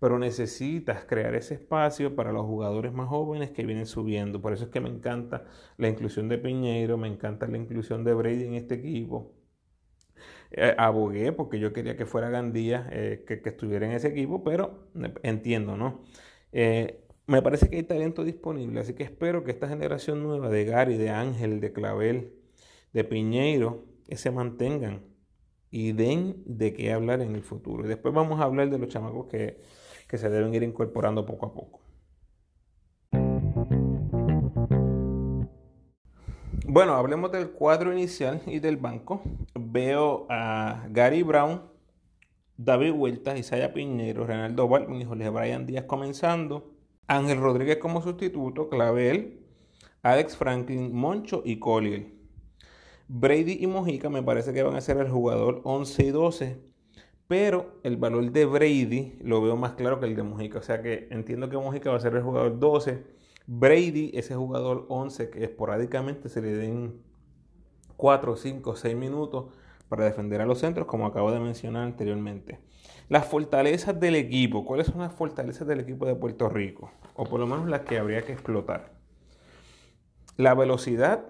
pero 0.00 0.18
necesitas 0.18 1.04
crear 1.06 1.34
ese 1.34 1.54
espacio 1.54 2.16
para 2.16 2.32
los 2.32 2.46
jugadores 2.46 2.92
más 2.92 3.08
jóvenes 3.08 3.50
que 3.50 3.64
vienen 3.64 3.86
subiendo. 3.86 4.42
Por 4.42 4.52
eso 4.52 4.64
es 4.64 4.70
que 4.70 4.80
me 4.80 4.88
encanta 4.90 5.44
la 5.78 5.88
inclusión 5.88 6.28
de 6.28 6.38
Piñeiro, 6.38 6.98
me 6.98 7.08
encanta 7.08 7.46
la 7.46 7.58
inclusión 7.58 8.04
de 8.04 8.14
Brady 8.14 8.44
en 8.44 8.54
este 8.54 8.74
equipo 8.76 9.36
eh, 10.52 10.74
abogué 10.78 11.32
porque 11.32 11.58
yo 11.58 11.72
quería 11.72 11.96
que 11.96 12.06
fuera 12.06 12.30
Gandía, 12.30 12.88
eh, 12.92 13.24
que, 13.26 13.40
estuviera 13.48 13.86
en 13.86 13.92
ese 13.92 14.08
equipo, 14.08 14.44
pero 14.44 14.88
eh, 15.02 15.12
entiendo, 15.22 15.76
¿no? 15.76 16.04
Me 17.26 17.42
parece 17.42 17.68
que 17.68 17.76
hay 17.76 17.82
talento 17.82 18.22
disponible, 18.24 18.80
así 18.80 18.94
que 18.94 19.02
espero 19.02 19.42
que 19.42 19.50
esta 19.50 19.68
generación 19.68 20.22
nueva 20.22 20.48
de 20.48 20.64
Gary, 20.64 20.96
de 20.96 21.10
Ángel, 21.10 21.60
de 21.60 21.72
Clavel, 21.72 22.32
de 22.92 23.04
Piñeiro, 23.04 23.84
que 24.06 24.16
se 24.16 24.30
mantengan 24.30 25.02
y 25.70 25.92
den 25.92 26.42
de 26.46 26.72
qué 26.72 26.92
hablar 26.92 27.20
en 27.20 27.34
el 27.34 27.42
futuro. 27.42 27.84
Y 27.84 27.88
después 27.88 28.14
vamos 28.14 28.40
a 28.40 28.44
hablar 28.44 28.70
de 28.70 28.78
los 28.78 28.88
chamacos 28.88 29.26
que, 29.26 29.60
que 30.08 30.18
se 30.18 30.30
deben 30.30 30.54
ir 30.54 30.62
incorporando 30.62 31.26
poco 31.26 31.46
a 31.46 31.54
poco. 31.54 31.80
Bueno, 36.68 36.94
hablemos 36.94 37.32
del 37.32 37.50
cuadro 37.50 37.92
inicial 37.92 38.42
y 38.46 38.60
del 38.60 38.76
banco. 38.76 39.22
Veo 39.54 40.26
a 40.28 40.86
Gary 40.90 41.22
Brown, 41.22 41.62
David 42.56 42.92
Huerta, 42.92 43.36
Isaiah 43.36 43.72
Piñero, 43.72 44.26
Renaldo 44.26 44.68
Balvin 44.68 45.00
y 45.00 45.04
Jorge 45.04 45.28
Brian 45.28 45.66
Díaz 45.66 45.84
comenzando. 45.86 46.75
Ángel 47.08 47.40
Rodríguez 47.40 47.78
como 47.78 48.02
sustituto, 48.02 48.68
Clavel, 48.68 49.40
Alex 50.02 50.36
Franklin, 50.36 50.94
Moncho 50.94 51.42
y 51.44 51.58
Collier. 51.58 52.06
Brady 53.08 53.58
y 53.60 53.66
Mojica 53.66 54.10
me 54.10 54.22
parece 54.22 54.52
que 54.52 54.62
van 54.62 54.74
a 54.74 54.80
ser 54.80 54.96
el 54.98 55.08
jugador 55.08 55.60
11 55.64 56.02
y 56.02 56.10
12, 56.10 56.60
pero 57.28 57.78
el 57.84 57.96
valor 57.96 58.32
de 58.32 58.46
Brady 58.46 59.18
lo 59.20 59.40
veo 59.40 59.56
más 59.56 59.72
claro 59.72 60.00
que 60.00 60.06
el 60.06 60.16
de 60.16 60.24
Mojica. 60.24 60.58
O 60.58 60.62
sea 60.62 60.82
que 60.82 61.08
entiendo 61.10 61.48
que 61.48 61.56
Mojica 61.56 61.90
va 61.90 61.96
a 61.96 62.00
ser 62.00 62.14
el 62.14 62.22
jugador 62.22 62.58
12. 62.58 63.04
Brady, 63.46 64.10
ese 64.14 64.34
jugador 64.34 64.86
11 64.88 65.30
que 65.30 65.44
esporádicamente 65.44 66.28
se 66.28 66.42
le 66.42 66.52
den 66.52 67.00
4, 67.96 68.36
5, 68.36 68.76
6 68.76 68.96
minutos 68.96 69.54
para 69.88 70.04
defender 70.04 70.40
a 70.40 70.46
los 70.46 70.58
centros, 70.58 70.86
como 70.86 71.06
acabo 71.06 71.30
de 71.30 71.38
mencionar 71.38 71.84
anteriormente. 71.84 72.58
Las 73.08 73.26
fortalezas 73.26 73.98
del 74.00 74.16
equipo. 74.16 74.64
¿Cuáles 74.64 74.88
son 74.88 75.00
las 75.00 75.14
fortalezas 75.14 75.66
del 75.66 75.80
equipo 75.80 76.06
de 76.06 76.16
Puerto 76.16 76.48
Rico? 76.48 76.90
O 77.14 77.24
por 77.24 77.38
lo 77.38 77.46
menos 77.46 77.68
las 77.68 77.82
que 77.82 77.98
habría 77.98 78.22
que 78.22 78.32
explotar. 78.32 78.92
La 80.36 80.54
velocidad 80.54 81.24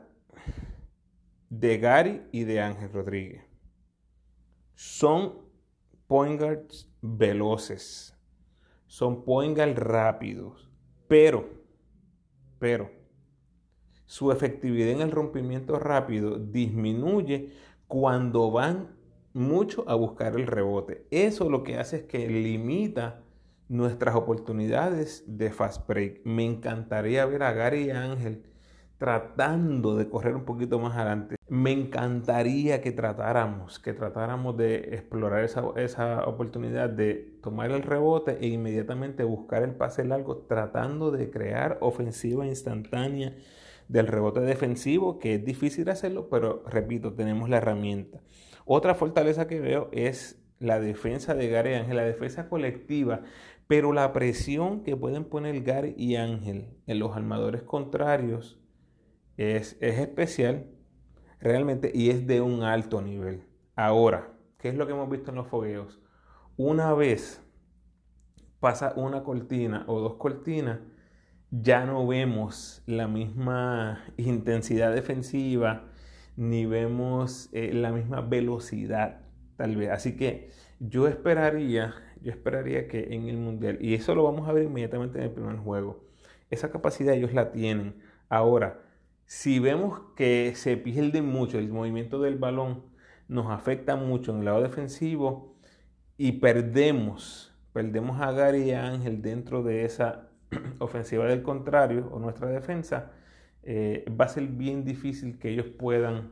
de 1.51 1.79
Gary 1.79 2.23
y 2.33 2.45
de 2.45 2.61
Ángel 2.61 2.93
Rodríguez. 2.93 3.45
Son 4.75 5.35
point 6.07 6.41
guards 6.41 6.91
veloces. 7.03 8.17
Son 8.87 9.25
point 9.25 9.57
guards 9.57 9.79
rápidos. 9.79 10.71
Pero, 11.09 11.49
pero, 12.59 12.91
su 14.07 14.33
efectividad 14.33 14.89
en 14.89 15.03
el 15.03 15.11
rompimiento 15.11 15.79
rápido 15.79 16.39
disminuye 16.39 17.53
cuando 17.87 18.51
van 18.51 18.96
mucho 19.37 19.85
a 19.87 19.95
buscar 19.95 20.35
el 20.35 20.47
rebote. 20.47 21.07
Eso 21.11 21.51
lo 21.51 21.63
que 21.63 21.77
hace 21.77 21.97
es 21.97 22.03
que 22.05 22.27
limita 22.27 23.23
nuestras 23.69 24.15
oportunidades 24.15 25.25
de 25.27 25.51
fast 25.51 25.87
break. 25.87 26.23
Me 26.25 26.45
encantaría 26.45 27.27
ver 27.27 27.43
a 27.43 27.53
Gary 27.53 27.85
y 27.85 27.91
Ángel 27.91 28.45
tratando 28.97 29.95
de 29.95 30.09
correr 30.09 30.35
un 30.35 30.47
poquito 30.47 30.79
más 30.79 30.97
adelante. 30.97 31.37
Me 31.51 31.71
encantaría 31.71 32.81
que 32.81 32.93
tratáramos, 32.93 33.79
que 33.79 33.93
tratáramos 33.93 34.57
de 34.57 34.95
explorar 34.95 35.45
esa, 35.45 35.65
esa, 35.77 36.27
oportunidad 36.27 36.89
de 36.89 37.37
tomar 37.43 37.71
el 37.73 37.83
rebote 37.83 38.39
e 38.41 38.47
inmediatamente 38.47 39.23
buscar 39.23 39.63
el 39.63 39.75
pase 39.75 40.05
largo, 40.05 40.47
tratando 40.49 41.11
de 41.11 41.31
crear 41.31 41.77
ofensiva 41.83 42.47
instantánea 42.47 43.37
del 43.89 44.07
rebote 44.07 44.41
defensivo, 44.41 45.19
que 45.19 45.35
es 45.35 45.45
difícil 45.45 45.91
hacerlo, 45.91 46.29
pero 46.31 46.65
repito, 46.67 47.13
tenemos 47.13 47.51
la 47.51 47.59
herramienta. 47.59 48.21
Otra 48.69 48.97
fortaleza 48.97 49.47
que 49.47 49.61
veo 49.61 49.89
es 49.93 50.43
la 50.59 50.81
defensa 50.81 51.35
de 51.37 51.49
Gary 51.49 51.71
y 51.71 51.75
Ángel, 51.75 51.97
la 51.97 52.03
defensa 52.03 52.49
colectiva, 52.49 53.23
pero 53.69 53.93
la 53.93 54.13
presión 54.13 54.83
que 54.83 54.97
pueden 54.97 55.25
poner 55.25 55.63
Gary 55.63 55.95
y 55.97 56.17
Ángel 56.17 56.77
en 56.89 56.99
los 56.99 57.17
armadores 57.17 57.63
contrarios 57.63 58.59
es, 59.37 59.77
es 59.81 60.01
especial 60.01 60.67
realmente 61.39 61.93
y 61.95 62.11
es 62.11 62.27
de 62.27 62.41
un 62.41 62.65
alto 62.65 63.01
nivel. 63.01 63.45
Ahora, 63.77 64.33
¿qué 64.59 64.69
es 64.69 64.75
lo 64.75 64.87
que 64.89 64.95
hemos 64.95 65.09
visto 65.09 65.31
en 65.31 65.37
los 65.37 65.47
fogueos? 65.47 66.01
Una 66.57 66.93
vez 66.93 67.41
pasa 68.59 68.95
una 68.97 69.23
cortina 69.23 69.85
o 69.87 70.01
dos 70.01 70.15
cortinas, 70.15 70.81
ya 71.53 71.87
no 71.87 72.05
vemos 72.05 72.83
la 72.87 73.07
misma 73.07 74.05
intensidad 74.17 74.93
defensiva, 74.93 75.85
ni 76.37 76.67
vemos 76.67 77.49
eh, 77.53 77.73
la 77.73 77.93
misma 77.93 78.21
velocidad, 78.21 79.23
tal 79.57 79.77
vez. 79.77 79.91
Así 79.91 80.17
que 80.17 80.51
yo 80.79 81.09
esperaría, 81.09 81.95
yo 82.23 82.31
esperaría 82.31 82.89
que 82.89 83.15
en 83.15 83.29
el 83.29 83.37
Mundial, 83.37 83.79
y 83.81 83.95
eso 83.95 84.15
lo 84.15 84.25
vamos 84.25 84.49
a 84.49 84.53
ver 84.53 84.65
inmediatamente 84.65 85.19
en 85.19 85.25
el 85.25 85.31
primer 85.31 85.57
juego, 85.57 86.05
esa 86.51 86.71
capacidad 86.71 87.15
ellos 87.15 87.33
la 87.33 87.53
tienen. 87.53 87.97
Ahora, 88.29 88.81
si 89.25 89.59
vemos 89.59 90.01
que 90.15 90.53
se 90.55 90.77
pierde 90.77 91.23
mucho 91.23 91.59
el 91.59 91.69
movimiento 91.69 92.21
del 92.21 92.37
balón, 92.37 92.85
nos 93.29 93.51
afecta 93.51 93.97
mucho 93.97 94.33
en 94.33 94.39
el 94.39 94.45
lado 94.45 94.63
defensivo 94.63 95.57
y 96.17 96.33
perdemos, 96.33 97.53
perdemos 97.73 98.21
a 98.21 98.31
Gary 98.33 98.71
y 98.71 98.73
Ángel 98.73 99.23
dentro 99.23 99.63
de 99.63 99.85
esa 99.85 100.29
ofensiva 100.79 101.27
del 101.27 101.43
contrario 101.43 102.09
o 102.13 102.19
nuestra 102.19 102.49
defensa, 102.49 103.13
eh, 103.69 104.05
va 104.09 104.27
a 104.27 104.29
ser 104.29 104.47
bien 104.47 104.85
difícil 104.85 105.39
que 105.39 105.51
ellos 105.51 105.67
puedan 105.67 106.31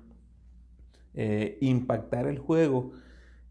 eh, 1.14 1.58
impactar 1.60 2.28
el 2.28 2.38
juego 2.38 2.92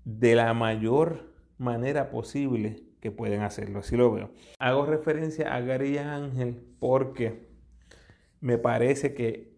de 0.06 0.36
la 0.36 0.54
mayor 0.54 1.34
manera 1.58 2.10
posible 2.10 2.84
que 3.02 3.12
pueden 3.12 3.42
hacerlo. 3.42 3.80
Así 3.80 3.98
lo 3.98 4.10
veo. 4.14 4.32
Hago 4.58 4.86
referencia 4.86 5.54
a 5.54 5.60
Gary 5.60 5.98
Ángel 5.98 6.62
porque 6.80 7.50
me 8.40 8.58
parece 8.58 9.14
que 9.14 9.54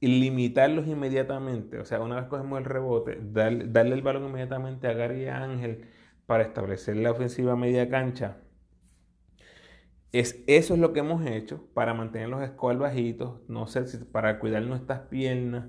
limitarlos 0.00 0.86
inmediatamente, 0.86 1.78
o 1.78 1.84
sea, 1.84 2.00
una 2.00 2.16
vez 2.16 2.26
cogemos 2.26 2.58
el 2.58 2.64
rebote, 2.64 3.18
darle 3.22 3.94
el 3.94 4.02
balón 4.02 4.24
inmediatamente 4.24 4.88
a 4.88 4.94
Gary 4.94 5.28
Ángel 5.28 5.86
para 6.26 6.44
establecer 6.44 6.96
la 6.96 7.10
ofensiva 7.10 7.56
media 7.56 7.88
cancha, 7.88 8.38
es, 10.14 10.44
eso 10.46 10.74
es 10.74 10.80
lo 10.80 10.92
que 10.92 11.00
hemos 11.00 11.26
hecho 11.26 11.66
para 11.74 11.92
mantener 11.92 12.28
los 12.28 12.46
scores 12.46 12.78
bajitos, 12.78 13.40
no 13.48 13.66
sé 13.66 13.86
si 13.88 13.98
para 13.98 14.38
cuidar 14.38 14.62
nuestras 14.62 15.00
piernas, 15.08 15.66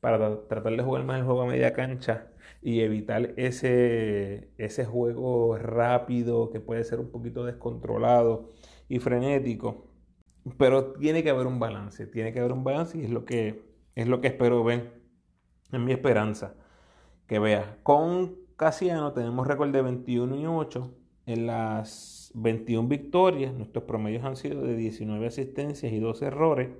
para 0.00 0.46
tratar 0.46 0.76
de 0.76 0.82
jugar 0.84 1.04
más 1.04 1.18
el 1.18 1.24
juego 1.24 1.42
a 1.42 1.46
media 1.46 1.72
cancha 1.72 2.28
y 2.62 2.80
evitar 2.80 3.34
ese, 3.36 4.52
ese 4.56 4.84
juego 4.84 5.58
rápido 5.58 6.50
que 6.50 6.60
puede 6.60 6.84
ser 6.84 7.00
un 7.00 7.10
poquito 7.10 7.44
descontrolado 7.44 8.52
y 8.88 9.00
frenético. 9.00 9.88
Pero 10.58 10.92
tiene 10.92 11.24
que 11.24 11.30
haber 11.30 11.48
un 11.48 11.58
balance, 11.58 12.06
tiene 12.06 12.32
que 12.32 12.38
haber 12.38 12.52
un 12.52 12.62
balance 12.62 12.98
y 12.98 13.04
es 13.04 13.10
lo 13.10 13.24
que, 13.24 13.64
es 13.96 14.06
lo 14.06 14.20
que 14.20 14.28
espero 14.28 14.62
ver, 14.62 14.92
en 15.72 15.84
mi 15.84 15.92
esperanza, 15.92 16.54
que 17.26 17.40
vea. 17.40 17.78
Con 17.82 18.36
Casiano 18.56 19.12
tenemos 19.12 19.44
récord 19.46 19.72
de 19.72 19.82
21 19.82 20.36
y 20.36 20.46
8. 20.46 20.98
En 21.26 21.46
las 21.46 22.21
21 22.34 22.88
victorias, 22.88 23.54
nuestros 23.54 23.84
promedios 23.84 24.24
han 24.24 24.36
sido 24.36 24.62
de 24.62 24.76
19 24.76 25.26
asistencias 25.26 25.92
y 25.92 25.98
12 25.98 26.26
errores. 26.26 26.70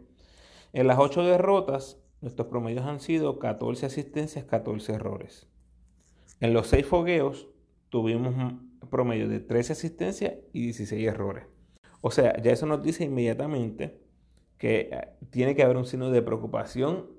En 0.73 0.87
las 0.87 0.99
8 0.99 1.25
derrotas, 1.25 2.03
nuestros 2.21 2.49
promedios 2.49 2.87
han 2.87 3.01
sido 3.01 3.39
14 3.39 3.87
asistencias, 3.87 4.45
14 4.45 4.93
errores. 4.93 5.49
En 6.41 6.55
los 6.55 6.69
6 6.69 6.87
fogueos, 6.87 7.49
tuvimos 7.89 8.35
promedio 8.91 9.29
de 9.29 9.41
13 9.41 9.73
asistencias 9.75 10.35
y 10.53 10.63
16 10.63 11.07
errores. 11.07 11.47
O 12.01 12.11
sea, 12.11 12.41
ya 12.43 12.53
eso 12.53 12.67
nos 12.67 12.83
dice 12.83 13.05
inmediatamente 13.05 14.03
que 14.59 14.89
eh, 14.93 15.09
tiene 15.31 15.55
que 15.55 15.63
haber 15.63 15.77
un 15.77 15.85
signo 15.85 16.11
de 16.11 16.23
preocupación 16.23 17.11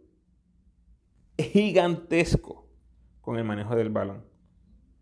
gigantesco 1.37 2.69
con 3.21 3.37
el 3.37 3.43
manejo 3.43 3.75
del 3.75 3.89
balón. 3.89 4.23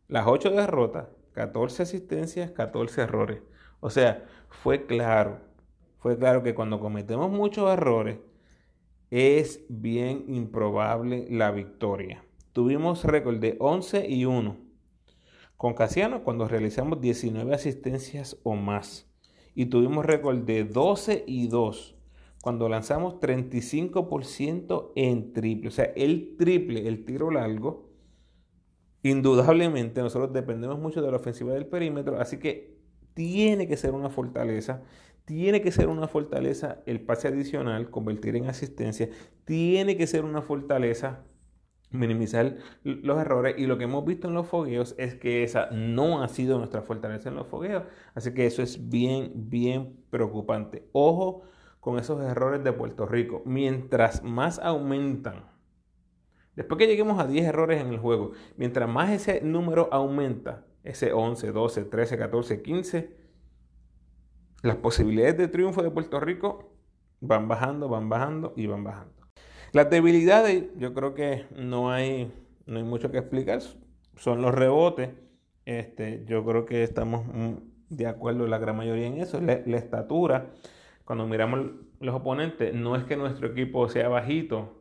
Las 0.07 0.27
8 0.27 0.51
derrotas, 0.51 1.07
14 1.33 1.83
asistencias, 1.83 2.51
14 2.51 3.01
errores. 3.01 3.41
O 3.79 3.89
sea, 3.89 4.25
fue 4.49 4.85
claro, 4.85 5.39
fue 5.99 6.17
claro 6.17 6.43
que 6.43 6.55
cuando 6.55 6.79
cometemos 6.79 7.31
muchos 7.31 7.71
errores 7.71 8.19
es 9.09 9.65
bien 9.69 10.25
improbable 10.27 11.27
la 11.29 11.51
victoria. 11.51 12.23
Tuvimos 12.53 13.03
récord 13.03 13.39
de 13.39 13.57
11 13.59 14.07
y 14.09 14.25
1 14.25 14.57
con 15.57 15.73
Casiano 15.73 16.23
cuando 16.23 16.47
realizamos 16.47 17.01
19 17.01 17.53
asistencias 17.53 18.37
o 18.43 18.55
más 18.55 19.11
y 19.53 19.67
tuvimos 19.67 20.05
récord 20.05 20.39
de 20.39 20.63
12 20.63 21.23
y 21.27 21.47
2 21.47 21.95
cuando 22.41 22.67
lanzamos 22.67 23.19
35% 23.19 24.91
en 24.95 25.33
triple. 25.33 25.67
O 25.67 25.71
sea, 25.71 25.85
el 25.95 26.35
triple, 26.37 26.87
el 26.87 27.05
tiro 27.05 27.29
largo, 27.29 27.90
indudablemente 29.03 30.01
nosotros 30.01 30.33
dependemos 30.33 30.79
mucho 30.79 31.01
de 31.01 31.11
la 31.11 31.17
ofensiva 31.17 31.53
del 31.53 31.65
perímetro, 31.65 32.19
así 32.19 32.37
que 32.37 32.77
tiene 33.13 33.67
que 33.67 33.77
ser 33.77 33.93
una 33.93 34.09
fortaleza. 34.09 34.81
Tiene 35.25 35.61
que 35.61 35.71
ser 35.71 35.87
una 35.87 36.07
fortaleza 36.07 36.81
el 36.85 37.01
pase 37.01 37.27
adicional, 37.27 37.89
convertir 37.89 38.35
en 38.35 38.49
asistencia. 38.49 39.09
Tiene 39.45 39.95
que 39.95 40.07
ser 40.07 40.25
una 40.25 40.41
fortaleza 40.41 41.23
minimizar 41.91 42.57
los 42.83 43.19
errores 43.19 43.55
y 43.57 43.65
lo 43.65 43.77
que 43.77 43.83
hemos 43.83 44.05
visto 44.05 44.27
en 44.27 44.33
los 44.33 44.47
fogueos 44.47 44.95
es 44.97 45.15
que 45.15 45.43
esa 45.43 45.69
no 45.71 46.23
ha 46.23 46.27
sido 46.29 46.57
nuestra 46.57 46.81
fortaleza 46.81 47.29
en 47.29 47.35
los 47.35 47.47
fogueos, 47.47 47.83
así 48.15 48.33
que 48.33 48.45
eso 48.45 48.63
es 48.63 48.89
bien, 48.89 49.31
bien 49.35 49.97
preocupante. 50.09 50.87
Ojo 50.93 51.43
con 51.79 51.99
esos 51.99 52.21
errores 52.23 52.63
de 52.63 52.73
Puerto 52.73 53.05
Rico, 53.05 53.41
mientras 53.45 54.23
más 54.23 54.59
aumentan, 54.59 55.50
después 56.55 56.77
que 56.77 56.87
lleguemos 56.87 57.19
a 57.19 57.27
10 57.27 57.45
errores 57.45 57.81
en 57.81 57.87
el 57.87 57.99
juego, 57.99 58.31
mientras 58.57 58.89
más 58.89 59.11
ese 59.11 59.41
número 59.41 59.89
aumenta, 59.91 60.65
ese 60.83 61.13
11, 61.13 61.51
12, 61.51 61.83
13, 61.85 62.17
14, 62.17 62.61
15, 62.61 63.15
las 64.63 64.75
posibilidades 64.77 65.37
de 65.37 65.47
triunfo 65.47 65.81
de 65.81 65.91
Puerto 65.91 66.19
Rico 66.19 66.71
van 67.19 67.47
bajando, 67.47 67.89
van 67.89 68.09
bajando 68.09 68.53
y 68.55 68.67
van 68.67 68.83
bajando. 68.83 69.13
Las 69.73 69.89
debilidades, 69.89 70.65
yo 70.77 70.93
creo 70.93 71.13
que 71.13 71.45
no 71.55 71.91
hay, 71.91 72.31
no 72.65 72.77
hay 72.77 72.83
mucho 72.83 73.09
que 73.11 73.19
explicar, 73.19 73.61
son 74.17 74.41
los 74.41 74.53
rebotes. 74.53 75.11
Este, 75.65 76.25
yo 76.25 76.43
creo 76.43 76.65
que 76.65 76.83
estamos 76.83 77.23
de 77.89 78.07
acuerdo 78.07 78.47
la 78.47 78.57
gran 78.57 78.75
mayoría 78.75 79.07
en 79.07 79.17
eso. 79.17 79.39
La, 79.39 79.53
estatura, 79.77 80.51
cuando 81.05 81.27
miramos 81.27 81.71
los 81.99 82.15
oponentes, 82.15 82.73
no 82.73 82.95
es 82.95 83.03
que 83.03 83.15
nuestro 83.15 83.47
equipo 83.47 83.87
sea 83.87 84.09
bajito, 84.09 84.80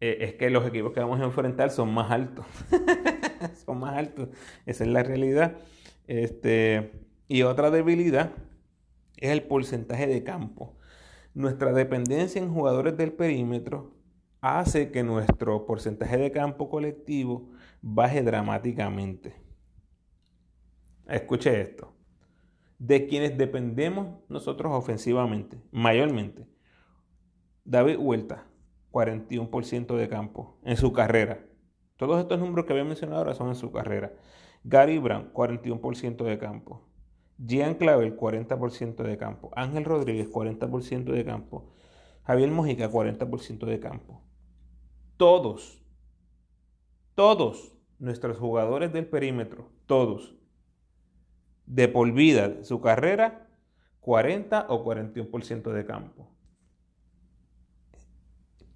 eh, 0.00 0.18
es 0.20 0.34
que 0.34 0.50
los 0.50 0.66
equipos 0.66 0.92
que 0.92 1.00
vamos 1.00 1.20
a 1.20 1.24
enfrentar 1.24 1.70
son 1.70 1.92
más 1.92 2.10
altos. 2.10 2.46
son 3.64 3.80
más 3.80 3.96
altos. 3.96 4.28
Esa 4.66 4.84
es 4.84 4.90
la 4.90 5.02
realidad. 5.02 5.56
Este, 6.06 6.92
y 7.28 7.42
otra 7.42 7.70
debilidad 7.70 8.32
es 9.16 9.30
el 9.30 9.42
porcentaje 9.42 10.06
de 10.06 10.22
campo. 10.22 10.76
Nuestra 11.34 11.72
dependencia 11.72 12.40
en 12.40 12.52
jugadores 12.52 12.96
del 12.96 13.12
perímetro 13.12 13.94
hace 14.40 14.90
que 14.90 15.02
nuestro 15.02 15.66
porcentaje 15.66 16.18
de 16.18 16.30
campo 16.30 16.68
colectivo 16.70 17.50
baje 17.82 18.22
dramáticamente. 18.22 19.34
Escuche 21.08 21.60
esto. 21.60 21.92
De 22.78 23.06
quienes 23.06 23.38
dependemos 23.38 24.18
nosotros 24.28 24.72
ofensivamente, 24.72 25.58
mayormente. 25.70 26.46
David 27.64 27.96
Huerta, 27.98 28.46
41% 28.96 29.96
de 29.96 30.08
campo 30.08 30.58
en 30.64 30.76
su 30.76 30.92
carrera. 30.92 31.46
Todos 31.96 32.20
estos 32.20 32.38
números 32.38 32.66
que 32.66 32.72
había 32.72 32.84
mencionado 32.84 33.18
ahora 33.18 33.34
son 33.34 33.48
en 33.48 33.54
su 33.54 33.72
carrera. 33.72 34.12
Gary 34.64 34.98
Brown, 34.98 35.32
41% 35.32 36.24
de 36.24 36.38
campo. 36.38 36.82
Jean 37.38 37.74
Clavel, 37.74 38.16
40% 38.16 39.02
de 39.02 39.16
campo. 39.16 39.50
Ángel 39.54 39.84
Rodríguez, 39.84 40.30
40% 40.30 41.04
de 41.04 41.24
campo. 41.24 41.72
Javier 42.24 42.50
Mojica, 42.50 42.90
40% 42.90 43.66
de 43.66 43.80
campo 43.80 44.26
todos, 45.16 45.82
todos 47.14 47.74
nuestros 47.98 48.36
jugadores 48.36 48.92
del 48.92 49.06
perímetro, 49.06 49.70
todos, 49.86 50.36
de 51.64 51.88
por 51.88 52.12
vida 52.12 52.62
su 52.64 52.80
carrera, 52.80 53.48
40 54.00 54.66
o 54.68 54.84
41% 54.84 55.72
de 55.72 55.86
campo. 55.86 56.28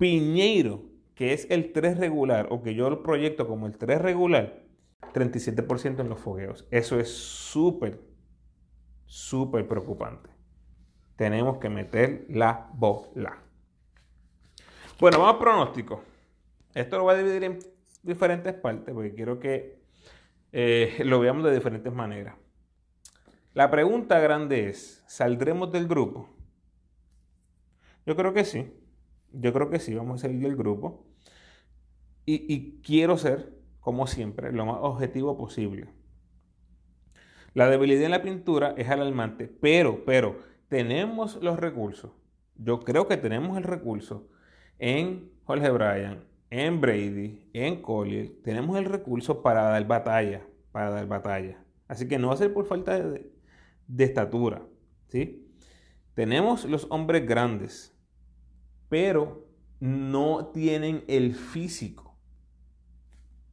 Piñeiro, 0.01 0.87
que 1.15 1.35
es 1.35 1.47
el 1.51 1.73
3 1.73 1.99
regular, 1.99 2.49
o 2.51 2.63
que 2.63 2.75
yo 2.75 2.89
lo 2.89 3.03
proyecto 3.03 3.47
como 3.47 3.67
el 3.67 3.77
3 3.77 4.01
regular, 4.01 4.63
37% 5.13 6.01
en 6.01 6.09
los 6.09 6.19
fogueos. 6.19 6.67
Eso 6.71 6.99
es 6.99 7.15
súper, 7.15 8.01
súper 9.05 9.69
preocupante. 9.69 10.31
Tenemos 11.17 11.59
que 11.59 11.69
meter 11.69 12.25
la 12.31 12.71
bola. 12.73 13.43
Bueno, 14.99 15.19
vamos 15.19 15.35
a 15.35 15.39
pronóstico. 15.39 16.03
Esto 16.75 16.97
lo 16.97 17.03
voy 17.03 17.17
a 17.17 17.19
dividir 17.19 17.45
en 17.45 17.59
diferentes 18.03 18.55
partes 18.55 18.95
porque 18.95 19.13
quiero 19.13 19.39
que 19.39 19.83
eh, 20.51 21.03
lo 21.05 21.21
veamos 21.21 21.45
de 21.45 21.53
diferentes 21.53 21.93
maneras. 21.93 22.37
La 23.53 23.71
pregunta 23.71 24.19
grande 24.19 24.71
es, 24.71 25.05
¿saldremos 25.07 25.71
del 25.71 25.87
grupo? 25.87 26.31
Yo 28.07 28.17
creo 28.17 28.33
que 28.33 28.47
sí. 28.47 28.80
Yo 29.33 29.53
creo 29.53 29.71
que 29.71 29.79
sí, 29.79 29.95
vamos 29.95 30.21
a 30.21 30.23
salir 30.23 30.41
del 30.41 30.57
grupo. 30.57 31.07
Y, 32.27 32.81
quiero 32.83 33.17
ser, 33.17 33.53
como 33.81 34.07
siempre, 34.07 34.53
lo 34.53 34.65
más 34.65 34.79
objetivo 34.83 35.37
posible. 35.37 35.89
La 37.55 37.69
debilidad 37.69 38.05
en 38.05 38.13
la 38.13 38.23
pintura 38.23 38.75
es 38.77 38.89
alarmante, 38.89 39.49
pero, 39.49 40.05
pero, 40.05 40.39
tenemos 40.69 41.43
los 41.43 41.59
recursos. 41.59 42.13
Yo 42.55 42.81
creo 42.81 43.09
que 43.09 43.17
tenemos 43.17 43.57
el 43.59 43.65
recurso 43.65 44.29
en 44.79 45.33
Jorge 45.45 45.71
Bryan, 45.71 46.25
en 46.51 46.81
Brady, 46.81 47.49
en 47.53 47.83
Collier, 47.83 48.33
tenemos 48.43 48.77
el 48.79 48.85
recurso 48.85 49.43
para 49.43 49.63
dar 49.63 49.87
batalla, 49.87 50.47
para 50.73 50.91
dar 50.91 51.07
batalla. 51.07 51.65
Así 51.89 52.07
que 52.07 52.19
no 52.19 52.29
va 52.29 52.35
a 52.35 52.37
ser 52.37 52.53
por 52.53 52.67
falta 52.67 53.01
de, 53.01 53.33
estatura, 53.99 54.63
¿sí? 55.09 55.49
Tenemos 56.15 56.65
los 56.65 56.87
hombres 56.91 57.27
grandes, 57.27 57.97
pero 58.91 59.49
no 59.79 60.51
tienen 60.53 61.05
el 61.09 61.35
físico 61.35 62.19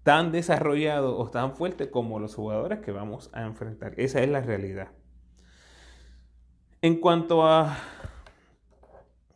tan 0.04 0.32
desarrollado 0.32 1.18
o 1.18 1.30
tan 1.30 1.56
fuerte 1.56 1.90
como 1.90 2.20
los 2.20 2.36
jugadores 2.36 2.80
que 2.80 2.92
vamos 2.92 3.30
a 3.34 3.44
enfrentar. 3.44 3.94
Esa 3.98 4.22
es 4.22 4.30
la 4.30 4.42
realidad. 4.42 4.92
En 6.82 7.00
cuanto 7.00 7.46
a 7.46 7.78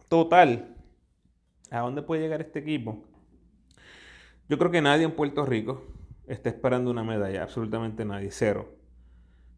total, 0.10 0.76
¿a 1.70 1.80
dónde 1.80 2.02
puede 2.02 2.22
llegar 2.22 2.41
este 2.41 2.60
equipo? 2.60 3.04
Yo 4.49 4.58
creo 4.58 4.72
que 4.72 4.82
nadie 4.82 5.06
en 5.06 5.16
Puerto 5.16 5.45
Rico 5.45 5.84
está 6.26 6.49
esperando 6.49 6.89
una 6.89 7.04
medalla, 7.04 7.43
absolutamente 7.43 8.06
nadie, 8.06 8.32
cero. 8.32 8.76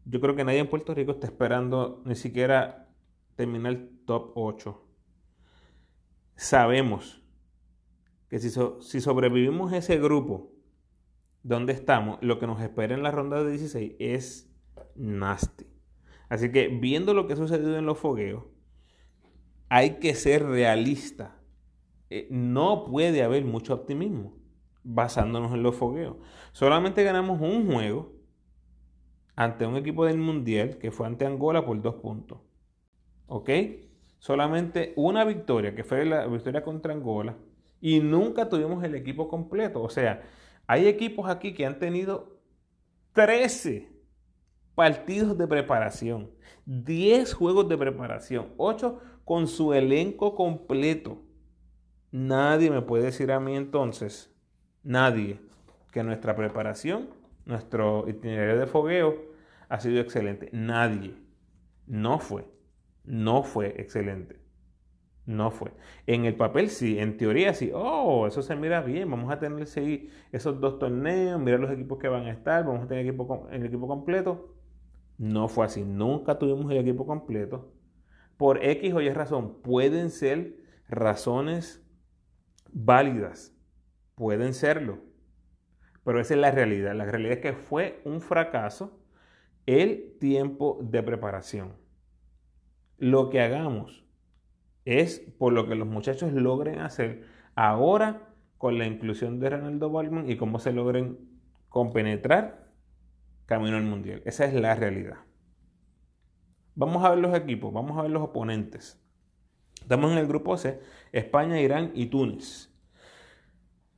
Yo 0.04 0.20
creo 0.20 0.34
que 0.36 0.44
nadie 0.44 0.58
en 0.58 0.68
Puerto 0.68 0.94
Rico 0.94 1.12
está 1.12 1.26
esperando 1.26 2.02
ni 2.04 2.16
siquiera 2.16 2.88
terminar 3.36 3.72
el 3.72 4.04
top 4.04 4.32
8. 4.34 4.83
Sabemos 6.36 7.22
que 8.28 8.38
si, 8.38 9.00
sobrevivimos 9.00 9.72
ese 9.72 9.98
grupo 9.98 10.52
donde 11.42 11.72
estamos, 11.72 12.18
lo 12.20 12.38
que 12.38 12.46
nos 12.46 12.60
espera 12.60 12.94
en 12.94 13.02
la 13.02 13.10
ronda 13.10 13.42
de 13.42 13.50
16 13.50 13.94
es 13.98 14.50
nasty. 14.96 15.66
Así 16.28 16.50
que 16.50 16.68
viendo 16.68 17.14
lo 17.14 17.26
que 17.26 17.34
ha 17.34 17.36
sucedido 17.36 17.76
en 17.76 17.86
los 17.86 17.98
fogueos, 17.98 18.44
hay 19.68 19.98
que 19.98 20.14
ser 20.14 20.44
realista. 20.44 21.40
Eh, 22.10 22.26
no 22.30 22.84
puede 22.84 23.22
haber 23.22 23.44
mucho 23.44 23.74
optimismo 23.74 24.36
basándonos 24.82 25.52
en 25.52 25.62
los 25.62 25.76
fogueos. 25.76 26.16
Solamente 26.52 27.04
ganamos 27.04 27.40
un 27.40 27.70
juego 27.70 28.12
ante 29.36 29.66
un 29.66 29.76
equipo 29.76 30.06
del 30.06 30.18
Mundial 30.18 30.78
que 30.78 30.90
fue 30.90 31.06
ante 31.06 31.26
Angola 31.26 31.64
por 31.64 31.80
dos 31.80 31.96
puntos. 31.96 32.38
¿Ok? 33.26 33.50
Solamente 34.24 34.94
una 34.96 35.22
victoria, 35.26 35.74
que 35.74 35.84
fue 35.84 36.06
la 36.06 36.26
victoria 36.26 36.62
contra 36.62 36.94
Angola, 36.94 37.36
y 37.78 38.00
nunca 38.00 38.48
tuvimos 38.48 38.82
el 38.82 38.94
equipo 38.94 39.28
completo. 39.28 39.82
O 39.82 39.90
sea, 39.90 40.22
hay 40.66 40.86
equipos 40.86 41.28
aquí 41.28 41.52
que 41.52 41.66
han 41.66 41.78
tenido 41.78 42.38
13 43.12 43.92
partidos 44.74 45.36
de 45.36 45.46
preparación, 45.46 46.30
10 46.64 47.34
juegos 47.34 47.68
de 47.68 47.76
preparación, 47.76 48.46
8 48.56 48.98
con 49.26 49.46
su 49.46 49.74
elenco 49.74 50.34
completo. 50.34 51.18
Nadie 52.10 52.70
me 52.70 52.80
puede 52.80 53.04
decir 53.04 53.30
a 53.30 53.40
mí 53.40 53.54
entonces 53.54 54.34
nadie 54.82 55.38
que 55.92 56.02
nuestra 56.02 56.34
preparación, 56.34 57.10
nuestro 57.44 58.08
itinerario 58.08 58.58
de 58.58 58.66
fogueo 58.66 59.16
ha 59.68 59.80
sido 59.80 60.00
excelente. 60.00 60.48
Nadie. 60.50 61.14
No 61.86 62.18
fue. 62.18 62.53
No 63.04 63.42
fue 63.42 63.80
excelente. 63.80 64.40
No 65.26 65.50
fue. 65.50 65.72
En 66.06 66.26
el 66.26 66.36
papel 66.36 66.68
sí, 66.68 66.98
en 66.98 67.16
teoría 67.16 67.54
sí. 67.54 67.70
Oh, 67.74 68.26
eso 68.26 68.42
se 68.42 68.56
mira 68.56 68.82
bien. 68.82 69.10
Vamos 69.10 69.32
a 69.32 69.38
tener 69.38 69.66
seguir 69.66 70.10
esos 70.32 70.60
dos 70.60 70.78
torneos, 70.78 71.40
mirar 71.40 71.60
los 71.60 71.70
equipos 71.70 71.98
que 71.98 72.08
van 72.08 72.26
a 72.26 72.30
estar, 72.30 72.64
vamos 72.64 72.84
a 72.84 72.88
tener 72.88 73.06
equipo, 73.06 73.48
el 73.50 73.64
equipo 73.64 73.88
completo. 73.88 74.54
No 75.18 75.48
fue 75.48 75.66
así. 75.66 75.84
Nunca 75.84 76.38
tuvimos 76.38 76.70
el 76.70 76.78
equipo 76.78 77.06
completo. 77.06 77.72
Por 78.36 78.62
X 78.64 78.92
o 78.94 79.00
Y 79.00 79.10
razón. 79.10 79.62
Pueden 79.62 80.10
ser 80.10 80.56
razones 80.88 81.82
válidas 82.72 83.54
Pueden 84.14 84.54
serlo. 84.54 84.98
Pero 86.04 86.20
esa 86.20 86.34
es 86.34 86.40
la 86.40 86.50
realidad. 86.50 86.94
La 86.94 87.04
realidad 87.04 87.34
es 87.34 87.40
que 87.40 87.52
fue 87.52 88.00
un 88.04 88.20
fracaso 88.20 89.00
el 89.66 90.16
tiempo 90.20 90.78
de 90.82 91.02
preparación. 91.02 91.72
Lo 92.98 93.30
que 93.30 93.40
hagamos 93.40 94.04
es 94.84 95.20
por 95.38 95.52
lo 95.52 95.66
que 95.66 95.74
los 95.74 95.88
muchachos 95.88 96.32
logren 96.32 96.80
hacer 96.80 97.24
ahora 97.54 98.34
con 98.58 98.78
la 98.78 98.86
inclusión 98.86 99.40
de 99.40 99.50
Ronaldo 99.50 99.90
Balman 99.90 100.30
y 100.30 100.36
cómo 100.36 100.58
se 100.58 100.72
logren 100.72 101.18
compenetrar 101.68 102.70
camino 103.46 103.76
al 103.76 103.84
mundial. 103.84 104.22
Esa 104.24 104.44
es 104.44 104.54
la 104.54 104.74
realidad. 104.74 105.18
Vamos 106.74 107.04
a 107.04 107.10
ver 107.10 107.18
los 107.18 107.34
equipos, 107.36 107.72
vamos 107.72 107.98
a 107.98 108.02
ver 108.02 108.10
los 108.10 108.22
oponentes. 108.22 109.00
Estamos 109.80 110.12
en 110.12 110.18
el 110.18 110.26
grupo 110.26 110.56
C, 110.56 110.80
España, 111.12 111.60
Irán 111.60 111.92
y 111.94 112.06
Túnez. 112.06 112.70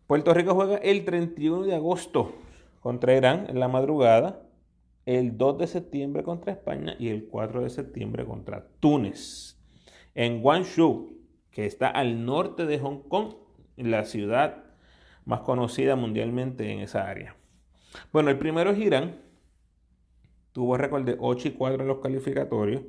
Puerto 0.06 0.34
Rico 0.34 0.54
juega 0.54 0.76
el 0.78 1.04
31 1.04 1.62
de 1.62 1.74
agosto 1.74 2.34
contra 2.80 3.14
Irán 3.14 3.46
en 3.48 3.60
la 3.60 3.68
madrugada, 3.68 4.45
el 5.06 5.38
2 5.38 5.58
de 5.58 5.66
septiembre 5.68 6.24
contra 6.24 6.52
España 6.52 6.96
y 6.98 7.08
el 7.08 7.28
4 7.28 7.62
de 7.62 7.70
septiembre 7.70 8.26
contra 8.26 8.66
Túnez. 8.80 9.56
En 10.14 10.42
Guangzhou, 10.42 11.16
que 11.52 11.64
está 11.64 11.88
al 11.88 12.26
norte 12.26 12.66
de 12.66 12.80
Hong 12.80 13.08
Kong, 13.08 13.34
la 13.76 14.04
ciudad 14.04 14.64
más 15.24 15.40
conocida 15.40 15.94
mundialmente 15.94 16.72
en 16.72 16.80
esa 16.80 17.08
área. 17.08 17.36
Bueno, 18.12 18.30
el 18.30 18.38
primero 18.38 18.70
es 18.70 18.78
Irán. 18.78 19.22
Tuvo 20.52 20.76
récord 20.76 21.04
de 21.04 21.16
8 21.18 21.48
y 21.48 21.50
4 21.52 21.82
en 21.82 21.88
los 21.88 22.00
calificatorios. 22.00 22.82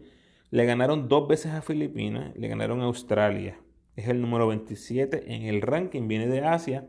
Le 0.49 0.65
ganaron 0.65 1.07
dos 1.07 1.27
veces 1.27 1.53
a 1.53 1.61
Filipinas, 1.61 2.35
le 2.35 2.47
ganaron 2.47 2.81
a 2.81 2.85
Australia. 2.85 3.59
Es 3.95 4.07
el 4.07 4.21
número 4.21 4.47
27 4.47 5.35
en 5.35 5.43
el 5.43 5.61
ranking, 5.61 6.07
viene 6.07 6.27
de 6.27 6.41
Asia. 6.41 6.87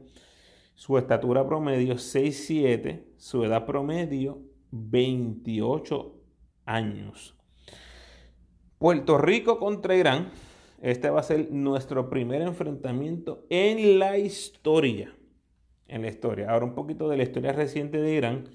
Su 0.75 0.97
estatura 0.97 1.47
promedio 1.47 1.95
6'7, 1.95 3.03
su 3.17 3.45
edad 3.45 3.67
promedio 3.67 4.43
28 4.71 6.15
años. 6.67 7.37
Puerto 8.79 9.19
Rico 9.19 9.59
contra 9.59 9.97
Irán. 9.97 10.31
Este 10.81 11.11
va 11.11 11.21
a 11.21 11.25
ser 11.25 11.51
nuestro 11.51 12.09
primer 12.09 12.43
enfrentamiento 12.43 13.45
en 13.51 13.99
la 13.99 14.19
historia. 14.19 15.15
En 15.89 16.03
la 16.03 16.09
historia. 16.09 16.51
Ahora 16.51 16.67
un 16.67 16.75
poquito 16.75 17.09
de 17.09 17.17
la 17.17 17.25
historia 17.25 17.53
reciente 17.53 17.99
de 17.99 18.15
Irán. 18.15 18.49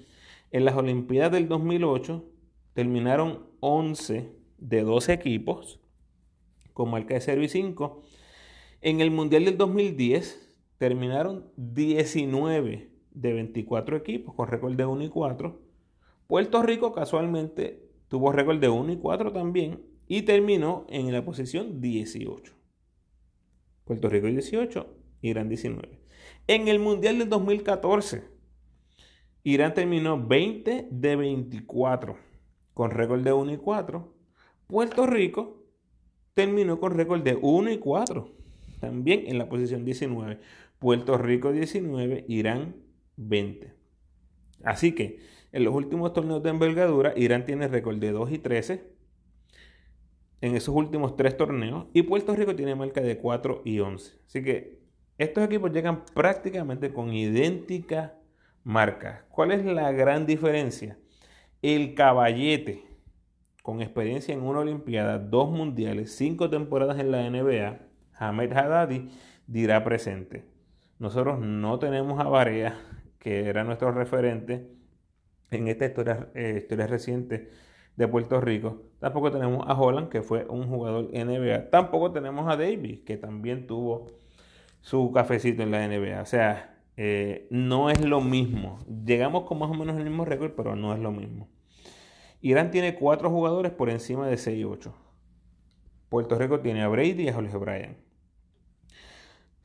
En 0.50 0.64
las 0.64 0.76
Olimpiadas 0.76 1.32
del 1.32 1.48
2008 1.48 2.24
terminaron 2.72 3.46
11 3.60 4.32
de 4.58 4.82
12 4.82 5.12
equipos 5.12 5.80
con 6.72 6.90
marca 6.90 7.14
de 7.14 7.20
0 7.20 7.42
y 7.42 7.48
5. 7.48 8.02
En 8.80 9.00
el 9.00 9.10
Mundial 9.10 9.44
del 9.44 9.56
2010 9.58 10.54
terminaron 10.78 11.50
19 11.56 12.90
de 13.12 13.32
24 13.32 13.96
equipos 13.96 14.34
con 14.34 14.48
récord 14.48 14.74
de 14.74 14.86
1 14.86 15.04
y 15.04 15.08
4. 15.08 15.63
Puerto 16.26 16.62
Rico 16.62 16.92
casualmente 16.92 17.90
tuvo 18.08 18.32
récord 18.32 18.58
de 18.58 18.68
1 18.68 18.92
y 18.92 18.96
4 18.96 19.32
también 19.32 19.82
y 20.06 20.22
terminó 20.22 20.86
en 20.88 21.12
la 21.12 21.24
posición 21.24 21.80
18. 21.80 22.52
Puerto 23.84 24.08
Rico 24.08 24.26
18, 24.26 24.96
Irán 25.22 25.48
19. 25.48 26.00
En 26.46 26.68
el 26.68 26.78
Mundial 26.78 27.18
del 27.18 27.28
2014, 27.28 28.24
Irán 29.42 29.74
terminó 29.74 30.26
20 30.26 30.88
de 30.90 31.16
24 31.16 32.16
con 32.72 32.90
récord 32.90 33.22
de 33.22 33.32
1 33.32 33.52
y 33.52 33.56
4. 33.58 34.14
Puerto 34.66 35.06
Rico 35.06 35.62
terminó 36.32 36.80
con 36.80 36.92
récord 36.92 37.22
de 37.22 37.38
1 37.40 37.70
y 37.70 37.78
4, 37.78 38.34
también 38.80 39.24
en 39.26 39.38
la 39.38 39.48
posición 39.48 39.84
19. 39.84 40.40
Puerto 40.78 41.18
Rico 41.18 41.52
19, 41.52 42.24
Irán 42.28 42.76
20. 43.16 43.74
Así 44.64 44.92
que 44.92 45.18
en 45.54 45.62
los 45.62 45.72
últimos 45.72 46.12
torneos 46.12 46.42
de 46.42 46.50
envergadura, 46.50 47.12
Irán 47.16 47.44
tiene 47.44 47.68
récord 47.68 47.98
de 47.98 48.10
2 48.10 48.32
y 48.32 48.38
13 48.38 48.82
en 50.40 50.56
esos 50.56 50.74
últimos 50.74 51.16
tres 51.16 51.36
torneos 51.36 51.86
y 51.92 52.02
Puerto 52.02 52.34
Rico 52.34 52.56
tiene 52.56 52.74
marca 52.74 53.00
de 53.00 53.18
4 53.18 53.62
y 53.64 53.78
11. 53.78 54.18
Así 54.26 54.42
que 54.42 54.80
estos 55.16 55.44
equipos 55.44 55.70
llegan 55.70 56.04
prácticamente 56.12 56.92
con 56.92 57.12
idéntica 57.12 58.16
marca. 58.64 59.26
¿Cuál 59.28 59.52
es 59.52 59.64
la 59.64 59.92
gran 59.92 60.26
diferencia? 60.26 60.98
El 61.62 61.94
caballete 61.94 62.82
con 63.62 63.80
experiencia 63.80 64.34
en 64.34 64.42
una 64.42 64.58
Olimpiada, 64.58 65.20
dos 65.20 65.50
mundiales, 65.50 66.16
cinco 66.16 66.50
temporadas 66.50 66.98
en 66.98 67.12
la 67.12 67.30
NBA, 67.30 67.78
Ahmed 68.18 68.52
Haddadi 68.52 69.08
dirá 69.46 69.84
presente. 69.84 70.46
Nosotros 70.98 71.38
no 71.38 71.78
tenemos 71.78 72.18
a 72.18 72.24
Barea, 72.24 72.76
que 73.20 73.46
era 73.46 73.62
nuestro 73.62 73.92
referente 73.92 74.74
en 75.54 75.68
esta 75.68 75.86
historia, 75.86 76.28
eh, 76.34 76.56
historia 76.58 76.86
reciente 76.86 77.50
de 77.96 78.08
Puerto 78.08 78.40
Rico. 78.40 78.82
Tampoco 78.98 79.30
tenemos 79.30 79.64
a 79.66 79.78
Holland, 79.78 80.08
que 80.08 80.22
fue 80.22 80.46
un 80.48 80.68
jugador 80.68 81.10
NBA. 81.12 81.70
Tampoco 81.70 82.12
tenemos 82.12 82.50
a 82.52 82.56
Davis, 82.56 83.00
que 83.00 83.16
también 83.16 83.66
tuvo 83.66 84.06
su 84.80 85.12
cafecito 85.12 85.62
en 85.62 85.70
la 85.70 85.86
NBA. 85.86 86.20
O 86.20 86.26
sea, 86.26 86.78
eh, 86.96 87.46
no 87.50 87.90
es 87.90 88.04
lo 88.04 88.20
mismo. 88.20 88.78
Llegamos 89.04 89.44
con 89.44 89.58
más 89.58 89.70
o 89.70 89.74
menos 89.74 89.96
el 89.96 90.04
mismo 90.04 90.24
récord, 90.24 90.52
pero 90.56 90.76
no 90.76 90.92
es 90.92 91.00
lo 91.00 91.12
mismo. 91.12 91.48
Irán 92.40 92.70
tiene 92.70 92.94
cuatro 92.94 93.30
jugadores 93.30 93.72
por 93.72 93.88
encima 93.88 94.28
de 94.28 94.36
6 94.36 94.58
y 94.58 94.64
8. 94.64 94.94
Puerto 96.10 96.38
Rico 96.38 96.60
tiene 96.60 96.82
a 96.82 96.88
Brady 96.88 97.22
y 97.22 97.28
a 97.28 97.34
Jorge 97.34 97.56
Bryan. 97.56 97.96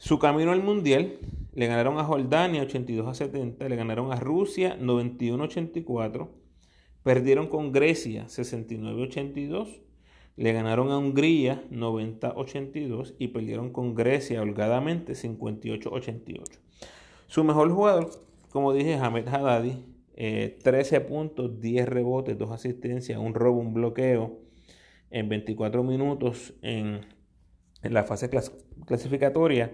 Su 0.02 0.18
camino 0.18 0.54
al 0.54 0.64
Mundial 0.64 1.20
le 1.54 1.68
ganaron 1.68 2.00
a 2.00 2.06
Jordania 2.06 2.62
82 2.62 3.06
a 3.06 3.14
70, 3.14 3.68
le 3.68 3.76
ganaron 3.76 4.14
a 4.14 4.16
Rusia 4.16 4.78
91 4.80 5.44
a 5.44 5.46
84, 5.48 6.32
perdieron 7.04 7.48
con 7.48 7.74
Grecia 7.74 8.30
69 8.30 9.02
a 9.02 9.06
82, 9.08 9.82
le 10.38 10.54
ganaron 10.54 10.90
a 10.92 10.98
Hungría 10.98 11.66
90 11.70 12.30
a 12.30 12.32
82 12.32 13.16
y 13.20 13.28
perdieron 13.28 13.74
con 13.74 13.94
Grecia 13.94 14.42
holgadamente 14.42 15.16
58 15.16 15.90
a 15.90 15.92
88. 15.92 16.60
Su 17.28 17.44
mejor 17.44 17.70
jugador, 17.70 18.10
como 18.52 18.72
dije, 18.72 18.94
Ahmed 18.96 19.28
Haddadi, 19.28 19.84
13 20.16 20.96
eh, 20.96 21.02
puntos, 21.02 21.60
10 21.60 21.90
rebotes, 21.90 22.38
2 22.38 22.52
asistencias, 22.52 23.20
un 23.20 23.34
robo, 23.34 23.60
un 23.60 23.74
bloqueo 23.74 24.40
en 25.12 25.28
24 25.28 25.84
minutos 25.84 26.54
en, 26.62 27.02
la 27.84 28.06
fase 28.06 28.30
clasificatoria. 28.86 29.74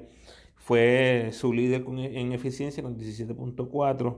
Fue 0.66 1.30
su 1.32 1.54
líder 1.54 1.86
en 1.88 2.32
eficiencia 2.32 2.82
con 2.82 2.98
17.4. 2.98 4.18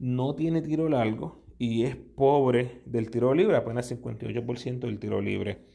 No 0.00 0.34
tiene 0.34 0.60
tiro 0.60 0.88
largo 0.88 1.44
y 1.56 1.84
es 1.84 1.94
pobre 1.94 2.82
del 2.84 3.12
tiro 3.12 3.32
libre, 3.32 3.56
apenas 3.56 3.92
58% 3.92 4.80
del 4.80 4.98
tiro 4.98 5.20
libre. 5.20 5.68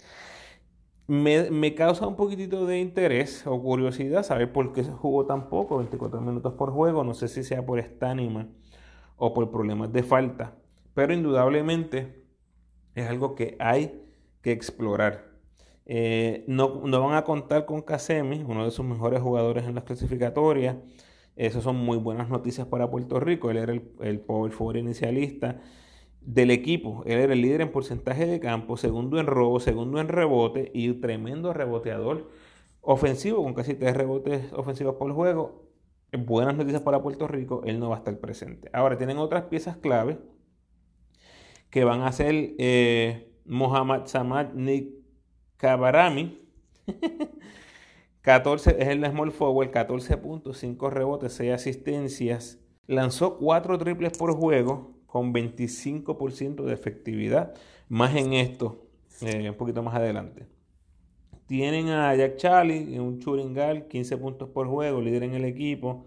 Me, 1.08 1.50
me, 1.52 1.74
causa 1.74 2.06
un 2.06 2.18
poquitito 2.18 2.66
de 2.66 2.82
interés 2.82 3.48
o 3.48 3.62
curiosidad 3.64 4.24
saber 4.24 4.52
por 4.52 4.74
qué 4.74 4.84
se 4.84 4.92
jugó 4.92 5.26
tan 5.26 5.48
poco, 5.48 5.78
24 5.78 6.20
minutos 6.20 6.52
por 6.56 6.72
juego. 6.72 7.06
No 7.06 7.14
sé 7.14 7.30
si 7.30 7.46
sea 7.46 7.66
por 7.66 7.80
esta 7.80 8.14
o 9.16 9.34
por 9.34 9.50
problemas 9.52 9.94
de 9.94 10.04
falta. 10.04 10.58
Pero 10.96 11.14
indudablemente 11.14 12.26
es 12.94 13.08
algo 13.08 13.36
que 13.36 13.56
hay 13.58 14.04
que 14.42 14.52
explorar. 14.52 15.29
Eh, 15.92 16.44
no, 16.48 16.82
van 16.82 17.16
a 17.16 17.24
contar 17.24 17.66
con 17.66 17.82
Casemi, 17.82 18.44
uno 18.48 18.64
de 18.64 18.72
sus 18.72 18.86
mejores 18.86 19.22
jugadores 19.22 19.66
en 19.66 19.76
las 19.76 19.84
clasificatorias. 19.84 20.78
Esas 21.36 21.64
son 21.64 21.78
muy 21.78 21.98
buenas 21.98 22.30
noticias 22.30 22.68
para 22.68 22.92
Puerto 22.92 23.20
Rico. 23.20 23.50
Él 23.50 23.58
era 23.58 23.74
el, 23.74 23.84
el 24.02 24.20
power 24.20 24.52
forward 24.52 24.78
inicialista 24.78 25.60
del 26.22 26.52
equipo. 26.52 27.04
Él 27.06 27.20
era 27.20 27.34
el 27.34 27.42
líder 27.42 27.62
en 27.62 27.72
porcentaje 27.72 28.26
de 28.26 28.40
campo, 28.40 28.78
segundo 28.78 29.20
en 29.20 29.26
robo, 29.26 29.60
segundo 29.60 30.00
en 30.00 30.10
rebote 30.10 30.72
y 30.74 30.94
tremendo 30.94 31.54
reboteador 31.54 32.30
ofensivo 32.82 33.44
con 33.44 33.54
casi 33.54 33.74
tres 33.76 33.96
rebotes 33.96 34.54
ofensivos 34.54 34.96
por 34.96 35.12
juego 35.14 35.70
buenas 36.18 36.56
noticias 36.56 36.82
para 36.82 37.02
Puerto 37.02 37.28
Rico, 37.28 37.62
él 37.66 37.80
no 37.80 37.90
va 37.90 37.96
a 37.96 38.00
estar 38.00 38.18
presente. 38.20 38.70
Ahora, 38.74 38.98
tienen 38.98 39.18
otras 39.18 39.44
piezas 39.44 39.78
clave 39.78 40.20
que 41.70 41.84
van 41.84 42.02
a 42.02 42.12
ser 42.12 42.56
eh, 42.58 43.32
Mohammad 43.46 44.08
Samad 44.08 44.54
Kabarami. 45.60 46.40
14 48.22 48.78
es 48.80 48.88
el 48.88 49.06
small 49.06 49.32
forward, 49.32 49.72
14 49.72 50.18
puntos, 50.18 50.58
5 50.58 50.90
rebotes, 50.90 51.34
6 51.34 51.52
asistencias. 51.52 52.60
Lanzó 52.88 53.38
4 53.38 53.78
triples 53.78 54.18
por 54.18 54.34
juego 54.34 54.96
con 55.06 55.34
25% 55.34 56.64
de 56.64 56.74
efectividad. 56.74 57.54
Más 57.90 58.16
en 58.16 58.34
esto, 58.34 58.88
eh, 59.22 59.50
un 59.50 59.56
poquito 59.56 59.84
más 59.84 59.96
adelante. 59.96 60.48
Tienen 61.46 61.90
a 61.90 62.16
Jack 62.16 62.38
Charlie, 62.38 62.98
un 62.98 63.20
churingal, 63.20 63.88
15 63.88 64.18
puntos 64.18 64.50
por 64.50 64.68
juego, 64.68 65.02
líder 65.02 65.24
en 65.24 65.34
el 65.34 65.44
equipo. 65.44 66.06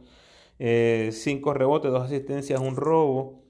5 0.58 0.60
eh, 0.60 1.10
rebotes, 1.54 1.92
2 1.92 2.02
asistencias, 2.04 2.58
un 2.58 2.76
robo. 2.76 3.44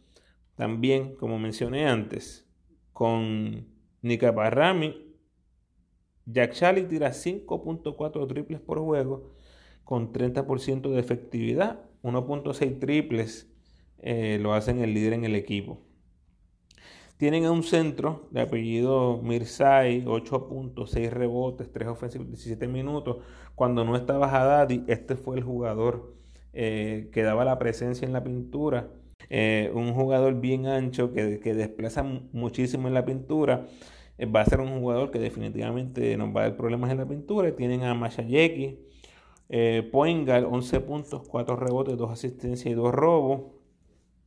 También, 0.57 1.15
como 1.15 1.39
mencioné 1.39 1.87
antes, 1.87 2.45
con 2.93 3.69
Nika 4.01 4.33
Barrami, 4.33 5.12
Jack 6.27 6.53
Charlie 6.53 6.85
tira 6.85 7.11
5.4 7.11 8.27
triples 8.29 8.61
por 8.61 8.79
juego 8.79 9.33
con 9.85 10.13
30% 10.13 10.91
de 10.91 11.01
efectividad. 11.01 11.81
1.6 12.03 12.79
triples 12.79 13.49
eh, 13.99 14.39
lo 14.41 14.55
hacen 14.55 14.81
el 14.81 14.95
líder 14.95 15.15
en 15.15 15.25
el 15.25 15.35
equipo. 15.35 15.81
Tienen 17.17 17.45
a 17.45 17.53
un 17.53 17.63
centro 17.63 18.27
de 18.33 18.41
apellido 18.41 19.21
Mirzai, 19.23 20.05
8.6 20.05 21.11
rebotes, 21.11 21.71
3 21.71 21.89
ofensivos, 21.89 22.27
17 22.27 22.67
minutos. 22.67 23.19
Cuando 23.55 23.85
no 23.85 23.95
estaba 23.95 24.27
Haddadi, 24.27 24.85
este 24.89 25.15
fue 25.15 25.37
el 25.37 25.45
jugador 25.45 26.17
eh, 26.53 27.11
que 27.13 27.23
daba 27.23 27.45
la 27.45 27.61
presencia 27.61 28.07
en 28.07 28.13
la 28.13 28.25
pintura. 28.25 28.91
Eh, 29.31 29.71
un 29.73 29.95
jugador 29.95 30.41
bien 30.41 30.67
ancho 30.67 31.13
que, 31.13 31.39
desplaza 31.55 32.03
muchísimo 32.03 32.89
en 32.89 32.95
la 32.95 33.05
pintura. 33.05 33.67
Eh, 34.23 34.27
va 34.27 34.43
a 34.43 34.45
ser 34.45 34.61
un 34.61 34.79
jugador 34.81 35.11
que 35.11 35.19
definitivamente 35.19 36.17
nos 36.17 36.29
va 36.29 36.43
a 36.43 36.45
dar 36.45 36.57
problemas 36.57 36.91
en 36.93 36.99
la 36.99 37.07
pintura. 37.07 37.55
Tienen 37.57 37.83
a 37.83 37.95
Mashayeki, 37.95 38.79
Eh, 39.55 39.83
Poingal, 39.93 40.47
11 40.47 40.81
puntos, 40.81 41.29
4 41.29 41.57
rebotes, 41.57 41.97
2 41.99 42.11
asistencias 42.11 42.67
y 42.73 42.75
2 42.75 42.93
robos. 42.95 43.53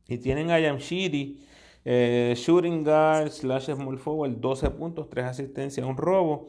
Y 0.06 0.18
tienen 0.18 0.50
a 0.50 0.60
Yamshiri, 0.60 1.40
eh, 1.84 2.34
shooting 2.36 2.84
guard, 2.84 3.30
slash 3.30 3.70
small 3.72 3.98
forward, 3.98 4.38
12 4.38 4.70
puntos, 4.70 5.08
3 5.10 5.24
asistencias, 5.26 5.84
1 5.86 5.96
robo. 5.96 6.48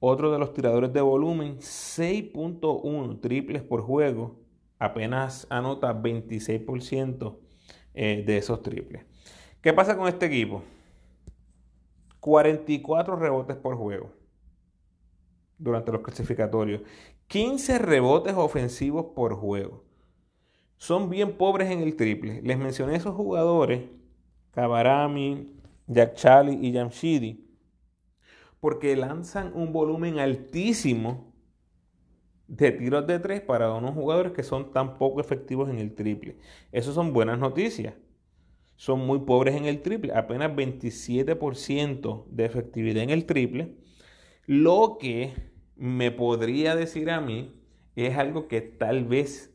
Otro 0.00 0.32
de 0.32 0.38
los 0.38 0.52
tiradores 0.54 0.92
de 0.92 1.00
volumen, 1.02 1.58
6.1 1.60 3.20
triples 3.20 3.62
por 3.62 3.82
juego. 3.82 4.36
Apenas 4.78 5.46
anota 5.50 5.92
26% 5.92 7.38
eh, 7.94 8.22
de 8.26 8.38
esos 8.38 8.62
triples. 8.62 9.04
¿Qué 9.60 9.72
pasa 9.72 9.96
con 9.96 10.08
este 10.08 10.26
equipo? 10.26 10.62
44 12.26 13.14
rebotes 13.14 13.56
por 13.56 13.76
juego 13.76 14.10
durante 15.58 15.92
los 15.92 16.00
clasificatorios. 16.00 16.82
15 17.28 17.78
rebotes 17.78 18.34
ofensivos 18.34 19.06
por 19.14 19.36
juego. 19.36 19.84
Son 20.76 21.08
bien 21.08 21.36
pobres 21.36 21.70
en 21.70 21.82
el 21.82 21.94
triple. 21.94 22.42
Les 22.42 22.58
mencioné 22.58 22.96
esos 22.96 23.14
jugadores, 23.14 23.84
Kabarami, 24.50 25.56
Jack 25.86 26.14
Charlie 26.16 26.58
y 26.66 26.72
Jamshidi, 26.72 27.48
porque 28.58 28.96
lanzan 28.96 29.52
un 29.54 29.72
volumen 29.72 30.18
altísimo 30.18 31.32
de 32.48 32.72
tiros 32.72 33.06
de 33.06 33.20
tres 33.20 33.40
para 33.40 33.72
unos 33.72 33.94
jugadores 33.94 34.32
que 34.32 34.42
son 34.42 34.72
tan 34.72 34.98
poco 34.98 35.20
efectivos 35.20 35.68
en 35.68 35.78
el 35.78 35.94
triple. 35.94 36.38
Esas 36.72 36.96
son 36.96 37.12
buenas 37.12 37.38
noticias. 37.38 37.94
Son 38.76 39.00
muy 39.00 39.20
pobres 39.20 39.56
en 39.56 39.64
el 39.64 39.80
triple, 39.82 40.12
apenas 40.14 40.52
27% 40.52 42.26
de 42.28 42.44
efectividad 42.44 43.02
en 43.02 43.10
el 43.10 43.26
triple, 43.26 43.74
lo 44.46 44.98
que 45.00 45.34
me 45.76 46.10
podría 46.10 46.76
decir 46.76 47.10
a 47.10 47.20
mí 47.20 47.60
es 47.96 48.16
algo 48.16 48.48
que 48.48 48.60
tal 48.60 49.04
vez 49.04 49.54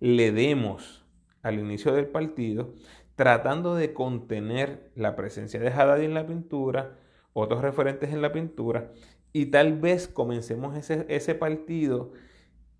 le 0.00 0.32
demos 0.32 1.06
al 1.42 1.58
inicio 1.58 1.92
del 1.92 2.06
partido, 2.06 2.74
tratando 3.16 3.74
de 3.74 3.92
contener 3.94 4.90
la 4.94 5.16
presencia 5.16 5.58
de 5.58 5.68
Haddad 5.68 6.02
en 6.02 6.14
la 6.14 6.26
pintura, 6.26 6.98
otros 7.32 7.62
referentes 7.62 8.12
en 8.12 8.22
la 8.22 8.32
pintura, 8.32 8.92
y 9.32 9.46
tal 9.46 9.78
vez 9.78 10.08
comencemos 10.08 10.76
ese, 10.76 11.04
ese 11.08 11.34
partido 11.34 12.12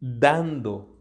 dando 0.01 0.98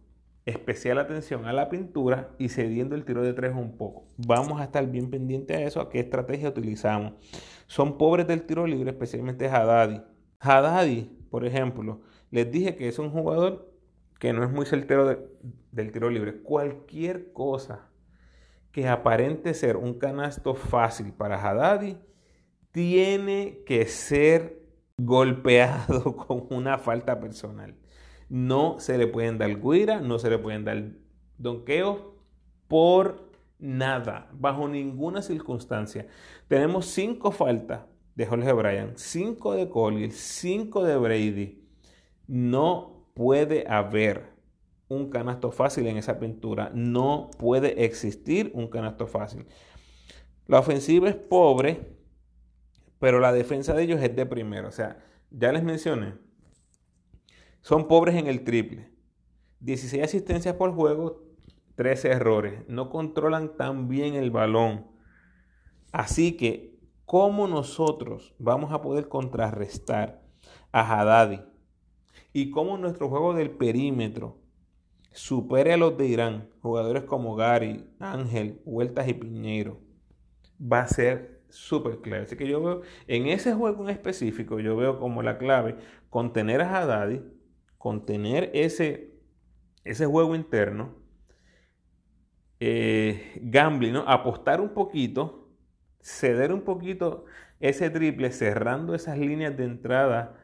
especial 0.48 0.98
atención 0.98 1.46
a 1.46 1.54
la 1.54 1.70
pintura 1.70 2.32
y 2.40 2.50
cediendo 2.50 2.96
el 2.96 3.06
tiro 3.06 3.22
de 3.22 3.34
tres 3.34 3.54
un 3.54 3.78
poco. 3.78 4.08
Vamos 4.18 4.60
a 4.60 4.64
estar 4.64 4.86
bien 4.88 5.10
pendientes 5.10 5.58
a 5.58 5.62
eso, 5.62 5.82
a 5.82 5.90
qué 5.90 6.00
estrategia 6.00 6.50
utilizamos. 6.50 7.14
Son 7.68 7.98
pobres 7.98 8.28
del 8.28 8.44
tiro 8.44 8.66
libre, 8.66 8.92
especialmente 8.92 9.48
Haddadi. 9.48 10.02
Haddadi 10.40 11.18
por 11.30 11.46
ejemplo, 11.46 12.02
les 12.32 12.50
dije 12.52 12.76
que 12.76 12.88
es 12.88 13.00
un 13.00 13.12
jugador 13.12 13.72
que 14.20 14.34
no 14.34 14.44
es 14.44 14.52
muy 14.52 14.66
certero 14.66 15.30
del 15.72 15.92
tiro 15.92 16.10
libre. 16.10 16.42
Cualquier 16.42 17.32
cosa 17.34 17.90
que 18.72 18.88
aparente 18.88 19.54
ser 19.54 19.78
un 19.78 20.00
canasto 20.00 20.56
fácil 20.56 21.12
para 21.14 21.42
Haddadi 21.42 21.98
tiene 22.72 23.64
que 23.66 23.86
ser 23.86 24.62
golpeado 24.98 26.16
con 26.28 26.48
una 26.50 26.78
falta 26.78 27.20
personal. 27.20 27.76
No 28.30 28.80
se 28.80 28.98
le 28.98 29.08
pueden 29.08 29.38
dar 29.38 29.60
guira, 29.60 30.02
no 30.02 30.20
se 30.20 30.30
le 30.30 30.38
pueden 30.38 30.66
dar 30.66 30.84
donqueos 31.38 32.00
por 32.68 33.32
nada, 33.60 34.30
bajo 34.34 34.68
ninguna 34.68 35.22
circunstancia. 35.22 36.08
Tenemos 36.48 36.86
cinco 36.88 37.32
faltas 37.32 37.82
de 38.18 38.26
Jorge 38.26 38.52
Bryan, 38.52 38.94
5 38.96 39.54
de 39.54 39.70
Collier, 39.70 40.12
5 40.12 40.84
de 40.84 40.98
Brady. 40.98 41.64
No 42.26 43.06
puede 43.14 43.66
haber 43.68 44.34
un 44.88 45.12
canasto 45.12 45.52
fácil 45.52 45.86
en 45.86 45.98
esa 45.98 46.20
pintura. 46.20 46.72
No 46.74 47.30
puede 47.38 47.86
existir 47.86 48.52
un 48.56 48.70
canasto 48.70 49.06
fácil. 49.06 49.46
La 50.48 50.60
ofensiva 50.60 51.10
es 51.10 51.16
pobre, 51.16 51.96
pero 53.00 53.20
la 53.20 53.32
defensa 53.32 53.76
de 53.76 53.84
ellos 53.84 54.02
es 54.02 54.16
de 54.16 54.26
primero. 54.26 54.68
O 54.68 54.72
sea, 54.72 54.98
ya 55.30 55.52
les 55.52 55.64
mencioné, 55.64 56.16
son 57.62 57.88
pobres 57.88 58.16
en 58.16 58.28
el 58.28 58.44
triple. 58.44 58.92
16 59.60 60.04
asistencias 60.04 60.56
por 60.56 60.74
juego, 60.74 61.24
13 61.76 62.10
errores. 62.10 62.64
No 62.68 62.90
controlan 62.90 63.58
tan 63.58 63.88
bien 63.88 64.16
el 64.16 64.32
balón. 64.32 64.88
Así 65.92 66.38
que 66.38 66.78
¿Cómo 67.08 67.48
nosotros 67.48 68.36
vamos 68.38 68.74
a 68.74 68.82
poder 68.82 69.08
contrarrestar 69.08 70.22
a 70.74 70.82
Haddadi? 70.82 71.40
Y 72.34 72.50
cómo 72.52 72.78
nuestro 72.78 73.08
juego 73.08 73.34
del 73.34 73.50
perímetro 73.50 74.42
supere 75.14 75.72
a 75.72 75.78
los 75.78 75.98
de 75.98 76.06
Irán, 76.06 76.50
jugadores 76.62 77.06
como 77.06 77.38
Gary, 77.38 77.90
Ángel, 78.00 78.62
Huertas 78.66 79.08
y 79.08 79.14
Piñero, 79.14 79.80
va 80.62 80.82
a 80.82 80.88
ser 80.88 81.44
súper 81.48 82.02
clave. 82.02 82.24
Así 82.24 82.36
que 82.36 82.46
yo 82.46 82.62
veo, 82.62 82.82
en 83.08 83.28
ese 83.28 83.54
juego 83.54 83.84
en 83.84 83.90
específico, 83.90 84.60
yo 84.60 84.76
veo 84.76 85.00
como 85.00 85.24
la 85.24 85.38
clave 85.38 85.78
contener 86.10 86.60
a 86.60 86.78
Haddadi, 86.78 87.22
contener 87.88 88.52
ese, 88.54 89.14
ese 89.86 90.06
juego 90.06 90.36
interno, 90.36 90.94
eh, 92.60 93.40
gambling, 93.42 93.96
apostar 94.06 94.60
un 94.60 94.74
poquito 94.74 95.48
ceder 96.02 96.52
un 96.52 96.64
poquito 96.64 97.24
ese 97.62 97.90
triple 97.90 98.30
cerrando 98.34 98.94
esas 98.94 99.18
líneas 99.18 99.56
de 99.56 99.64
entrada 99.64 100.36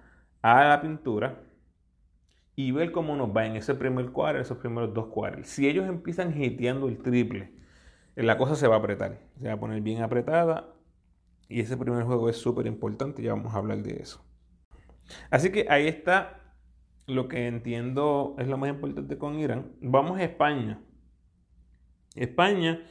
a 0.41 0.63
la 0.63 0.81
pintura 0.81 1.43
y 2.55 2.71
ver 2.71 2.93
cómo 2.93 3.17
nos 3.17 3.35
va 3.35 3.45
en 3.45 3.57
ese 3.57 3.75
primer 3.75 4.11
cuadro, 4.11 4.39
esos 4.39 4.57
primeros 4.57 4.93
dos 4.93 5.07
cuadros. 5.07 5.47
Si 5.47 5.67
ellos 5.67 5.85
empiezan 5.89 6.41
hiteando 6.41 6.87
el 6.87 6.97
triple, 6.97 7.51
la 8.15 8.37
cosa 8.37 8.55
se 8.55 8.67
va 8.69 8.75
a 8.75 8.79
apretar, 8.79 9.19
se 9.37 9.47
va 9.49 9.53
a 9.55 9.59
poner 9.59 9.81
bien 9.81 10.01
apretada 10.01 10.73
y 11.49 11.59
ese 11.59 11.75
primer 11.75 12.05
juego 12.05 12.29
es 12.29 12.37
súper 12.37 12.67
importante, 12.67 13.21
ya 13.21 13.33
vamos 13.33 13.53
a 13.53 13.57
hablar 13.57 13.83
de 13.83 14.01
eso. 14.01 14.23
Así 15.29 15.51
que 15.51 15.65
ahí 15.69 15.89
está 15.89 16.42
lo 17.08 17.28
que 17.28 17.47
entiendo 17.47 18.36
es 18.39 18.47
lo 18.47 18.58
más 18.58 18.70
importante 18.70 19.18
con 19.18 19.39
Irán. 19.39 19.72
Vamos 19.82 20.20
a 20.20 20.24
España. 20.24 20.82
España 22.16 22.82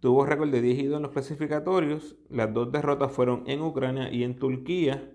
Tuvo 0.00 0.26
récord 0.26 0.50
de 0.50 0.60
10 0.60 0.78
y 0.78 0.86
2 0.86 0.96
en 0.98 1.02
los 1.02 1.12
clasificatorios. 1.12 2.16
Las 2.28 2.52
dos 2.52 2.70
derrotas 2.70 3.12
fueron 3.12 3.44
en 3.46 3.62
Ucrania 3.62 4.08
y 4.12 4.24
en 4.24 4.38
Turquía. 4.38 5.10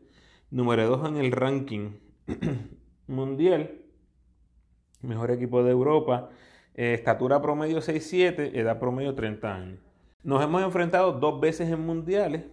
Número 0.49 0.85
2 0.87 1.09
en 1.09 1.17
el 1.17 1.31
ranking 1.31 1.91
mundial. 3.07 3.79
Mejor 5.01 5.31
equipo 5.31 5.63
de 5.63 5.71
Europa. 5.71 6.29
Eh, 6.73 6.93
estatura 6.93 7.41
promedio 7.41 7.77
6'7, 7.77 8.55
edad 8.55 8.79
promedio 8.79 9.13
30 9.13 9.55
años. 9.55 9.79
Nos 10.23 10.43
hemos 10.43 10.63
enfrentado 10.63 11.13
dos 11.13 11.39
veces 11.39 11.69
en 11.69 11.85
mundiales. 11.85 12.45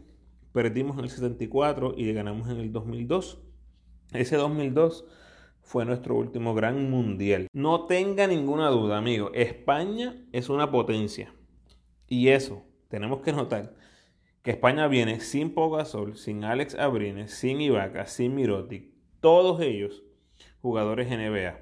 Perdimos 0.52 0.98
en 0.98 1.04
el 1.04 1.10
74 1.10 1.94
y 1.96 2.12
ganamos 2.12 2.48
en 2.50 2.58
el 2.58 2.72
2002. 2.72 3.42
Ese 4.12 4.36
2002 4.36 5.06
fue 5.68 5.84
nuestro 5.84 6.16
último 6.16 6.54
gran 6.54 6.90
mundial. 6.90 7.46
No 7.52 7.84
tenga 7.84 8.26
ninguna 8.26 8.70
duda, 8.70 8.96
amigo. 8.96 9.30
España 9.34 10.16
es 10.32 10.48
una 10.48 10.70
potencia. 10.70 11.34
Y 12.08 12.28
eso, 12.28 12.64
tenemos 12.88 13.20
que 13.20 13.34
notar 13.34 13.74
que 14.42 14.52
España 14.52 14.88
viene 14.88 15.20
sin 15.20 15.52
Pogasol, 15.52 16.16
sin 16.16 16.42
Alex 16.42 16.74
Abrines, 16.74 17.32
sin 17.32 17.60
Ibaka, 17.60 18.06
sin 18.06 18.34
Mirotic, 18.34 18.88
todos 19.20 19.60
ellos 19.60 20.02
jugadores 20.62 21.10
NBA. 21.10 21.60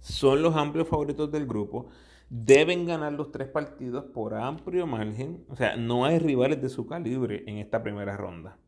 Son 0.00 0.42
los 0.42 0.54
amplios 0.54 0.86
favoritos 0.86 1.32
del 1.32 1.46
grupo. 1.46 1.88
Deben 2.28 2.84
ganar 2.84 3.14
los 3.14 3.32
tres 3.32 3.48
partidos 3.48 4.04
por 4.12 4.34
amplio 4.34 4.86
margen. 4.86 5.42
O 5.48 5.56
sea, 5.56 5.74
no 5.76 6.04
hay 6.04 6.18
rivales 6.18 6.60
de 6.60 6.68
su 6.68 6.86
calibre 6.86 7.44
en 7.46 7.56
esta 7.56 7.82
primera 7.82 8.18
ronda. 8.18 8.58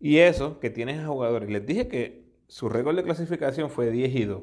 Y 0.00 0.18
eso, 0.18 0.58
que 0.58 0.70
tienes 0.70 1.00
a 1.00 1.08
jugadores. 1.08 1.50
Les 1.50 1.66
dije 1.66 1.86
que 1.86 2.25
su 2.48 2.68
récord 2.68 2.96
de 2.96 3.02
clasificación 3.02 3.70
fue 3.70 3.90
10 3.90 4.14
y 4.14 4.24
2. 4.24 4.42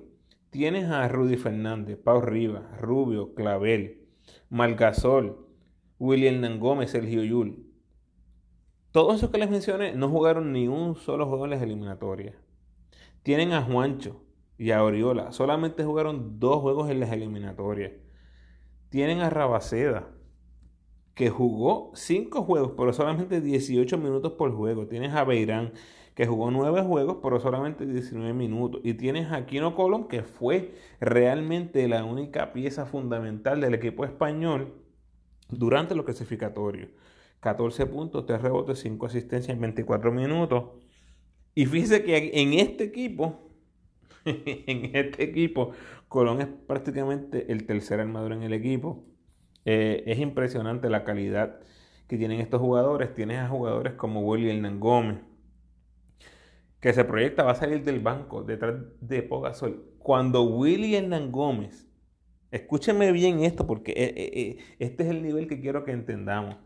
Tienes 0.50 0.90
a 0.90 1.08
Rudy 1.08 1.38
Fernández, 1.38 1.98
Pau 1.98 2.22
Rivas, 2.22 2.80
Rubio, 2.80 3.34
Clavel, 3.34 4.08
Malgasol, 4.50 5.48
William 6.00 6.42
Nangómez, 6.42 6.92
Sergio 6.92 7.24
Yul. 7.24 7.66
Todos 8.92 9.16
esos 9.16 9.32
que 9.32 9.40
les 9.40 9.50
mencioné 9.50 9.94
no 9.96 10.10
jugaron 10.10 10.52
ni 10.54 10.68
un 10.68 10.96
solo 10.96 11.28
juego 11.28 11.46
en 11.46 11.52
las 11.52 11.62
eliminatorias. 11.62 12.36
Tienen 13.24 13.54
a 13.54 13.64
Juancho 13.64 14.22
y 14.58 14.72
a 14.72 14.84
Oriola. 14.84 15.32
Solamente 15.32 15.84
jugaron 15.84 16.40
dos 16.40 16.62
juegos 16.62 16.90
en 16.92 17.00
las 17.00 17.12
eliminatorias. 17.12 17.94
Tienen 18.90 19.22
a 19.22 19.30
Rabaceda, 19.30 20.12
que 21.16 21.30
jugó 21.30 21.92
cinco 21.96 22.44
juegos, 22.44 22.74
pero 22.78 22.94
solamente 22.94 23.42
18 23.42 23.98
minutos 23.98 24.34
por 24.34 24.54
juego. 24.56 24.88
Tienes 24.88 25.14
a 25.14 25.24
Beirán, 25.24 25.74
que 26.16 26.28
jugó 26.28 26.52
nueve 26.52 26.82
juegos, 26.82 27.18
pero 27.22 27.40
solamente 27.40 27.86
19 27.86 28.34
minutos. 28.34 28.82
Y 28.84 28.94
tienes 28.94 29.32
a 29.32 29.38
Aquino 29.38 29.76
Colón, 29.76 30.08
que 30.08 30.24
fue 30.24 30.76
realmente 31.00 31.88
la 31.88 32.04
única 32.04 32.54
pieza 32.54 32.86
fundamental 32.86 33.62
del 33.62 33.74
equipo 33.74 34.06
español 34.06 34.74
durante 35.50 35.96
los 35.96 36.06
clasificatorios. 36.06 36.90
14 37.40 37.86
puntos, 37.88 38.26
3 38.26 38.42
rebotes, 38.42 38.80
5 38.80 39.06
asistencias 39.06 39.56
en 39.56 39.62
24 39.62 40.12
minutos. 40.12 40.66
Y 41.56 41.66
fíjese 41.66 42.04
que 42.04 42.32
en 42.34 42.54
este 42.54 42.86
equipo 42.86 43.44
en 44.26 44.96
este 44.96 45.24
equipo. 45.24 45.72
Colón 46.08 46.42
es 46.42 46.48
prácticamente 46.48 47.52
el 47.52 47.66
tercer 47.66 48.00
armador 48.00 48.34
en 48.34 48.44
el 48.44 48.54
equipo. 48.54 49.04
Eh, 49.66 50.04
es 50.06 50.20
impresionante 50.20 50.90
la 50.90 51.04
calidad 51.04 51.60
que 52.08 52.18
tienen 52.18 52.40
estos 52.40 52.62
jugadores. 52.62 53.14
Tienes 53.16 53.40
a 53.40 53.50
jugadores 53.50 53.94
como 53.94 54.22
Willy 54.22 54.50
Hernán 54.50 54.80
Gómez, 54.80 55.18
que 56.84 56.92
se 56.92 57.06
proyecta 57.06 57.44
va 57.44 57.54
a 57.54 57.56
salir 57.56 57.82
del 57.86 58.02
banco 58.02 58.44
detrás 58.44 58.76
de 59.00 59.24
Pogasol. 59.24 59.96
Cuando 60.00 60.44
Willy 60.44 60.96
Hernán 60.96 61.32
Gómez, 61.32 61.88
escúcheme 62.52 63.14
bien 63.14 63.40
esto 63.40 63.66
porque 63.66 63.94
eh, 63.94 64.14
eh, 64.18 64.58
este 64.80 65.04
es 65.04 65.10
el 65.10 65.24
nivel 65.24 65.48
que 65.48 65.62
quiero 65.62 65.86
que 65.86 65.94
entendamos. 65.94 66.58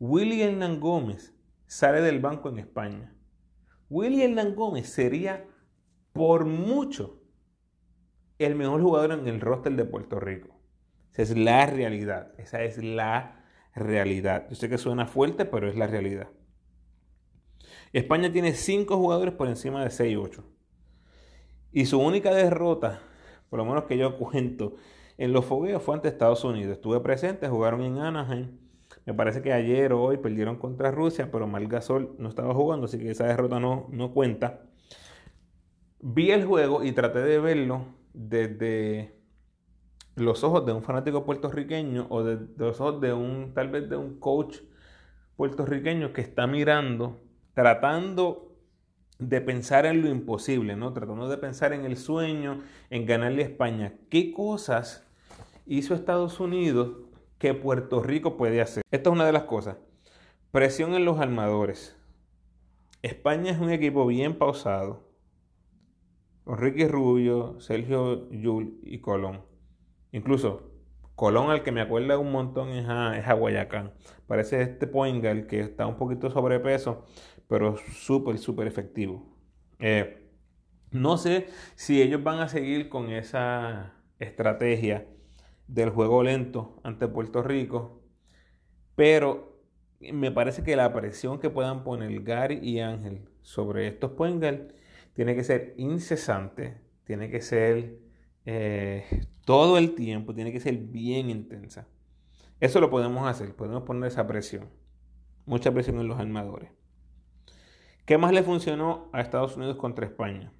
Willy 0.00 0.40
Hernán 0.40 0.80
Gómez 0.80 1.34
sale 1.66 2.00
del 2.00 2.18
banco 2.18 2.48
en 2.48 2.60
España. 2.60 3.14
Willy 3.90 4.22
Hernán 4.22 4.54
Gómez 4.54 4.88
sería 4.88 5.44
por 6.14 6.46
mucho 6.46 7.20
el 8.38 8.54
mejor 8.54 8.80
jugador 8.80 9.12
en 9.12 9.28
el 9.28 9.38
roster 9.38 9.76
de 9.76 9.84
Puerto 9.84 10.18
Rico. 10.18 10.48
Esa 11.12 11.20
es 11.20 11.36
la 11.36 11.66
realidad. 11.66 12.32
Esa 12.38 12.62
es 12.62 12.82
la 12.82 13.44
realidad. 13.74 14.46
Yo 14.48 14.54
sé 14.54 14.70
que 14.70 14.78
suena 14.78 15.04
fuerte, 15.04 15.44
pero 15.44 15.68
es 15.68 15.76
la 15.76 15.86
realidad. 15.86 16.30
España 17.92 18.32
tiene 18.32 18.52
5 18.52 18.96
jugadores 18.96 19.34
por 19.34 19.48
encima 19.48 19.82
de 19.82 19.90
6-8. 19.90 20.42
Y 21.72 21.86
su 21.86 22.00
única 22.00 22.34
derrota, 22.34 23.00
por 23.50 23.58
lo 23.58 23.64
menos 23.64 23.84
que 23.84 23.98
yo 23.98 24.16
cuento, 24.18 24.76
en 25.16 25.32
los 25.32 25.44
fogueos 25.44 25.82
fue 25.82 25.94
ante 25.94 26.08
Estados 26.08 26.44
Unidos. 26.44 26.72
Estuve 26.72 27.00
presente, 27.00 27.48
jugaron 27.48 27.82
en 27.82 27.98
Anaheim. 27.98 28.58
Me 29.04 29.14
parece 29.14 29.42
que 29.42 29.52
ayer 29.52 29.92
o 29.92 30.02
hoy 30.02 30.18
perdieron 30.18 30.56
contra 30.56 30.90
Rusia, 30.90 31.30
pero 31.30 31.46
Malgasol 31.46 32.14
no 32.18 32.28
estaba 32.28 32.54
jugando, 32.54 32.86
así 32.86 32.98
que 32.98 33.10
esa 33.10 33.26
derrota 33.26 33.58
no, 33.58 33.86
no 33.90 34.12
cuenta. 34.12 34.62
Vi 36.00 36.30
el 36.30 36.44
juego 36.44 36.84
y 36.84 36.92
traté 36.92 37.20
de 37.20 37.38
verlo 37.38 37.86
desde 38.12 39.18
los 40.14 40.44
ojos 40.44 40.66
de 40.66 40.72
un 40.72 40.82
fanático 40.82 41.24
puertorriqueño 41.24 42.06
o 42.10 42.22
de, 42.22 42.38
los 42.56 42.80
ojos 42.80 43.00
de 43.00 43.12
un, 43.12 43.54
tal 43.54 43.70
vez 43.70 43.88
de 43.88 43.96
un 43.96 44.18
coach 44.18 44.58
puertorriqueño 45.36 46.12
que 46.12 46.20
está 46.20 46.46
mirando, 46.46 47.20
tratando 47.58 48.52
de 49.18 49.40
pensar 49.40 49.84
en 49.84 50.00
lo 50.00 50.08
imposible, 50.08 50.76
¿no? 50.76 50.92
Tratando 50.92 51.28
de 51.28 51.38
pensar 51.38 51.72
en 51.72 51.84
el 51.84 51.96
sueño, 51.96 52.62
en 52.88 53.04
ganarle 53.04 53.42
a 53.42 53.46
España. 53.46 53.94
¿Qué 54.10 54.30
cosas 54.30 55.04
hizo 55.66 55.92
Estados 55.92 56.38
Unidos 56.38 56.98
que 57.36 57.54
Puerto 57.54 58.00
Rico 58.00 58.36
puede 58.36 58.60
hacer? 58.60 58.84
Esta 58.92 59.10
es 59.10 59.12
una 59.12 59.26
de 59.26 59.32
las 59.32 59.42
cosas. 59.42 59.76
Presión 60.52 60.94
en 60.94 61.04
los 61.04 61.18
armadores. 61.18 61.96
España 63.02 63.50
es 63.50 63.58
un 63.58 63.70
equipo 63.70 64.06
bien 64.06 64.38
pausado. 64.38 65.08
Con 66.44 66.58
Ricky 66.58 66.86
Rubio, 66.86 67.58
Sergio 67.58 68.30
Yul 68.30 68.78
y 68.84 69.00
Colón. 69.00 69.42
Incluso 70.12 70.70
Colón, 71.18 71.50
al 71.50 71.64
que 71.64 71.72
me 71.72 71.80
acuerda 71.80 72.16
un 72.16 72.30
montón, 72.30 72.68
es 72.68 72.86
a, 72.88 73.32
Guayacán. 73.32 73.92
Parece 74.28 74.62
este 74.62 74.86
Poingal 74.86 75.48
que 75.48 75.58
está 75.58 75.84
un 75.88 75.96
poquito 75.96 76.30
sobrepeso, 76.30 77.06
pero 77.48 77.76
súper, 77.76 78.38
súper 78.38 78.66
efectivo. 78.66 79.26
Eh, 79.80 80.28
no 80.90 81.16
sé 81.18 81.48
si 81.74 82.00
ellos 82.00 82.22
van 82.22 82.38
a 82.40 82.48
seguir 82.48 82.88
con 82.88 83.10
esa 83.10 83.94
estrategia 84.18 85.06
del 85.66 85.90
juego 85.90 86.22
lento 86.22 86.80
ante 86.82 87.08
Puerto 87.08 87.42
Rico, 87.42 88.02
pero 88.94 89.60
me 90.00 90.30
parece 90.30 90.62
que 90.62 90.76
la 90.76 90.92
presión 90.92 91.40
que 91.40 91.50
puedan 91.50 91.84
poner 91.84 92.22
Gary 92.22 92.58
y 92.62 92.80
Ángel 92.80 93.28
sobre 93.42 93.88
estos 93.88 94.12
Poingal 94.12 94.74
tiene 95.12 95.34
que 95.34 95.44
ser 95.44 95.74
incesante, 95.76 96.80
tiene 97.04 97.30
que 97.30 97.40
ser 97.40 97.98
eh, 98.44 99.26
todo 99.44 99.78
el 99.78 99.94
tiempo, 99.94 100.34
tiene 100.34 100.52
que 100.52 100.60
ser 100.60 100.76
bien 100.76 101.30
intensa. 101.30 101.88
Eso 102.60 102.80
lo 102.80 102.90
podemos 102.90 103.28
hacer, 103.28 103.54
podemos 103.54 103.82
poner 103.82 104.08
esa 104.08 104.26
presión, 104.26 104.68
mucha 105.44 105.72
presión 105.72 105.98
en 106.00 106.08
los 106.08 106.18
armadores. 106.18 106.77
¿Qué 108.08 108.16
más 108.16 108.32
le 108.32 108.42
funcionó 108.42 109.10
a 109.12 109.20
Estados 109.20 109.58
Unidos 109.58 109.76
contra 109.76 110.06
España? 110.06 110.50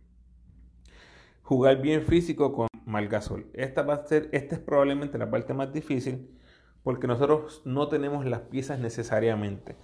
Jugar 1.41 1.81
bien 1.81 2.03
físico 2.03 2.53
con 2.53 2.69
Malgasol. 2.85 3.47
Esta 3.55 3.81
va 3.81 3.95
a 3.95 4.07
ser, 4.07 4.29
esta 4.33 4.57
es 4.57 4.61
probablemente 4.61 5.17
la 5.17 5.31
parte 5.31 5.55
más 5.55 5.73
difícil 5.73 6.39
porque 6.83 7.07
nosotros 7.07 7.63
no 7.65 7.89
tenemos 7.89 8.27
las 8.27 8.43
piezas 8.43 8.79
necesariamente. 8.81 9.77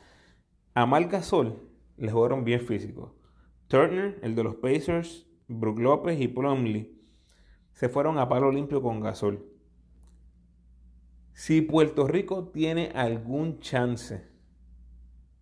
A 0.74 0.84
Malgasol 0.84 1.58
le 1.96 2.12
jugaron 2.12 2.44
bien 2.44 2.60
físico. 2.60 3.16
Turner, 3.68 4.18
el 4.20 4.34
de 4.34 4.44
los 4.44 4.56
Pacers, 4.56 5.26
Brook 5.48 5.78
López 5.78 6.20
y 6.20 6.28
Plumlee 6.28 7.00
se 7.72 7.88
fueron 7.88 8.18
a 8.18 8.28
palo 8.28 8.52
limpio 8.52 8.82
con 8.82 9.00
gasol. 9.00 9.42
Si 11.32 11.62
Puerto 11.62 12.06
Rico 12.08 12.48
tiene 12.48 12.92
algún 12.94 13.58
chance, 13.60 14.33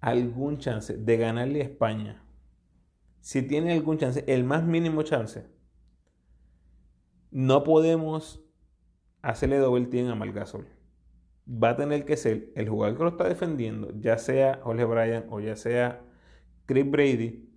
algún 0.03 0.59
chance 0.59 0.95
de 0.99 1.17
ganarle 1.17 1.61
a 1.61 1.65
España, 1.65 2.23
si 3.21 3.41
tiene 3.41 3.73
algún 3.73 3.99
chance, 3.99 4.25
el 4.27 4.45
más 4.45 4.65
mínimo 4.65 5.05
chance, 5.05 5.47
no 7.31 7.63
podemos 7.63 8.45
hacerle 9.23 9.59
doble 9.59 9.87
team 9.87 10.09
a 10.09 10.17
Malgasol. 10.17 10.67
Va 11.49 11.71
a 11.71 11.77
tener 11.77 12.05
que 12.05 12.17
ser 12.17 12.53
el 12.57 12.69
jugador 12.69 12.97
que 12.97 13.05
lo 13.05 13.09
está 13.11 13.29
defendiendo, 13.29 13.93
ya 13.99 14.19
sea 14.19 14.61
Jorge 14.63 14.85
Bryan 14.85 15.27
o 15.31 15.41
ya 15.41 15.55
sea 15.55 16.05
Chris 16.67 16.91
Brady, 16.91 17.49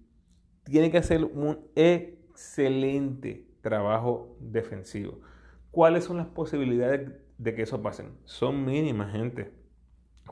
tiene 0.64 0.92
que 0.92 1.00
hacer 1.00 1.26
un 1.26 1.68
excelente 1.76 3.48
trabajo 3.62 4.38
defensivo. 4.40 5.20
¿Cuáles 5.72 6.04
son 6.04 6.18
las 6.18 6.28
posibilidades 6.28 7.12
de 7.40 7.56
que 7.56 7.64
eso 7.64 7.82
pase? 7.82 8.06
Son 8.24 8.64
mínimas, 8.64 9.12
gente. 9.12 9.52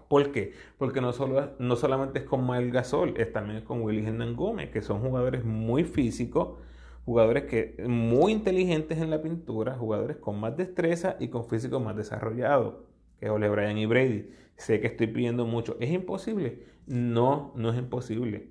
¿Por 0.08 0.32
qué? 0.32 0.54
Porque 0.78 1.02
no, 1.02 1.14
solo, 1.14 1.52
no 1.60 1.76
solamente 1.76 2.20
es 2.20 2.26
con 2.26 2.46
Mael 2.46 2.72
Gasol, 2.72 3.16
es 3.18 3.32
también 3.32 3.62
con 3.62 3.82
Willy 3.82 4.06
Hernán 4.06 4.36
Gómez, 4.36 4.70
que 4.70 4.82
son 4.82 5.02
jugadores 5.02 5.44
muy 5.46 5.84
físicos, 5.84 6.60
jugadores 7.06 7.44
que 7.46 7.84
muy 7.88 8.32
inteligentes 8.32 9.00
en 9.00 9.10
la 9.10 9.22
pintura, 9.22 9.76
jugadores 9.76 10.18
con 10.18 10.40
más 10.40 10.56
destreza 10.58 11.18
y 11.20 11.30
con 11.30 11.46
físico 11.46 11.80
más 11.80 11.96
desarrollado, 11.96 12.86
que 13.20 13.30
Ole 13.30 13.50
Bryan 13.50 13.78
y 13.78 13.86
Brady. 13.86 14.30
Sé 14.56 14.80
que 14.80 14.88
estoy 14.88 15.08
pidiendo 15.08 15.46
mucho. 15.46 15.78
¿Es 15.80 15.92
imposible? 15.92 16.64
No, 16.86 17.54
no 17.56 17.72
es 17.72 17.78
imposible. 17.78 18.50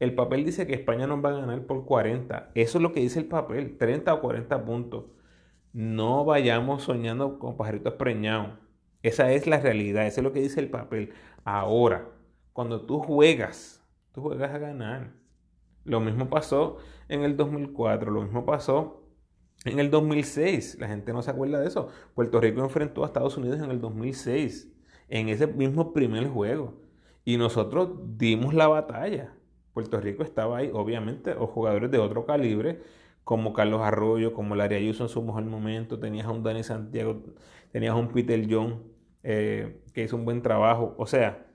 El 0.00 0.14
papel 0.14 0.44
dice 0.44 0.66
que 0.66 0.74
España 0.74 1.06
nos 1.06 1.24
va 1.24 1.30
a 1.30 1.40
ganar 1.40 1.62
por 1.66 1.84
40. 1.84 2.50
Eso 2.54 2.78
es 2.78 2.82
lo 2.82 2.92
que 2.92 3.00
dice 3.00 3.20
el 3.20 3.26
papel, 3.26 3.78
30 3.78 4.12
o 4.12 4.20
40 4.20 4.64
puntos. 4.64 5.04
No 5.72 6.24
vayamos 6.24 6.82
soñando 6.82 7.38
con 7.38 7.56
pajaritos 7.56 7.94
preñados. 7.94 8.63
Esa 9.04 9.30
es 9.32 9.46
la 9.46 9.60
realidad, 9.60 10.06
eso 10.06 10.20
es 10.20 10.24
lo 10.24 10.32
que 10.32 10.40
dice 10.40 10.60
el 10.60 10.70
papel. 10.70 11.12
Ahora, 11.44 12.08
cuando 12.54 12.86
tú 12.86 13.00
juegas, 13.00 13.84
tú 14.12 14.22
juegas 14.22 14.50
a 14.54 14.58
ganar. 14.58 15.12
Lo 15.84 16.00
mismo 16.00 16.30
pasó 16.30 16.78
en 17.10 17.22
el 17.22 17.36
2004, 17.36 18.10
lo 18.10 18.22
mismo 18.22 18.46
pasó 18.46 19.02
en 19.66 19.78
el 19.78 19.90
2006. 19.90 20.78
La 20.80 20.88
gente 20.88 21.12
no 21.12 21.20
se 21.20 21.30
acuerda 21.30 21.60
de 21.60 21.66
eso. 21.66 21.88
Puerto 22.14 22.40
Rico 22.40 22.62
enfrentó 22.62 23.02
a 23.02 23.08
Estados 23.08 23.36
Unidos 23.36 23.60
en 23.60 23.70
el 23.70 23.78
2006, 23.78 24.72
en 25.10 25.28
ese 25.28 25.48
mismo 25.48 25.92
primer 25.92 26.26
juego. 26.28 26.80
Y 27.26 27.36
nosotros 27.36 27.90
dimos 28.16 28.54
la 28.54 28.68
batalla. 28.68 29.34
Puerto 29.74 30.00
Rico 30.00 30.22
estaba 30.22 30.56
ahí, 30.56 30.70
obviamente, 30.72 31.34
o 31.34 31.46
jugadores 31.46 31.90
de 31.90 31.98
otro 31.98 32.24
calibre, 32.24 32.80
como 33.22 33.52
Carlos 33.52 33.82
Arroyo, 33.82 34.32
como 34.32 34.56
Larry 34.56 34.76
Ayuso 34.76 35.02
en 35.02 35.10
su 35.10 35.20
mejor 35.22 35.44
momento, 35.44 35.98
tenías 35.98 36.26
a 36.26 36.30
un 36.30 36.42
Dani 36.42 36.62
Santiago, 36.62 37.22
tenías 37.70 37.92
a 37.92 37.96
un 37.96 38.08
Peter 38.08 38.46
John 38.48 38.93
eh, 39.24 39.82
que 39.94 40.04
hizo 40.04 40.16
un 40.16 40.24
buen 40.24 40.42
trabajo. 40.42 40.94
O 40.98 41.06
sea, 41.06 41.46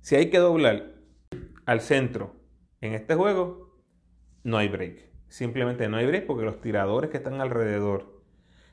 si 0.00 0.16
hay 0.16 0.28
que 0.28 0.38
doblar 0.38 0.94
al 1.64 1.80
centro 1.80 2.34
en 2.80 2.94
este 2.94 3.14
juego, 3.14 3.80
no 4.42 4.58
hay 4.58 4.68
break. 4.68 5.08
Simplemente 5.28 5.88
no 5.88 5.96
hay 5.96 6.06
break 6.06 6.26
porque 6.26 6.44
los 6.44 6.60
tiradores 6.60 7.10
que 7.10 7.18
están 7.18 7.40
alrededor 7.40 8.20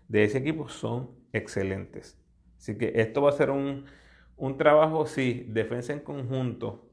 de 0.08 0.24
ese 0.24 0.40
equipo 0.40 0.70
son 0.70 1.12
excelentes. 1.34 2.20
Así 2.58 2.78
que 2.78 2.94
esto 2.96 3.22
va 3.22 3.30
a 3.30 3.34
ser 3.34 3.52
un, 3.52 3.86
un 4.36 4.58
trabajo, 4.58 5.06
sí, 5.06 5.46
defensa 5.50 5.94
en 5.94 6.00
conjunto, 6.00 6.90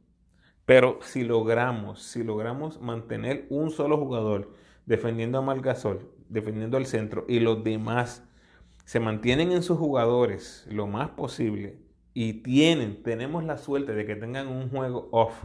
pero 0.66 0.98
si 1.02 1.24
logramos, 1.24 2.02
si 2.02 2.22
logramos 2.22 2.80
mantener 2.80 3.46
un 3.48 3.70
solo 3.70 3.96
jugador 3.96 4.52
defendiendo 4.84 5.38
a 5.38 5.42
Malgasol, 5.42 6.10
defendiendo 6.28 6.76
al 6.76 6.84
centro, 6.86 7.24
y 7.28 7.40
los 7.40 7.64
demás 7.64 8.28
se 8.84 9.00
mantienen 9.00 9.52
en 9.52 9.62
sus 9.62 9.78
jugadores 9.78 10.66
lo 10.70 10.86
más 10.86 11.10
posible 11.10 11.78
y 12.12 12.42
tienen, 12.42 13.02
tenemos 13.02 13.44
la 13.44 13.58
suerte 13.58 13.94
de 13.94 14.06
que 14.06 14.16
tengan 14.16 14.48
un 14.48 14.70
juego 14.70 15.08
off 15.10 15.44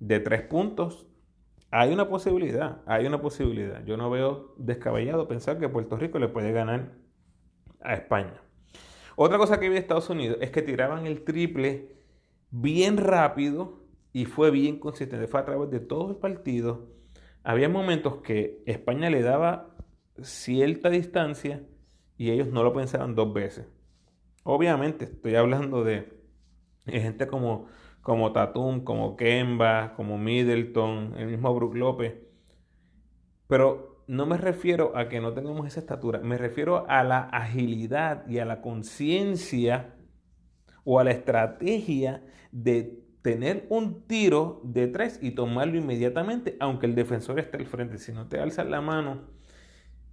de 0.00 0.20
tres 0.20 0.42
puntos, 0.42 1.06
hay 1.70 1.92
una 1.92 2.08
posibilidad, 2.08 2.82
hay 2.86 3.06
una 3.06 3.20
posibilidad. 3.20 3.84
Yo 3.84 3.96
no 3.96 4.10
veo 4.10 4.54
descabellado 4.56 5.28
pensar 5.28 5.58
que 5.58 5.68
Puerto 5.68 5.96
Rico 5.96 6.18
le 6.18 6.28
puede 6.28 6.52
ganar 6.52 6.94
a 7.80 7.94
España. 7.94 8.40
Otra 9.16 9.38
cosa 9.38 9.58
que 9.58 9.68
vi 9.68 9.74
de 9.74 9.80
Estados 9.80 10.10
Unidos 10.10 10.38
es 10.40 10.50
que 10.50 10.62
tiraban 10.62 11.06
el 11.06 11.24
triple 11.24 11.96
bien 12.50 12.96
rápido 12.96 13.84
y 14.12 14.24
fue 14.24 14.50
bien 14.50 14.78
consistente. 14.78 15.26
Fue 15.26 15.40
a 15.40 15.44
través 15.44 15.70
de 15.70 15.80
todo 15.80 16.10
el 16.10 16.16
partido 16.16 16.96
había 17.46 17.68
momentos 17.68 18.22
que 18.22 18.60
España 18.66 19.08
le 19.08 19.22
daba 19.22 19.76
cierta 20.20 20.90
distancia 20.90 21.62
y 22.16 22.30
ellos 22.30 22.48
no 22.48 22.62
lo 22.62 22.72
pensaban 22.72 23.14
dos 23.14 23.32
veces. 23.32 23.66
Obviamente, 24.42 25.06
estoy 25.06 25.34
hablando 25.34 25.84
de, 25.84 26.16
gente 26.86 27.26
como, 27.26 27.66
como 28.00 28.32
Tatum, 28.32 28.84
como 28.84 29.16
Kemba, 29.16 29.94
como 29.94 30.18
Middleton, 30.18 31.14
el 31.16 31.26
mismo 31.26 31.54
Brook 31.54 31.74
López. 31.74 32.14
Pero 33.48 34.04
no 34.06 34.26
me 34.26 34.36
refiero 34.36 34.96
a 34.96 35.08
que 35.08 35.20
no 35.20 35.32
tengamos 35.32 35.66
esa 35.66 35.80
estatura, 35.80 36.20
me 36.20 36.38
refiero 36.38 36.88
a 36.88 37.02
la 37.02 37.20
agilidad 37.20 38.26
y 38.28 38.38
a 38.38 38.44
la 38.44 38.60
conciencia 38.60 39.96
o 40.84 41.00
a 41.00 41.04
la 41.04 41.10
estrategia 41.10 42.24
de 42.52 43.02
tener 43.22 43.66
un 43.70 44.06
tiro 44.06 44.60
de 44.62 44.86
tres 44.86 45.18
y 45.20 45.32
tomarlo 45.32 45.76
inmediatamente, 45.76 46.56
aunque 46.60 46.86
el 46.86 46.94
defensor 46.94 47.40
esté 47.40 47.56
al 47.56 47.66
frente. 47.66 47.98
Si 47.98 48.12
no 48.12 48.28
te 48.28 48.38
alzas 48.38 48.68
la 48.68 48.80
mano, 48.80 49.22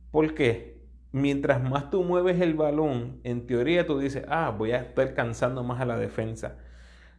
¿por 0.10 0.34
qué? 0.34 0.73
Mientras 1.14 1.62
más 1.62 1.92
tú 1.92 2.04
mueves 2.04 2.42
el 2.42 2.56
balón, 2.56 3.20
en 3.24 3.46
teoría 3.46 3.86
tú 3.86 4.00
dices, 4.00 4.26
ah, 4.30 4.50
voy 4.50 4.72
a 4.72 4.78
estar 4.78 5.14
cansando 5.14 5.64
más 5.64 5.80
a 5.80 5.86
la 5.86 5.96
defensa. 5.96 6.58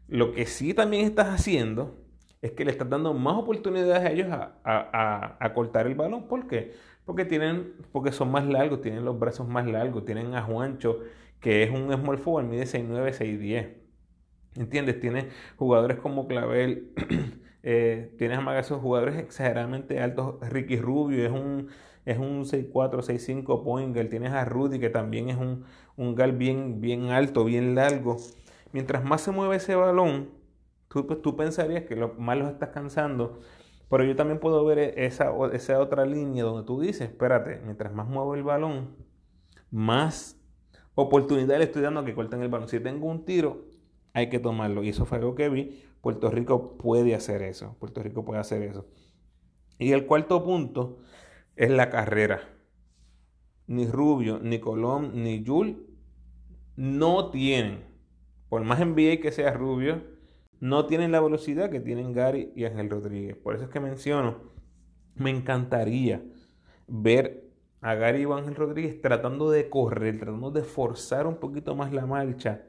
Lo 0.09 0.32
que 0.32 0.47
sí 0.47 0.74
también 0.74 1.07
estás 1.07 1.28
haciendo 1.28 2.05
es 2.42 2.51
que 2.51 2.64
le 2.64 2.72
estás 2.72 2.90
dando 2.90 3.14
más 3.14 3.36
oportunidades 3.36 4.05
a 4.05 4.11
ellos 4.11 4.26
a, 4.32 5.53
cortar 5.55 5.86
el 5.86 5.95
balón. 5.95 6.26
¿Por 6.26 6.49
qué? 6.49 6.74
Porque, 7.05 7.24
tienen, 7.24 7.72
porque 7.92 8.11
son 8.11 8.32
más 8.32 8.45
largos, 8.49 8.80
tienen 8.80 9.05
los 9.05 9.16
brazos 9.16 9.47
más 9.47 9.64
largos, 9.64 10.05
tienen 10.05 10.34
a 10.34 10.42
Juancho, 10.42 10.99
que 11.38 11.62
es 11.62 11.70
un 11.70 11.92
small 11.92 12.18
forward, 12.18 12.47
mide 12.47 12.64
6'9, 12.64 13.12
6'10. 13.12 13.74
¿Entiendes? 14.57 14.99
Tiene 14.99 15.28
jugadores 15.57 15.99
como 16.01 16.26
Clavel, 16.26 16.92
eh, 17.62 18.12
tienes 18.18 18.38
a 18.38 18.59
esos 18.59 18.80
jugadores 18.80 19.18
exageradamente 19.18 20.01
altos. 20.01 20.36
Ricky 20.51 20.78
Rubio 20.78 21.24
es 21.24 21.30
un, 21.30 21.68
es 22.05 22.19
un 22.19 22.45
6'4, 22.45 23.03
6'5 23.03 23.65
point 23.65 23.97
Tienes 24.11 24.33
a 24.33 24.45
Rudy, 24.45 24.79
que 24.79 24.91
también 24.91 25.31
es 25.31 25.37
un, 25.37 25.65
un 25.97 26.15
bien, 26.39 26.81
bien 26.81 27.11
alto, 27.11 27.45
bien 27.45 27.75
largo. 27.75 28.17
Mientras 28.73 29.05
más 29.05 29.23
se 29.23 29.31
mueve 29.31 29.57
ese 29.57 29.75
balón, 29.75 30.31
tú, 30.89 31.07
pues, 31.07 31.23
tú 31.23 31.37
pensarías 31.37 31.85
que 31.85 31.97
lo, 31.97 32.15
más 32.15 32.37
los 32.37 32.51
estás 32.51 32.71
cansando. 32.71 33.41
Pero 33.89 34.05
yo 34.05 34.17
también 34.17 34.41
puedo 34.41 34.65
ver 34.65 34.79
esa, 34.99 35.33
esa 35.53 35.81
otra 35.81 36.05
línea 36.05 36.45
donde 36.45 36.67
tú 36.67 36.81
dices, 36.81 37.03
espérate, 37.03 37.61
mientras 37.65 37.93
más 37.93 38.09
muevo 38.09 38.35
el 38.35 38.43
balón, 38.43 38.97
más 39.71 40.41
oportunidad 40.95 41.59
le 41.59 41.65
estoy 41.65 41.83
dando 41.83 42.01
a 42.01 42.05
que 42.05 42.15
corten 42.15 42.43
el 42.43 42.49
balón. 42.49 42.69
Si 42.69 42.81
tengo 42.81 43.07
un 43.07 43.25
tiro, 43.25 43.67
hay 44.13 44.29
que 44.29 44.39
tomarlo. 44.39 44.83
Y 44.83 44.91
eso 44.91 45.05
fue 45.07 45.19
algo 45.19 45.35
que 45.35 45.49
vi. 45.49 45.83
Puerto 46.01 46.31
Rico 46.31 46.77
puede 46.77 47.15
hacer 47.15 47.43
eso. 47.43 47.77
Puerto 47.79 48.03
Rico 48.03 48.25
puede 48.25 48.41
hacer 48.41 48.63
eso. 48.63 48.87
Y 49.79 49.93
el 49.93 50.07
cuarto 50.07 50.45
punto 50.45 50.99
es 51.57 51.71
la 51.71 51.91
carrera. 51.91 52.41
Ni 53.67 53.87
Rubio, 53.87 54.39
ni 54.43 54.59
Colón, 54.59 55.23
ni 55.23 55.45
Jul 55.45 55.87
no 56.77 57.31
tienen, 57.31 57.85
por 58.49 58.63
más 58.65 58.81
NBA 58.81 59.21
que 59.23 59.33
sea 59.33 59.53
Rubio, 59.53 60.03
no 60.61 60.87
tienen 60.87 61.13
la 61.13 61.21
velocidad 61.21 61.71
que 61.71 61.81
tienen 61.81 62.13
Gary 62.13 62.53
y 62.55 62.65
Ángel 62.65 62.91
Rodríguez. 62.91 63.37
Por 63.37 63.55
eso 63.55 63.65
es 63.65 63.71
que 63.71 63.81
menciono, 63.81 64.53
me 65.15 65.31
encantaría 65.31 66.23
ver 66.87 67.51
a 67.81 67.95
Gary 67.95 68.23
y 68.23 68.25
Ángel 68.25 68.55
Rodríguez 68.55 69.01
tratando 69.01 69.51
de 69.51 69.69
correr, 69.69 70.19
tratando 70.19 70.51
de 70.51 70.63
forzar 70.63 71.27
un 71.27 71.37
poquito 71.37 71.75
más 71.75 71.93
la 71.93 72.07
marcha 72.07 72.63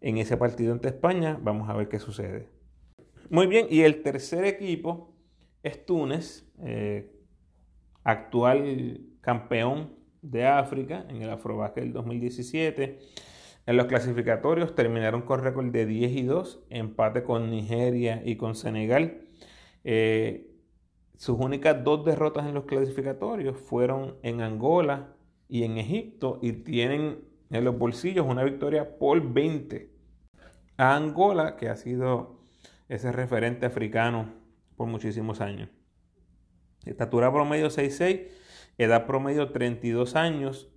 en 0.00 0.18
ese 0.18 0.36
partido 0.36 0.72
ante 0.72 0.88
España. 0.88 1.38
Vamos 1.40 1.68
a 1.68 1.74
ver 1.74 1.88
qué 1.88 1.98
sucede. 1.98 2.48
Muy 3.30 3.46
bien, 3.46 3.66
y 3.70 3.82
el 3.82 4.02
tercer 4.02 4.44
equipo 4.44 5.14
es 5.62 5.84
Túnez, 5.84 6.50
eh, 6.64 7.11
actual 8.04 9.00
campeón 9.20 9.94
de 10.22 10.46
África 10.46 11.04
en 11.08 11.22
el 11.22 11.30
Afrobasket 11.30 11.84
del 11.84 11.92
2017. 11.92 12.98
En 13.66 13.76
los 13.76 13.86
clasificatorios 13.86 14.74
terminaron 14.74 15.22
con 15.22 15.42
récord 15.42 15.66
de 15.66 15.86
10 15.86 16.12
y 16.12 16.22
2, 16.24 16.64
empate 16.70 17.22
con 17.22 17.50
Nigeria 17.50 18.22
y 18.24 18.36
con 18.36 18.54
Senegal. 18.54 19.22
Eh, 19.84 20.48
sus 21.16 21.38
únicas 21.38 21.84
dos 21.84 22.04
derrotas 22.04 22.46
en 22.46 22.54
los 22.54 22.64
clasificatorios 22.64 23.56
fueron 23.56 24.16
en 24.22 24.40
Angola 24.40 25.14
y 25.48 25.62
en 25.62 25.78
Egipto 25.78 26.38
y 26.42 26.52
tienen 26.52 27.20
en 27.50 27.64
los 27.64 27.78
bolsillos 27.78 28.26
una 28.26 28.42
victoria 28.42 28.98
por 28.98 29.32
20 29.32 29.90
a 30.78 30.96
Angola, 30.96 31.56
que 31.56 31.68
ha 31.68 31.76
sido 31.76 32.40
ese 32.88 33.12
referente 33.12 33.66
africano 33.66 34.32
por 34.76 34.88
muchísimos 34.88 35.40
años. 35.40 35.68
Estatura 36.84 37.32
promedio 37.32 37.68
6'6, 37.68 38.28
edad 38.78 39.06
promedio 39.06 39.50
32 39.50 40.16
años. 40.16 40.68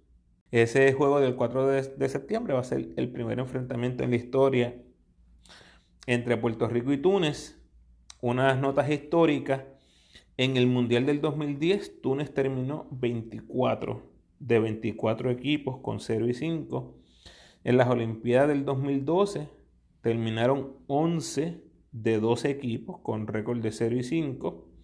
Ese 0.51 0.93
juego 0.93 1.20
del 1.20 1.36
4 1.36 1.68
de, 1.68 2.10
septiembre 2.10 2.53
va 2.53 2.60
a 2.60 2.64
ser 2.64 2.89
el 2.95 3.10
primer 3.10 3.39
enfrentamiento 3.39 4.03
en 4.03 4.12
la 4.12 4.16
historia 4.16 4.76
entre 6.06 6.38
Puerto 6.38 6.68
Rico 6.68 6.93
y 6.93 6.97
Túnez. 6.97 7.60
Unas 8.22 8.60
notas 8.60 8.89
históricas. 8.89 9.64
En 10.38 10.58
el 10.58 10.68
Mundial 10.68 11.06
del 11.06 11.22
2010, 11.22 12.01
Túnez 12.01 12.34
terminó 12.34 12.88
24 12.91 14.03
de 14.39 14.60
24 14.60 15.32
equipos 15.32 15.78
con 15.82 15.99
0 15.99 16.28
y 16.28 16.34
5. 16.34 16.95
En 17.64 17.78
las 17.78 17.89
Olimpiadas 17.89 18.49
del 18.49 18.66
2012, 18.66 19.47
terminaron 20.01 20.74
11 20.88 21.64
de 21.91 22.20
12 22.20 22.49
equipos 22.49 22.99
con 22.99 23.28
récord 23.28 23.60
de 23.60 23.72
0 23.72 23.95
y 23.97 24.03
5. 24.03 24.75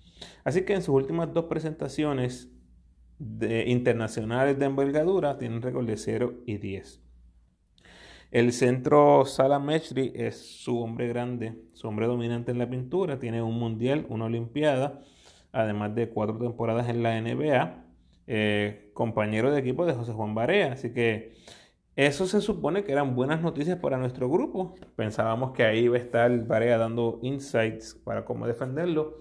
Así 0.43 0.63
que 0.63 0.73
en 0.73 0.81
sus 0.81 0.95
últimas 0.95 1.33
dos 1.33 1.45
presentaciones 1.45 2.49
de 3.19 3.69
internacionales 3.69 4.57
de 4.57 4.65
envergadura 4.65 5.37
tienen 5.37 5.61
récord 5.61 5.85
de 5.85 5.97
0 5.97 6.33
y 6.45 6.57
10. 6.57 7.01
El 8.31 8.53
centro 8.53 9.25
Sala 9.25 9.59
Mechri 9.59 10.13
es 10.15 10.37
su 10.37 10.79
hombre 10.79 11.07
grande, 11.09 11.61
su 11.73 11.87
hombre 11.87 12.07
dominante 12.07 12.51
en 12.51 12.59
la 12.59 12.69
pintura. 12.69 13.19
Tiene 13.19 13.41
un 13.41 13.59
mundial, 13.59 14.05
una 14.07 14.25
olimpiada, 14.25 15.01
además 15.51 15.93
de 15.95 16.09
cuatro 16.09 16.37
temporadas 16.37 16.87
en 16.87 17.03
la 17.03 17.19
NBA. 17.19 17.83
Eh, 18.27 18.91
compañero 18.93 19.51
de 19.51 19.59
equipo 19.59 19.85
de 19.85 19.93
José 19.93 20.13
Juan 20.13 20.33
Barea. 20.33 20.71
Así 20.71 20.93
que 20.93 21.33
eso 21.97 22.25
se 22.25 22.39
supone 22.39 22.85
que 22.85 22.93
eran 22.93 23.15
buenas 23.15 23.41
noticias 23.41 23.77
para 23.77 23.97
nuestro 23.97 24.29
grupo. 24.29 24.75
Pensábamos 24.95 25.51
que 25.51 25.65
ahí 25.65 25.79
iba 25.79 25.97
a 25.97 25.99
estar 25.99 26.31
Varea 26.47 26.77
dando 26.77 27.19
insights 27.21 27.95
para 28.05 28.23
cómo 28.23 28.47
defenderlo. 28.47 29.17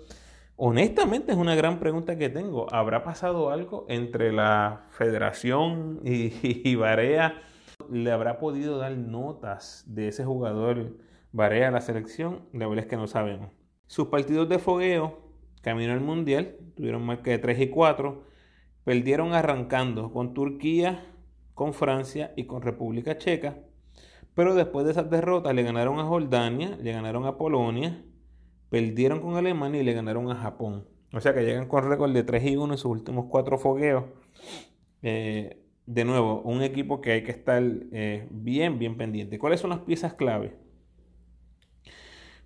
Honestamente 0.62 1.32
es 1.32 1.38
una 1.38 1.54
gran 1.54 1.80
pregunta 1.80 2.18
que 2.18 2.28
tengo. 2.28 2.66
¿Habrá 2.70 3.02
pasado 3.02 3.48
algo 3.48 3.86
entre 3.88 4.30
la 4.30 4.84
federación 4.90 6.00
y, 6.04 6.34
y? 6.42 6.78
¿Le 7.88 8.12
habrá 8.12 8.38
podido 8.38 8.76
dar 8.76 8.92
notas 8.92 9.84
de 9.86 10.08
ese 10.08 10.22
jugador 10.22 10.98
Varea 11.32 11.68
a 11.68 11.70
la 11.70 11.80
selección? 11.80 12.42
La 12.52 12.66
verdad 12.66 12.84
es 12.84 12.90
que 12.90 12.98
no 12.98 13.06
sabemos. 13.06 13.52
Sus 13.86 14.08
partidos 14.08 14.50
de 14.50 14.58
fogueo, 14.58 15.32
camino 15.62 15.94
al 15.94 16.02
Mundial, 16.02 16.58
tuvieron 16.76 17.06
marca 17.06 17.30
de 17.30 17.38
3 17.38 17.58
y 17.58 17.70
4. 17.70 18.22
Perdieron 18.84 19.32
arrancando 19.32 20.12
con 20.12 20.34
Turquía 20.34 21.06
con 21.54 21.72
Francia 21.72 22.34
y 22.36 22.44
con 22.44 22.60
República 22.60 23.16
Checa. 23.16 23.56
Pero 24.34 24.54
después 24.54 24.84
de 24.84 24.92
esas 24.92 25.08
derrotas 25.08 25.54
le 25.54 25.62
ganaron 25.62 25.98
a 26.00 26.04
Jordania, 26.04 26.76
le 26.78 26.92
ganaron 26.92 27.24
a 27.24 27.38
Polonia, 27.38 28.04
perdieron 28.70 29.20
con 29.20 29.36
Alemania 29.36 29.82
y 29.82 29.84
le 29.84 29.92
ganaron 29.92 30.30
a 30.30 30.36
Japón. 30.36 30.86
O 31.12 31.20
sea 31.20 31.34
que 31.34 31.42
llegan 31.42 31.66
con 31.68 31.88
récord 31.88 32.12
de 32.12 32.22
3 32.22 32.44
y 32.44 32.56
1 32.56 32.72
en 32.72 32.78
sus 32.78 32.90
últimos 32.90 33.26
cuatro 33.28 33.58
fogueos. 33.58 34.04
Eh, 35.02 35.60
de 35.86 36.04
nuevo, 36.04 36.40
un 36.42 36.62
equipo 36.62 37.00
que 37.00 37.12
hay 37.12 37.24
que 37.24 37.32
estar 37.32 37.62
eh, 37.92 38.28
bien, 38.30 38.78
bien 38.78 38.96
pendiente. 38.96 39.38
¿Cuáles 39.38 39.60
son 39.60 39.70
las 39.70 39.80
piezas 39.80 40.14
clave? 40.14 40.56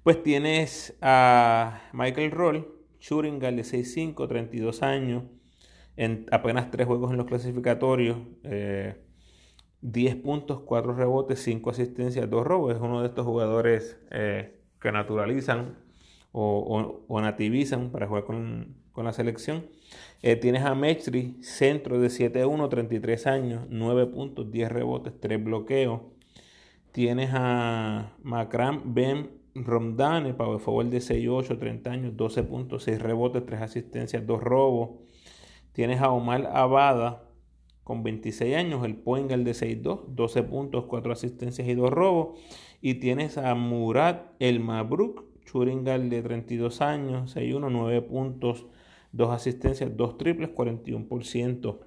Pues 0.02 0.22
tienes 0.22 0.96
a 1.02 1.82
Michael 1.92 2.30
Roll, 2.30 2.74
shooting 3.00 3.38
de 3.38 3.64
6'5, 3.64 4.28
32 4.28 4.82
años, 4.82 5.24
en 5.96 6.26
apenas 6.30 6.70
3 6.70 6.86
juegos 6.86 7.10
en 7.10 7.18
los 7.18 7.26
clasificatorios. 7.26 8.18
Eh, 8.44 8.96
10 9.82 10.16
puntos, 10.16 10.60
4 10.60 10.94
rebotes, 10.94 11.42
5 11.42 11.70
asistencias, 11.70 12.30
2 12.30 12.46
robos. 12.46 12.74
Es 12.74 12.80
uno 12.80 13.02
de 13.02 13.08
estos 13.08 13.26
jugadores 13.26 14.00
eh, 14.10 14.58
que 14.80 14.90
naturalizan 14.90 15.83
o, 16.36 17.20
nativizan 17.20 17.90
para 17.90 18.08
jugar 18.08 18.24
con, 18.24 18.76
la 18.96 19.12
selección. 19.12 19.66
Eh, 20.22 20.36
tienes 20.36 20.62
a 20.62 20.74
Mechri, 20.74 21.36
centro 21.42 22.00
de 22.00 22.08
7-1, 22.08 22.68
33 22.68 23.26
años, 23.26 23.66
9 23.70 24.06
puntos, 24.06 24.50
10 24.50 24.70
rebotes, 24.70 25.12
3 25.20 25.42
bloqueos. 25.42 26.00
Tienes 26.92 27.30
a 27.32 28.12
Macram 28.22 28.94
Ben 28.94 29.30
Romdane, 29.54 30.34
power 30.34 30.60
forward 30.60 30.88
de 30.88 30.98
6-8, 30.98 31.58
30 31.58 31.90
años, 31.90 32.16
12 32.16 32.42
puntos, 32.44 32.84
6 32.84 33.00
rebotes, 33.00 33.46
3 33.46 33.62
asistencias, 33.62 34.26
2 34.26 34.42
robos. 34.42 34.90
Tienes 35.72 36.00
a 36.00 36.10
Omar 36.10 36.50
Abada, 36.52 37.24
con 37.84 38.02
26 38.02 38.56
años, 38.56 38.84
el 38.84 38.96
Poingal 38.96 39.44
de 39.44 39.52
6-2, 39.52 40.06
12 40.08 40.42
puntos, 40.44 40.84
4 40.86 41.12
asistencias 41.12 41.68
y 41.68 41.74
2 41.74 41.90
robos. 41.90 42.40
Y 42.80 42.94
tienes 42.94 43.38
a 43.38 43.54
Murat 43.54 44.32
El 44.38 44.60
Mabruk, 44.60 45.33
Churingal 45.54 46.10
de 46.10 46.20
32 46.20 46.80
años, 46.80 47.36
6-1, 47.36 47.70
9 47.70 48.02
puntos, 48.02 48.66
dos 49.12 49.30
asistencias, 49.30 49.96
dos 49.96 50.18
triples, 50.18 50.50
41% 50.50 51.78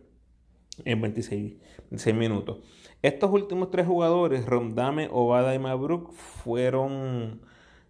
en 0.85 1.01
26, 1.01 1.57
minutos. 2.15 2.59
Estos 3.01 3.29
últimos 3.29 3.69
tres 3.69 3.85
jugadores, 3.85 4.45
Rondame, 4.45 5.09
Obada 5.11 5.53
y 5.53 5.59
Mabruk, 5.59 6.13
fueron 6.13 7.41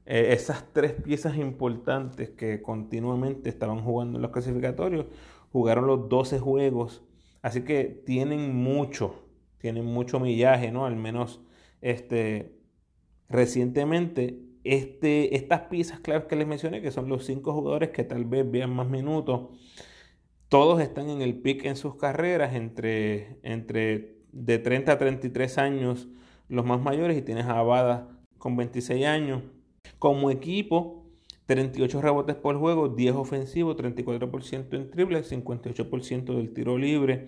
eh, 0.08 0.34
esas 0.34 0.66
tres 0.74 0.94
piezas 0.94 1.38
importantes 1.38 2.32
que 2.32 2.60
continuamente 2.64 3.48
estaban 3.48 3.84
jugando 3.84 4.18
en 4.18 4.24
los 4.24 4.32
clasificatorios. 4.32 5.06
Jugaron 5.52 5.86
los 5.86 6.10
12 6.10 6.40
juegos, 6.40 7.04
así 7.44 7.62
que 7.62 7.84
tienen 7.84 8.56
mucho, 8.56 9.28
tienen 9.60 9.86
mucho 9.86 10.20
millaje, 10.20 10.72
¿no? 10.72 10.88
Al 10.88 10.96
menos 10.96 11.40
este, 11.82 12.58
recientemente 13.30 14.47
este, 14.74 15.36
estas 15.36 15.62
piezas 15.62 16.00
claves 16.00 16.26
que 16.26 16.36
les 16.36 16.48
mencioné, 16.48 16.82
que 16.82 16.92
son 16.92 17.10
los 17.10 17.26
cinco 17.26 17.54
jugadores 17.54 17.90
que 17.90 18.04
tal 18.04 18.26
vez 18.26 18.50
vean 18.50 18.74
más 18.74 18.88
minutos, 18.90 19.50
todos 20.50 20.82
están 20.82 21.10
en 21.10 21.22
el 21.22 21.42
pick 21.42 21.66
en 21.66 21.76
sus 21.76 21.96
carreras, 21.96 22.56
entre, 22.56 23.40
entre 23.44 24.18
de 24.32 24.60
30 24.60 24.94
a 24.94 24.98
33 24.98 25.58
años 25.58 26.08
los 26.50 26.66
más 26.66 26.82
mayores, 26.82 27.18
y 27.18 27.22
tienes 27.22 27.46
a 27.46 27.60
Abada 27.60 28.10
con 28.38 28.56
26 28.56 29.06
años. 29.06 29.44
Como 30.00 30.32
equipo, 30.32 31.06
38 31.48 32.02
rebotes 32.02 32.36
por 32.36 32.58
juego, 32.58 32.90
10 32.90 33.16
ofensivos, 33.16 33.76
34% 33.78 34.74
en 34.74 34.92
triple, 34.92 35.24
58% 35.24 36.36
del 36.36 36.54
tiro 36.54 36.78
libre, 36.78 37.28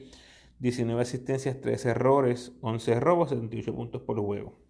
19 0.60 1.02
asistencias, 1.02 1.60
3 1.62 1.86
errores, 1.86 2.54
11 2.62 3.00
robos, 3.00 3.30
78 3.30 3.74
puntos 3.74 4.02
por 4.02 4.20
juego. 4.20 4.69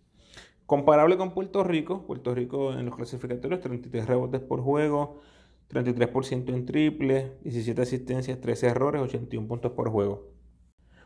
Comparable 0.69 1.17
con 1.17 1.33
Puerto 1.33 1.63
Rico, 1.63 2.05
Puerto 2.05 2.35
Rico 2.35 2.73
en 2.73 2.85
los 2.85 2.95
clasificatorios 2.95 3.59
33 3.59 4.05
rebotes 4.05 4.39
por 4.39 4.61
juego, 4.61 5.19
33% 5.67 6.53
en 6.53 6.67
triple, 6.67 7.39
17 7.41 7.81
asistencias, 7.81 8.39
13 8.39 8.67
errores, 8.67 9.01
81 9.01 9.47
puntos 9.47 9.71
por 9.71 9.89
juego. 9.89 10.27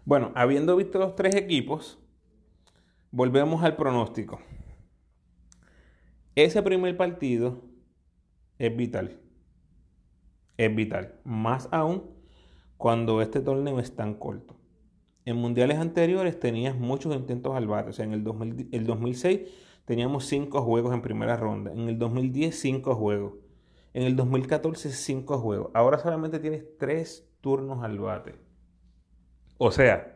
Bueno, 0.03 0.33
habiendo 0.35 0.75
visto 0.75 0.99
los 0.99 1.15
tres 1.15 1.35
equipos, 1.35 1.97
volvemos 3.09 3.63
al 3.63 3.77
pronóstico. 3.77 4.41
Ese 6.35 6.61
primer 6.61 6.97
partido 6.97 7.61
es 8.57 8.75
vital. 8.75 9.17
Es 10.57 10.75
vital. 10.75 11.21
Más 11.23 11.69
aún 11.71 12.11
cuando 12.75 13.21
este 13.21 13.39
torneo 13.39 13.79
es 13.79 13.95
tan 13.95 14.15
corto. 14.15 14.57
En 15.25 15.37
mundiales 15.37 15.77
anteriores 15.77 16.39
tenías 16.39 16.75
muchos 16.75 17.15
intentos 17.15 17.55
al 17.55 17.67
bate. 17.67 17.89
O 17.89 17.93
sea, 17.93 18.05
en 18.05 18.13
el, 18.13 18.67
el 18.71 18.85
2006 18.85 19.41
teníamos 19.85 20.25
5 20.25 20.61
juegos 20.61 20.93
en 20.93 21.01
primera 21.01 21.37
ronda. 21.37 21.71
En 21.71 21.87
el 21.89 21.97
2010, 21.97 22.59
5 22.59 22.95
juegos. 22.95 23.33
En 23.93 24.03
el 24.03 24.15
2014, 24.15 24.91
5 24.91 25.37
juegos. 25.39 25.71
Ahora 25.73 25.99
solamente 25.99 26.39
tienes 26.39 26.65
3 26.77 27.29
turnos 27.41 27.83
al 27.83 27.99
bate. 27.99 28.35
O 29.57 29.71
sea, 29.71 30.15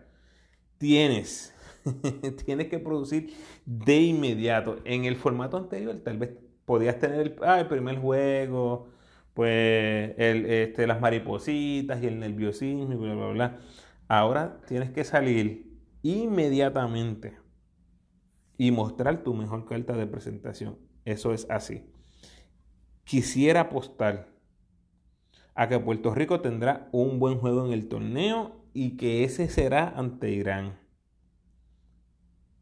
tienes, 0.78 1.54
tienes 2.46 2.68
que 2.68 2.80
producir 2.80 3.34
de 3.66 3.98
inmediato. 4.02 4.78
En 4.84 5.06
el 5.06 5.16
formato 5.16 5.58
anterior, 5.58 5.96
tal 6.04 6.18
vez 6.18 6.32
podías 6.66 7.00
tener 7.00 7.22
el, 7.22 7.36
ah, 7.44 7.66
primer 7.70 8.00
juego, 8.00 8.90
pues 9.34 10.14
este, 10.18 10.88
las 10.88 11.00
maripositas 11.00 12.02
y 12.02 12.08
el 12.08 12.20
nerviosismo 12.20 12.94
y 12.94 12.96
bla, 12.96 13.14
bla, 13.14 13.28
bla. 13.28 13.60
Ahora 14.08 14.62
tienes 14.68 14.92
que 14.92 15.04
salir 15.04 15.78
inmediatamente 16.02 17.38
y 18.58 18.72
mostrar 18.72 19.24
tu 19.24 19.34
mejor 19.34 19.66
carta 19.66 19.94
de 19.94 20.08
presentación. 20.08 20.78
Eso 21.06 21.34
es 21.34 21.46
así. 21.50 21.84
Quisiera 23.04 23.62
apostar 23.62 24.30
a 25.56 25.68
que 25.68 25.80
Puerto 25.80 26.14
Rico 26.14 26.42
tendrá 26.42 26.88
un 26.92 27.20
buen 27.20 27.40
juego 27.40 27.66
en 27.66 27.74
el 27.74 27.88
torneo 27.88 28.64
y 28.74 28.96
que 28.98 29.24
ese 29.24 29.50
será 29.50 29.90
ante 29.90 30.32
Irán. 30.32 30.80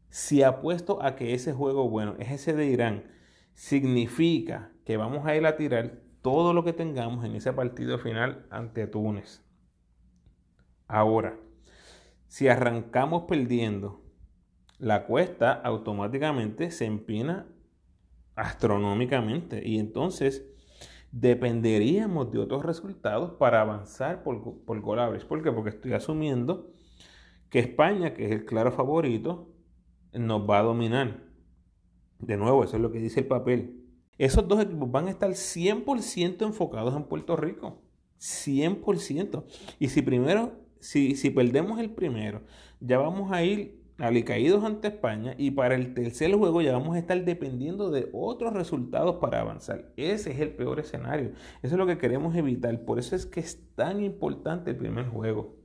Si 0.08 0.42
apuesto 0.42 1.02
a 1.02 1.14
que 1.14 1.34
ese 1.34 1.52
juego 1.52 1.90
bueno 1.90 2.14
es 2.18 2.30
ese 2.30 2.54
de 2.54 2.66
Irán, 2.66 3.04
significa 3.52 4.72
que 4.84 4.96
vamos 4.96 5.26
a 5.26 5.36
ir 5.36 5.44
a 5.46 5.56
tirar 5.56 6.00
todo 6.22 6.54
lo 6.54 6.64
que 6.64 6.72
tengamos 6.72 7.24
en 7.24 7.34
ese 7.34 7.52
partido 7.52 7.98
final 7.98 8.46
ante 8.50 8.86
Túnez. 8.86 9.45
Ahora, 10.88 11.38
si 12.28 12.48
arrancamos 12.48 13.24
perdiendo, 13.24 14.02
la 14.78 15.06
cuesta 15.06 15.52
automáticamente 15.52 16.70
se 16.70 16.84
empina 16.84 17.46
astronómicamente 18.34 19.66
y 19.66 19.78
entonces 19.78 20.46
dependeríamos 21.12 22.30
de 22.30 22.38
otros 22.38 22.64
resultados 22.64 23.32
para 23.32 23.62
avanzar 23.62 24.22
por, 24.22 24.64
por 24.64 24.80
goal 24.80 25.18
¿Por 25.26 25.42
qué? 25.42 25.50
Porque 25.50 25.70
estoy 25.70 25.94
asumiendo 25.94 26.70
que 27.48 27.58
España, 27.58 28.12
que 28.12 28.26
es 28.26 28.32
el 28.32 28.44
claro 28.44 28.70
favorito, 28.72 29.48
nos 30.12 30.48
va 30.48 30.58
a 30.58 30.62
dominar. 30.62 31.24
De 32.18 32.36
nuevo, 32.36 32.64
eso 32.64 32.76
es 32.76 32.82
lo 32.82 32.92
que 32.92 32.98
dice 32.98 33.20
el 33.20 33.26
papel. 33.26 33.82
Esos 34.18 34.46
dos 34.46 34.60
equipos 34.60 34.90
van 34.90 35.08
a 35.08 35.10
estar 35.10 35.30
100% 35.30 36.42
enfocados 36.42 36.94
en 36.94 37.04
Puerto 37.04 37.36
Rico. 37.36 37.82
100%. 38.18 39.44
Y 39.78 39.88
si 39.88 40.02
primero 40.02 40.65
si, 40.80 41.30
perdemos 41.30 41.78
el 41.80 41.90
primero, 41.90 42.42
ya 42.80 42.98
vamos 42.98 43.32
a 43.32 43.42
ir 43.42 43.84
alicaídos 43.98 44.62
ante 44.62 44.88
España 44.88 45.34
y 45.38 45.52
para 45.52 45.74
el 45.74 45.94
tercer 45.94 46.34
juego 46.34 46.60
ya 46.60 46.72
vamos 46.72 46.96
a 46.96 46.98
estar 46.98 47.24
dependiendo 47.24 47.90
de 47.90 48.10
otros 48.12 48.52
resultados 48.52 49.16
para 49.16 49.40
avanzar. 49.40 49.92
Ese 49.96 50.32
es 50.32 50.40
el 50.40 50.50
peor 50.50 50.80
escenario. 50.80 51.32
Eso 51.62 51.74
es 51.74 51.78
lo 51.78 51.86
que 51.86 51.98
queremos 51.98 52.36
evitar. 52.36 52.84
Por 52.84 52.98
eso 52.98 53.16
es 53.16 53.26
que 53.26 53.40
es 53.40 53.74
tan 53.74 54.02
importante 54.02 54.70
el 54.70 54.76
primer 54.76 55.06
juego. 55.08 55.56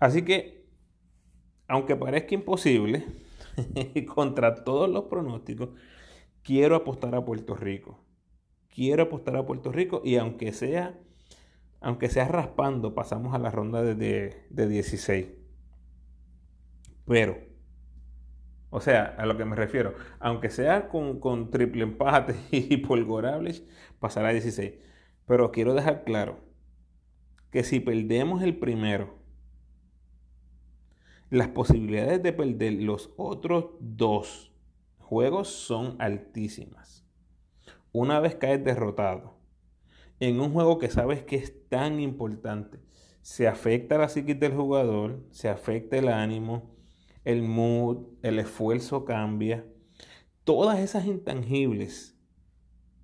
Así 0.00 0.22
que, 0.22 0.66
aunque 1.68 1.96
parezca 1.96 2.34
imposible, 2.34 3.04
contra 4.14 4.64
todos 4.64 4.88
los 4.88 5.04
pronósticos, 5.04 5.70
quiero 6.42 6.76
apostar 6.76 7.14
a 7.14 7.24
Puerto 7.24 7.54
Rico. 7.54 8.00
Quiero 8.68 9.04
apostar 9.04 9.36
a 9.36 9.46
Puerto 9.46 9.70
Rico 9.70 10.02
y 10.04 10.16
aunque 10.16 10.52
sea 10.52 10.98
aunque 11.80 12.08
sea 12.08 12.28
raspando, 12.28 12.94
pasamos 12.94 13.34
a 13.34 13.38
la 13.38 13.50
ronda 13.50 13.82
de, 13.82 14.46
16. 14.50 15.28
Pero, 17.06 17.38
o 18.70 18.80
sea, 18.80 19.14
a 19.18 19.26
lo 19.26 19.36
que 19.36 19.44
me 19.44 19.56
refiero, 19.56 19.94
aunque 20.18 20.50
sea 20.50 20.88
con, 20.88 21.50
triple 21.50 21.82
empate 21.82 22.34
y 22.50 22.78
polgorables, 22.78 23.64
pasará 24.00 24.28
a 24.28 24.32
16. 24.32 24.74
Pero 25.26 25.52
quiero 25.52 25.74
dejar 25.74 26.04
claro 26.04 26.40
que 27.50 27.62
si 27.64 27.80
perdemos 27.80 28.42
el 28.42 28.58
primero, 28.58 29.18
las 31.30 31.48
posibilidades 31.48 32.22
de 32.22 32.32
perder 32.32 32.74
los 32.74 33.12
otros 33.16 33.66
dos 33.80 34.52
juegos 34.98 35.48
son 35.48 35.96
altísimas. 35.98 37.04
Una 37.92 38.18
vez 38.20 38.34
caes 38.34 38.64
derrotado, 38.64 39.34
en 40.20 40.40
un 40.40 40.52
juego 40.52 40.78
que 40.78 40.90
sabes 40.90 41.22
que 41.22 41.36
es 41.36 41.68
tan 41.68 42.00
importante. 42.00 42.78
Se 43.22 43.48
afecta 43.48 43.98
la 43.98 44.08
psiquis 44.08 44.38
del 44.38 44.54
jugador, 44.54 45.24
se 45.30 45.48
afecta 45.48 45.96
el 45.96 46.08
ánimo, 46.08 46.74
el 47.24 47.42
mood, 47.42 48.06
el 48.22 48.38
esfuerzo 48.38 49.04
cambia. 49.04 49.66
Todas 50.44 50.78
esas 50.78 51.06
intangibles 51.06 52.18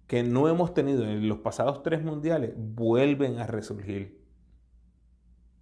que 0.06 0.22
no 0.22 0.48
hemos 0.48 0.74
tenido 0.74 1.04
en 1.04 1.28
los 1.28 1.38
pasados 1.38 1.82
tres 1.82 2.02
mundiales 2.02 2.52
vuelven 2.56 3.38
a 3.38 3.46
resurgir 3.46 4.20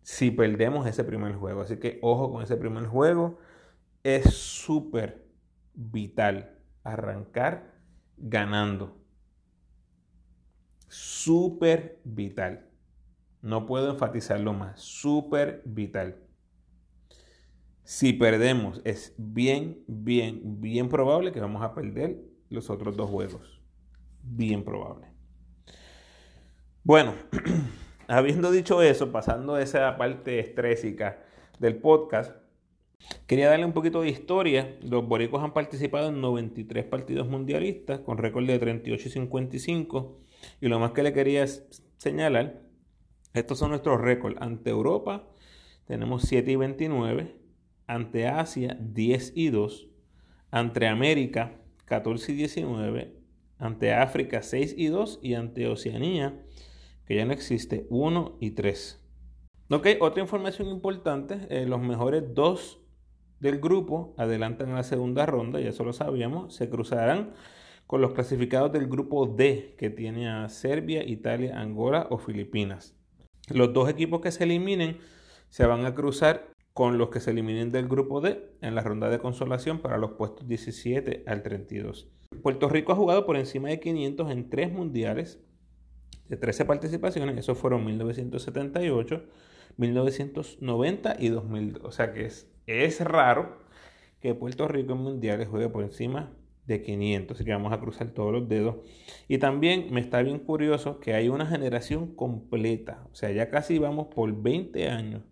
si 0.03 0.31
perdemos 0.31 0.87
ese 0.87 1.05
primer 1.05 1.35
juego. 1.35 1.61
Así 1.61 1.77
que 1.77 1.99
ojo 2.03 2.33
con 2.33 2.43
ese 2.43 2.57
primer 2.57 2.87
juego. 2.87 3.39
Es 4.03 4.33
súper 4.35 5.29
vital 5.75 6.59
arrancar 6.83 7.75
ganando 8.17 8.97
súper 10.89 12.01
vital. 12.05 12.67
No 13.43 13.67
puedo 13.67 13.93
enfatizarlo 13.93 14.53
más, 14.53 14.81
súper 14.81 15.63
vital. 15.65 16.17
Si 17.85 18.13
perdemos, 18.13 18.83
es 18.85 19.15
bien, 19.17 19.83
bien, 19.87 20.61
bien 20.61 20.89
probable 20.89 21.33
que 21.33 21.41
vamos 21.41 21.63
a 21.63 21.75
perder 21.75 22.19
los 22.51 22.69
otros 22.69 22.97
dos 22.97 23.09
juegos. 23.09 23.63
Bien 24.23 24.65
probable. 24.65 25.07
Bueno, 26.85 27.15
habiendo 28.09 28.51
dicho 28.51 28.83
eso, 28.83 29.13
pasando 29.13 29.55
a 29.55 29.63
esa 29.63 29.97
parte 29.97 30.39
estrésica 30.39 31.23
del 31.59 31.77
podcast, 31.77 32.37
quería 33.27 33.49
darle 33.49 33.65
un 33.65 33.73
poquito 33.73 34.03
de 34.03 34.11
historia. 34.11 34.77
Los 34.83 35.07
boricos 35.07 35.43
han 35.43 35.55
participado 35.55 36.09
en 36.09 36.21
93 36.21 36.85
partidos 36.85 37.29
mundialistas 37.29 38.01
con 38.01 38.19
récord 38.19 38.47
de 38.47 38.59
38 38.59 39.09
y 39.09 39.11
55 39.11 40.28
y 40.61 40.69
lo 40.69 40.79
más 40.79 40.93
que 40.93 41.03
le 41.03 41.13
quería 41.13 41.47
señalar, 41.99 42.63
estos 43.35 43.59
son 43.59 43.71
nuestros 43.71 44.01
récords. 44.01 44.37
Ante 44.41 44.71
Europa 44.71 45.29
tenemos 45.87 46.23
7 46.23 46.51
y 46.51 46.57
29, 46.57 47.37
ante 47.87 48.27
Asia 48.27 48.77
10 48.81 49.33
y 49.35 49.51
2, 49.51 49.89
ante 50.51 50.87
América 50.87 51.61
14 51.87 52.33
y 52.33 52.35
19, 52.37 53.15
ante 53.59 53.95
África 53.95 54.43
6 54.43 54.75
y 54.77 54.87
2 54.87 55.21
y 55.23 55.35
ante 55.35 55.67
Oceanía, 55.69 56.43
que 57.07 57.17
ya 57.17 57.25
no 57.25 57.33
existe, 57.33 57.87
1 57.91 58.37
y 58.41 58.51
3. 58.51 59.05
Ok, 59.71 59.87
otra 60.01 60.23
información 60.23 60.69
importante, 60.69 61.47
eh, 61.51 61.67
los 61.67 61.81
mejores 61.81 62.35
dos 62.35 62.81
del 63.41 63.61
grupo 63.61 64.15
adelantan 64.17 64.71
a 64.71 64.77
la 64.77 64.83
segunda 64.83 65.27
ronda, 65.27 65.61
ya 65.61 65.71
eso 65.71 65.85
lo 65.85 65.93
sabíamos, 65.93 66.55
se 66.55 66.69
cruzarán 66.69 67.33
con 67.89 68.03
los 68.03 68.13
clasificados 68.13 68.71
del 68.71 68.87
grupo 68.87 69.25
D, 69.25 69.75
que 69.79 69.89
tiene 69.89 70.29
a 70.29 70.51
Serbia, 70.51 71.03
Italia, 71.03 71.59
Angola 71.59 72.07
o 72.11 72.19
Filipinas. 72.19 72.95
Los 73.49 73.73
dos 73.73 73.89
equipos 73.89 74.21
que 74.21 74.31
se 74.31 74.45
eliminen 74.45 74.99
se 75.49 75.65
van 75.65 75.87
a 75.87 75.95
cruzar 75.95 76.53
con 76.75 76.99
los 76.99 77.09
que 77.09 77.21
se 77.21 77.31
eliminen 77.31 77.71
del 77.71 77.89
grupo 77.89 78.21
D 78.21 78.53
en 78.61 78.75
la 78.75 78.83
ronda 78.83 79.09
de 79.09 79.19
consolación 79.19 79.81
para 79.81 79.97
los 79.97 80.13
puestos 80.13 80.47
17 80.47 81.25
al 81.27 81.43
32. 81.43 82.11
Puerto 82.43 82.69
Rico 82.69 82.93
ha 82.93 82.97
jugado 82.97 83.25
por 83.25 83.39
encima 83.39 83.71
de 83.71 83.81
500 83.81 84.31
en 84.33 84.51
tres 84.51 84.71
mundiales 84.71 85.41
de 86.29 86.37
13 86.37 86.67
participaciones, 86.67 87.39
esos 87.39 87.57
fueron 87.57 87.87
1978, 87.87 89.25
1990 89.79 91.17
y 91.19 91.29
2002. 91.31 91.85
O 91.85 91.91
sea 91.91 92.13
que 92.13 92.27
es, 92.27 92.53
es 92.67 93.01
raro 93.01 93.57
que 94.21 94.35
Puerto 94.35 94.69
Rico 94.69 94.93
en 94.93 94.99
mundiales 94.99 95.49
juegue 95.49 95.71
por 95.71 95.85
encima 95.85 96.35
de 96.69 96.83
500, 96.83 97.35
así 97.35 97.45
que 97.45 97.53
vamos 97.53 97.73
a 97.73 97.81
cruzar 97.81 98.11
todos 98.11 98.31
los 98.33 98.49
dedos. 98.49 98.77
Y 99.27 99.39
también 99.39 99.89
me 99.91 100.01
está 100.01 100.23
bien 100.23 100.39
curioso 100.39 101.01
que 101.01 101.15
hay 101.15 101.29
una 101.31 101.47
generación 101.47 102.15
completa, 102.15 103.09
o 103.11 103.15
sea, 103.15 103.33
ya 103.33 103.51
casi 103.51 103.79
vamos 103.79 104.09
por 104.09 104.31
20 104.41 104.89
años, 104.91 105.23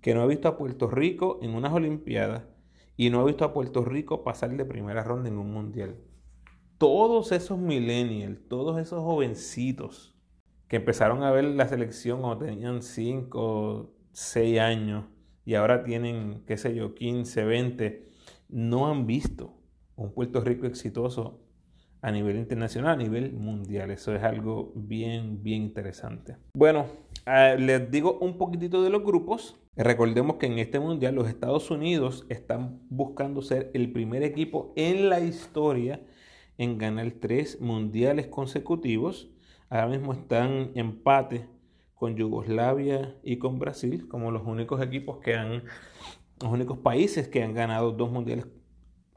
que 0.00 0.12
no 0.12 0.22
ha 0.22 0.26
visto 0.26 0.48
a 0.48 0.58
Puerto 0.58 0.90
Rico 0.90 1.38
en 1.40 1.54
unas 1.54 1.72
Olimpiadas 1.72 2.42
y 2.96 3.10
no 3.10 3.20
ha 3.20 3.24
visto 3.24 3.44
a 3.44 3.54
Puerto 3.54 3.84
Rico 3.84 4.24
pasar 4.24 4.56
de 4.56 4.64
primera 4.64 5.04
ronda 5.04 5.28
en 5.28 5.38
un 5.38 5.52
mundial. 5.52 5.96
Todos 6.78 7.32
esos 7.32 7.58
millennials, 7.58 8.40
todos 8.48 8.78
esos 8.78 9.00
jovencitos 9.00 10.14
que 10.68 10.76
empezaron 10.76 11.22
a 11.22 11.30
ver 11.30 11.44
la 11.44 11.68
selección 11.68 12.20
cuando 12.20 12.44
tenían 12.44 12.82
5, 12.82 13.94
6 14.12 14.60
años 14.60 15.04
y 15.44 15.54
ahora 15.54 15.84
tienen, 15.84 16.42
qué 16.44 16.56
sé 16.56 16.74
yo, 16.74 16.94
15, 16.94 17.44
20, 17.44 18.08
no 18.48 18.88
han 18.88 19.06
visto 19.06 19.56
un 19.96 20.12
Puerto 20.12 20.40
Rico 20.40 20.66
exitoso 20.66 21.40
a 22.02 22.12
nivel 22.12 22.36
internacional, 22.36 22.92
a 22.92 22.96
nivel 22.96 23.32
mundial. 23.32 23.90
Eso 23.90 24.14
es 24.14 24.22
algo 24.22 24.72
bien, 24.74 25.42
bien 25.42 25.62
interesante. 25.62 26.36
Bueno, 26.54 26.86
eh, 27.26 27.56
les 27.58 27.90
digo 27.90 28.18
un 28.20 28.38
poquitito 28.38 28.82
de 28.82 28.90
los 28.90 29.02
grupos. 29.02 29.58
Recordemos 29.74 30.36
que 30.36 30.46
en 30.46 30.58
este 30.58 30.78
mundial 30.78 31.14
los 31.14 31.28
Estados 31.28 31.70
Unidos 31.70 32.24
están 32.28 32.80
buscando 32.88 33.42
ser 33.42 33.70
el 33.74 33.92
primer 33.92 34.22
equipo 34.22 34.72
en 34.76 35.08
la 35.08 35.20
historia 35.20 36.00
en 36.58 36.78
ganar 36.78 37.10
tres 37.20 37.60
mundiales 37.60 38.28
consecutivos. 38.28 39.30
Ahora 39.68 39.88
mismo 39.88 40.12
están 40.12 40.70
empate 40.74 41.48
con 41.94 42.14
Yugoslavia 42.16 43.16
y 43.22 43.38
con 43.38 43.58
Brasil 43.58 44.06
como 44.06 44.30
los 44.30 44.46
únicos 44.46 44.80
equipos 44.82 45.18
que 45.18 45.34
han, 45.34 45.64
los 46.40 46.52
únicos 46.52 46.78
países 46.78 47.28
que 47.28 47.42
han 47.42 47.54
ganado 47.54 47.92
dos 47.92 48.10
mundiales 48.10 48.46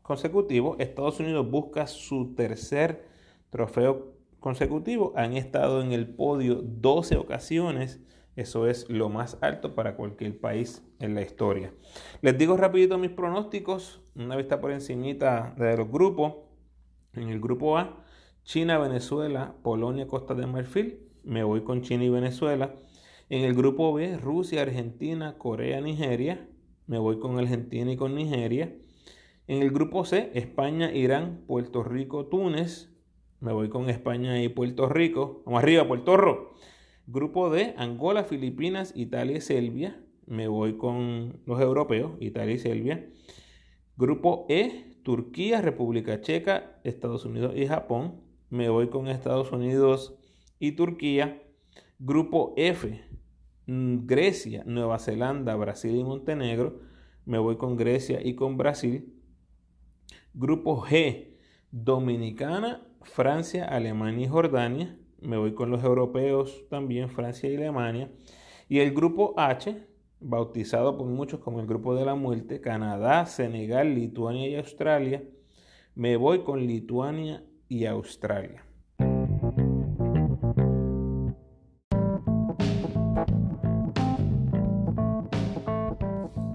consecutivos. 0.10 0.76
Estados 0.80 1.20
Unidos 1.20 1.48
busca 1.52 1.86
su 1.86 2.34
tercer 2.34 3.06
trofeo 3.52 4.16
consecutivo. 4.40 5.14
Han 5.16 5.34
estado 5.34 5.84
en 5.84 5.92
el 5.92 6.08
podio 6.08 6.64
12 6.64 7.18
ocasiones. 7.18 8.02
Eso 8.36 8.68
es 8.68 8.90
lo 8.90 9.10
más 9.10 9.38
alto 9.42 9.76
para 9.76 9.96
cualquier 9.96 10.40
país 10.40 10.84
en 11.00 11.14
la 11.14 11.22
historia. 11.22 11.76
Les 12.24 12.36
digo 12.36 12.58
rapidito 12.58 12.98
mis 12.98 13.12
pronósticos. 13.12 14.02
Una 14.16 14.36
vista 14.36 14.60
por 14.60 14.72
encimita 14.72 15.54
de 15.60 15.78
los 15.78 15.92
grupos. 15.92 16.38
En 17.14 17.30
el 17.30 17.40
grupo 17.40 17.78
A, 17.78 18.04
China, 18.44 18.80
Venezuela, 18.80 19.54
Polonia, 19.62 20.08
Costa 20.08 20.34
de 20.34 20.48
Marfil. 20.48 21.08
Me 21.24 21.44
voy 21.44 21.62
con 21.62 21.84
China 21.84 22.04
y 22.04 22.10
Venezuela. 22.10 22.74
En 23.30 23.44
el 23.44 23.54
grupo 23.54 23.94
B, 23.94 24.18
Rusia, 24.18 24.64
Argentina, 24.64 25.38
Corea, 25.38 25.80
Nigeria. 25.82 26.50
Me 26.88 26.98
voy 26.98 27.20
con 27.20 27.38
Argentina 27.38 27.92
y 27.92 27.96
con 27.96 28.16
Nigeria. 28.16 28.74
En 29.50 29.64
el 29.64 29.72
grupo 29.72 30.06
C, 30.06 30.30
España, 30.36 30.94
Irán, 30.94 31.42
Puerto 31.48 31.82
Rico, 31.82 32.28
Túnez. 32.28 32.94
Me 33.40 33.52
voy 33.52 33.68
con 33.68 33.90
España 33.90 34.44
y 34.44 34.48
Puerto 34.48 34.88
Rico. 34.88 35.42
Vamos 35.44 35.64
arriba, 35.64 35.88
Puerto 35.88 36.18
Rico. 36.18 36.54
Grupo 37.08 37.50
D, 37.50 37.74
Angola, 37.76 38.24
Filipinas, 38.26 38.94
Italia 38.96 39.38
y 39.38 39.42
Serbia. 39.42 40.00
Me 40.28 40.48
voy 40.48 40.78
con 40.78 41.40
los 41.48 41.60
europeos, 41.60 42.12
Italia 42.20 42.54
y 42.54 42.60
Serbia. 42.60 43.10
Grupo 43.98 44.46
E, 44.50 45.00
Turquía, 45.02 45.62
República 45.62 46.22
Checa, 46.22 46.80
Estados 46.84 47.26
Unidos 47.26 47.54
y 47.56 47.66
Japón. 47.66 48.22
Me 48.52 48.70
voy 48.70 48.90
con 48.90 49.08
Estados 49.08 49.52
Unidos 49.52 50.16
y 50.60 50.74
Turquía. 50.74 51.42
Grupo 51.98 52.54
F, 52.56 53.02
Grecia, 53.66 54.64
Nueva 54.68 55.00
Zelanda, 55.00 55.56
Brasil 55.56 55.96
y 55.96 56.04
Montenegro. 56.04 56.82
Me 57.26 57.40
voy 57.40 57.58
con 57.58 57.78
Grecia 57.78 58.20
y 58.24 58.36
con 58.36 58.56
Brasil. 58.56 59.16
Grupo 60.40 60.82
G, 60.86 61.36
Dominicana, 61.70 62.88
Francia, 63.02 63.66
Alemania 63.66 64.26
y 64.26 64.30
Jordania. 64.30 64.98
Me 65.20 65.36
voy 65.36 65.54
con 65.54 65.70
los 65.70 65.84
europeos 65.84 66.64
también, 66.70 67.10
Francia 67.10 67.52
y 67.52 67.58
Alemania. 67.58 68.10
Y 68.70 68.80
el 68.80 68.94
grupo 68.94 69.34
H, 69.36 69.86
bautizado 70.22 70.98
por 70.98 71.08
muchos 71.08 71.42
como 71.42 71.60
el 71.60 71.68
grupo 71.68 71.94
de 71.94 72.06
la 72.06 72.16
muerte, 72.16 72.62
Canadá, 72.62 73.26
Senegal, 73.26 73.94
Lituania 73.94 74.48
y 74.48 74.56
Australia. 74.56 75.26
Me 75.94 76.16
voy 76.16 76.46
con 76.46 76.66
Lituania 76.66 77.44
y 77.68 77.84
Australia. 77.84 78.64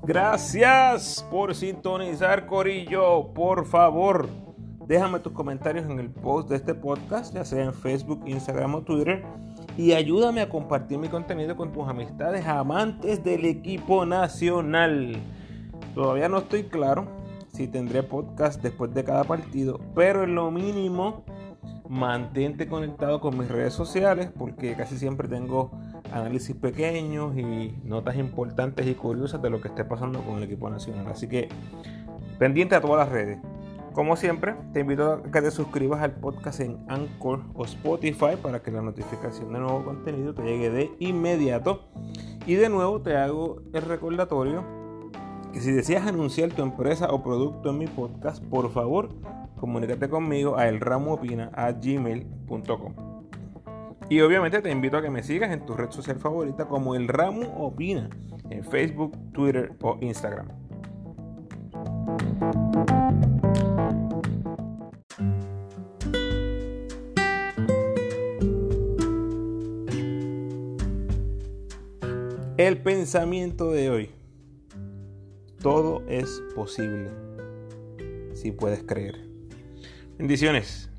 Gracias 0.07 1.27
por 1.31 1.55
sintonizar, 1.55 2.45
Corillo. 2.45 3.33
Por 3.33 3.65
favor, 3.65 4.29
déjame 4.87 5.19
tus 5.21 5.33
comentarios 5.33 5.87
en 5.87 5.99
el 5.99 6.11
post 6.11 6.51
de 6.51 6.57
este 6.57 6.75
podcast, 6.75 7.33
ya 7.35 7.43
sea 7.47 7.65
en 7.65 7.73
Facebook, 7.73 8.23
Instagram 8.27 8.75
o 8.75 8.83
Twitter. 8.83 9.25
Y 9.79 9.93
ayúdame 9.93 10.43
a 10.43 10.51
compartir 10.51 10.99
mi 10.99 11.09
contenido 11.09 11.57
con 11.57 11.73
tus 11.73 11.89
amistades 11.89 12.47
amantes 12.47 13.25
del 13.25 13.47
equipo 13.47 14.05
nacional. 14.05 15.17
Todavía 15.95 16.29
no 16.29 16.39
estoy 16.39 16.65
claro 16.65 17.07
si 17.55 17.67
tendré 17.67 18.03
podcast 18.03 18.63
después 18.63 18.93
de 18.93 19.05
cada 19.05 19.25
partido, 19.25 19.81
pero 19.95 20.25
en 20.25 20.35
lo 20.35 20.51
mínimo 20.51 21.25
mantente 21.89 22.67
conectado 22.67 23.21
con 23.21 23.39
mis 23.39 23.49
redes 23.49 23.73
sociales 23.73 24.31
porque 24.37 24.75
casi 24.75 24.99
siempre 24.99 25.29
tengo 25.29 25.71
análisis 26.15 26.55
pequeños 26.55 27.36
y 27.36 27.74
notas 27.85 28.16
importantes 28.16 28.86
y 28.86 28.95
curiosas 28.95 29.43
de 29.43 29.51
lo 29.51 29.61
que 29.61 29.66
esté 29.69 29.85
pasando 29.85 30.23
con 30.23 30.36
el 30.36 30.45
equipo 30.45 30.70
nacional. 30.70 31.09
Así 31.09 31.28
que 31.28 31.49
pendiente 32.39 32.77
a 32.77 32.81
todas 32.81 33.07
las 33.07 33.12
redes. 33.12 33.39
Como 33.93 34.16
siempre, 34.16 34.55
te 34.73 34.81
invito 34.81 35.12
a 35.12 35.23
que 35.23 35.43
te 35.43 35.51
suscribas 35.51 36.01
al 36.03 36.12
podcast 36.12 36.61
en 36.61 36.78
Anchor 36.89 37.43
o 37.55 37.65
Spotify 37.65 38.36
para 38.41 38.62
que 38.62 38.70
la 38.70 38.81
notificación 38.82 39.53
de 39.53 39.59
nuevo 39.61 39.85
contenido 39.85 40.35
te 40.35 40.43
llegue 40.43 40.70
de 40.70 40.91
inmediato. 40.99 41.91
Y 42.47 42.55
de 42.55 42.69
nuevo 42.69 43.01
te 43.03 43.16
hago 43.16 43.62
el 43.73 43.82
recordatorio 43.82 44.65
que 45.53 45.61
si 45.61 45.70
deseas 45.70 46.07
anunciar 46.07 46.51
tu 46.51 46.62
empresa 46.62 47.09
o 47.11 47.23
producto 47.23 47.70
en 47.70 47.78
mi 47.78 47.86
podcast, 47.86 48.43
por 48.45 48.73
favor, 48.73 49.11
comunícate 49.61 50.09
conmigo 50.09 50.57
a 50.57 50.66
elramoopina.gmail.com. 50.69 53.14
Y 54.09 54.21
obviamente 54.21 54.61
te 54.61 54.71
invito 54.71 54.99
a 54.99 55.03
que 55.03 55.11
me 55.11 55.23
sigas 55.23 55.51
en 55.51 55.65
tu 55.65 55.75
red 55.75 55.91
social 55.91 56.19
favorita 56.19 56.67
como 56.67 56.95
El 56.95 57.09
Ramo 57.09 57.67
Opina 57.67 58.11
en 58.51 58.65
Facebook, 58.65 59.17
Twitter 59.33 59.73
o 59.81 59.99
Instagram. 60.01 60.49
El 72.57 72.79
pensamiento 72.83 73.73
de 73.73 73.91
hoy. 73.91 74.11
Todo 75.61 76.03
es 76.07 76.43
posible 76.55 77.11
si 78.35 78.53
puedes 78.53 78.83
creer. 78.83 79.27
Bendiciones. 80.19 80.94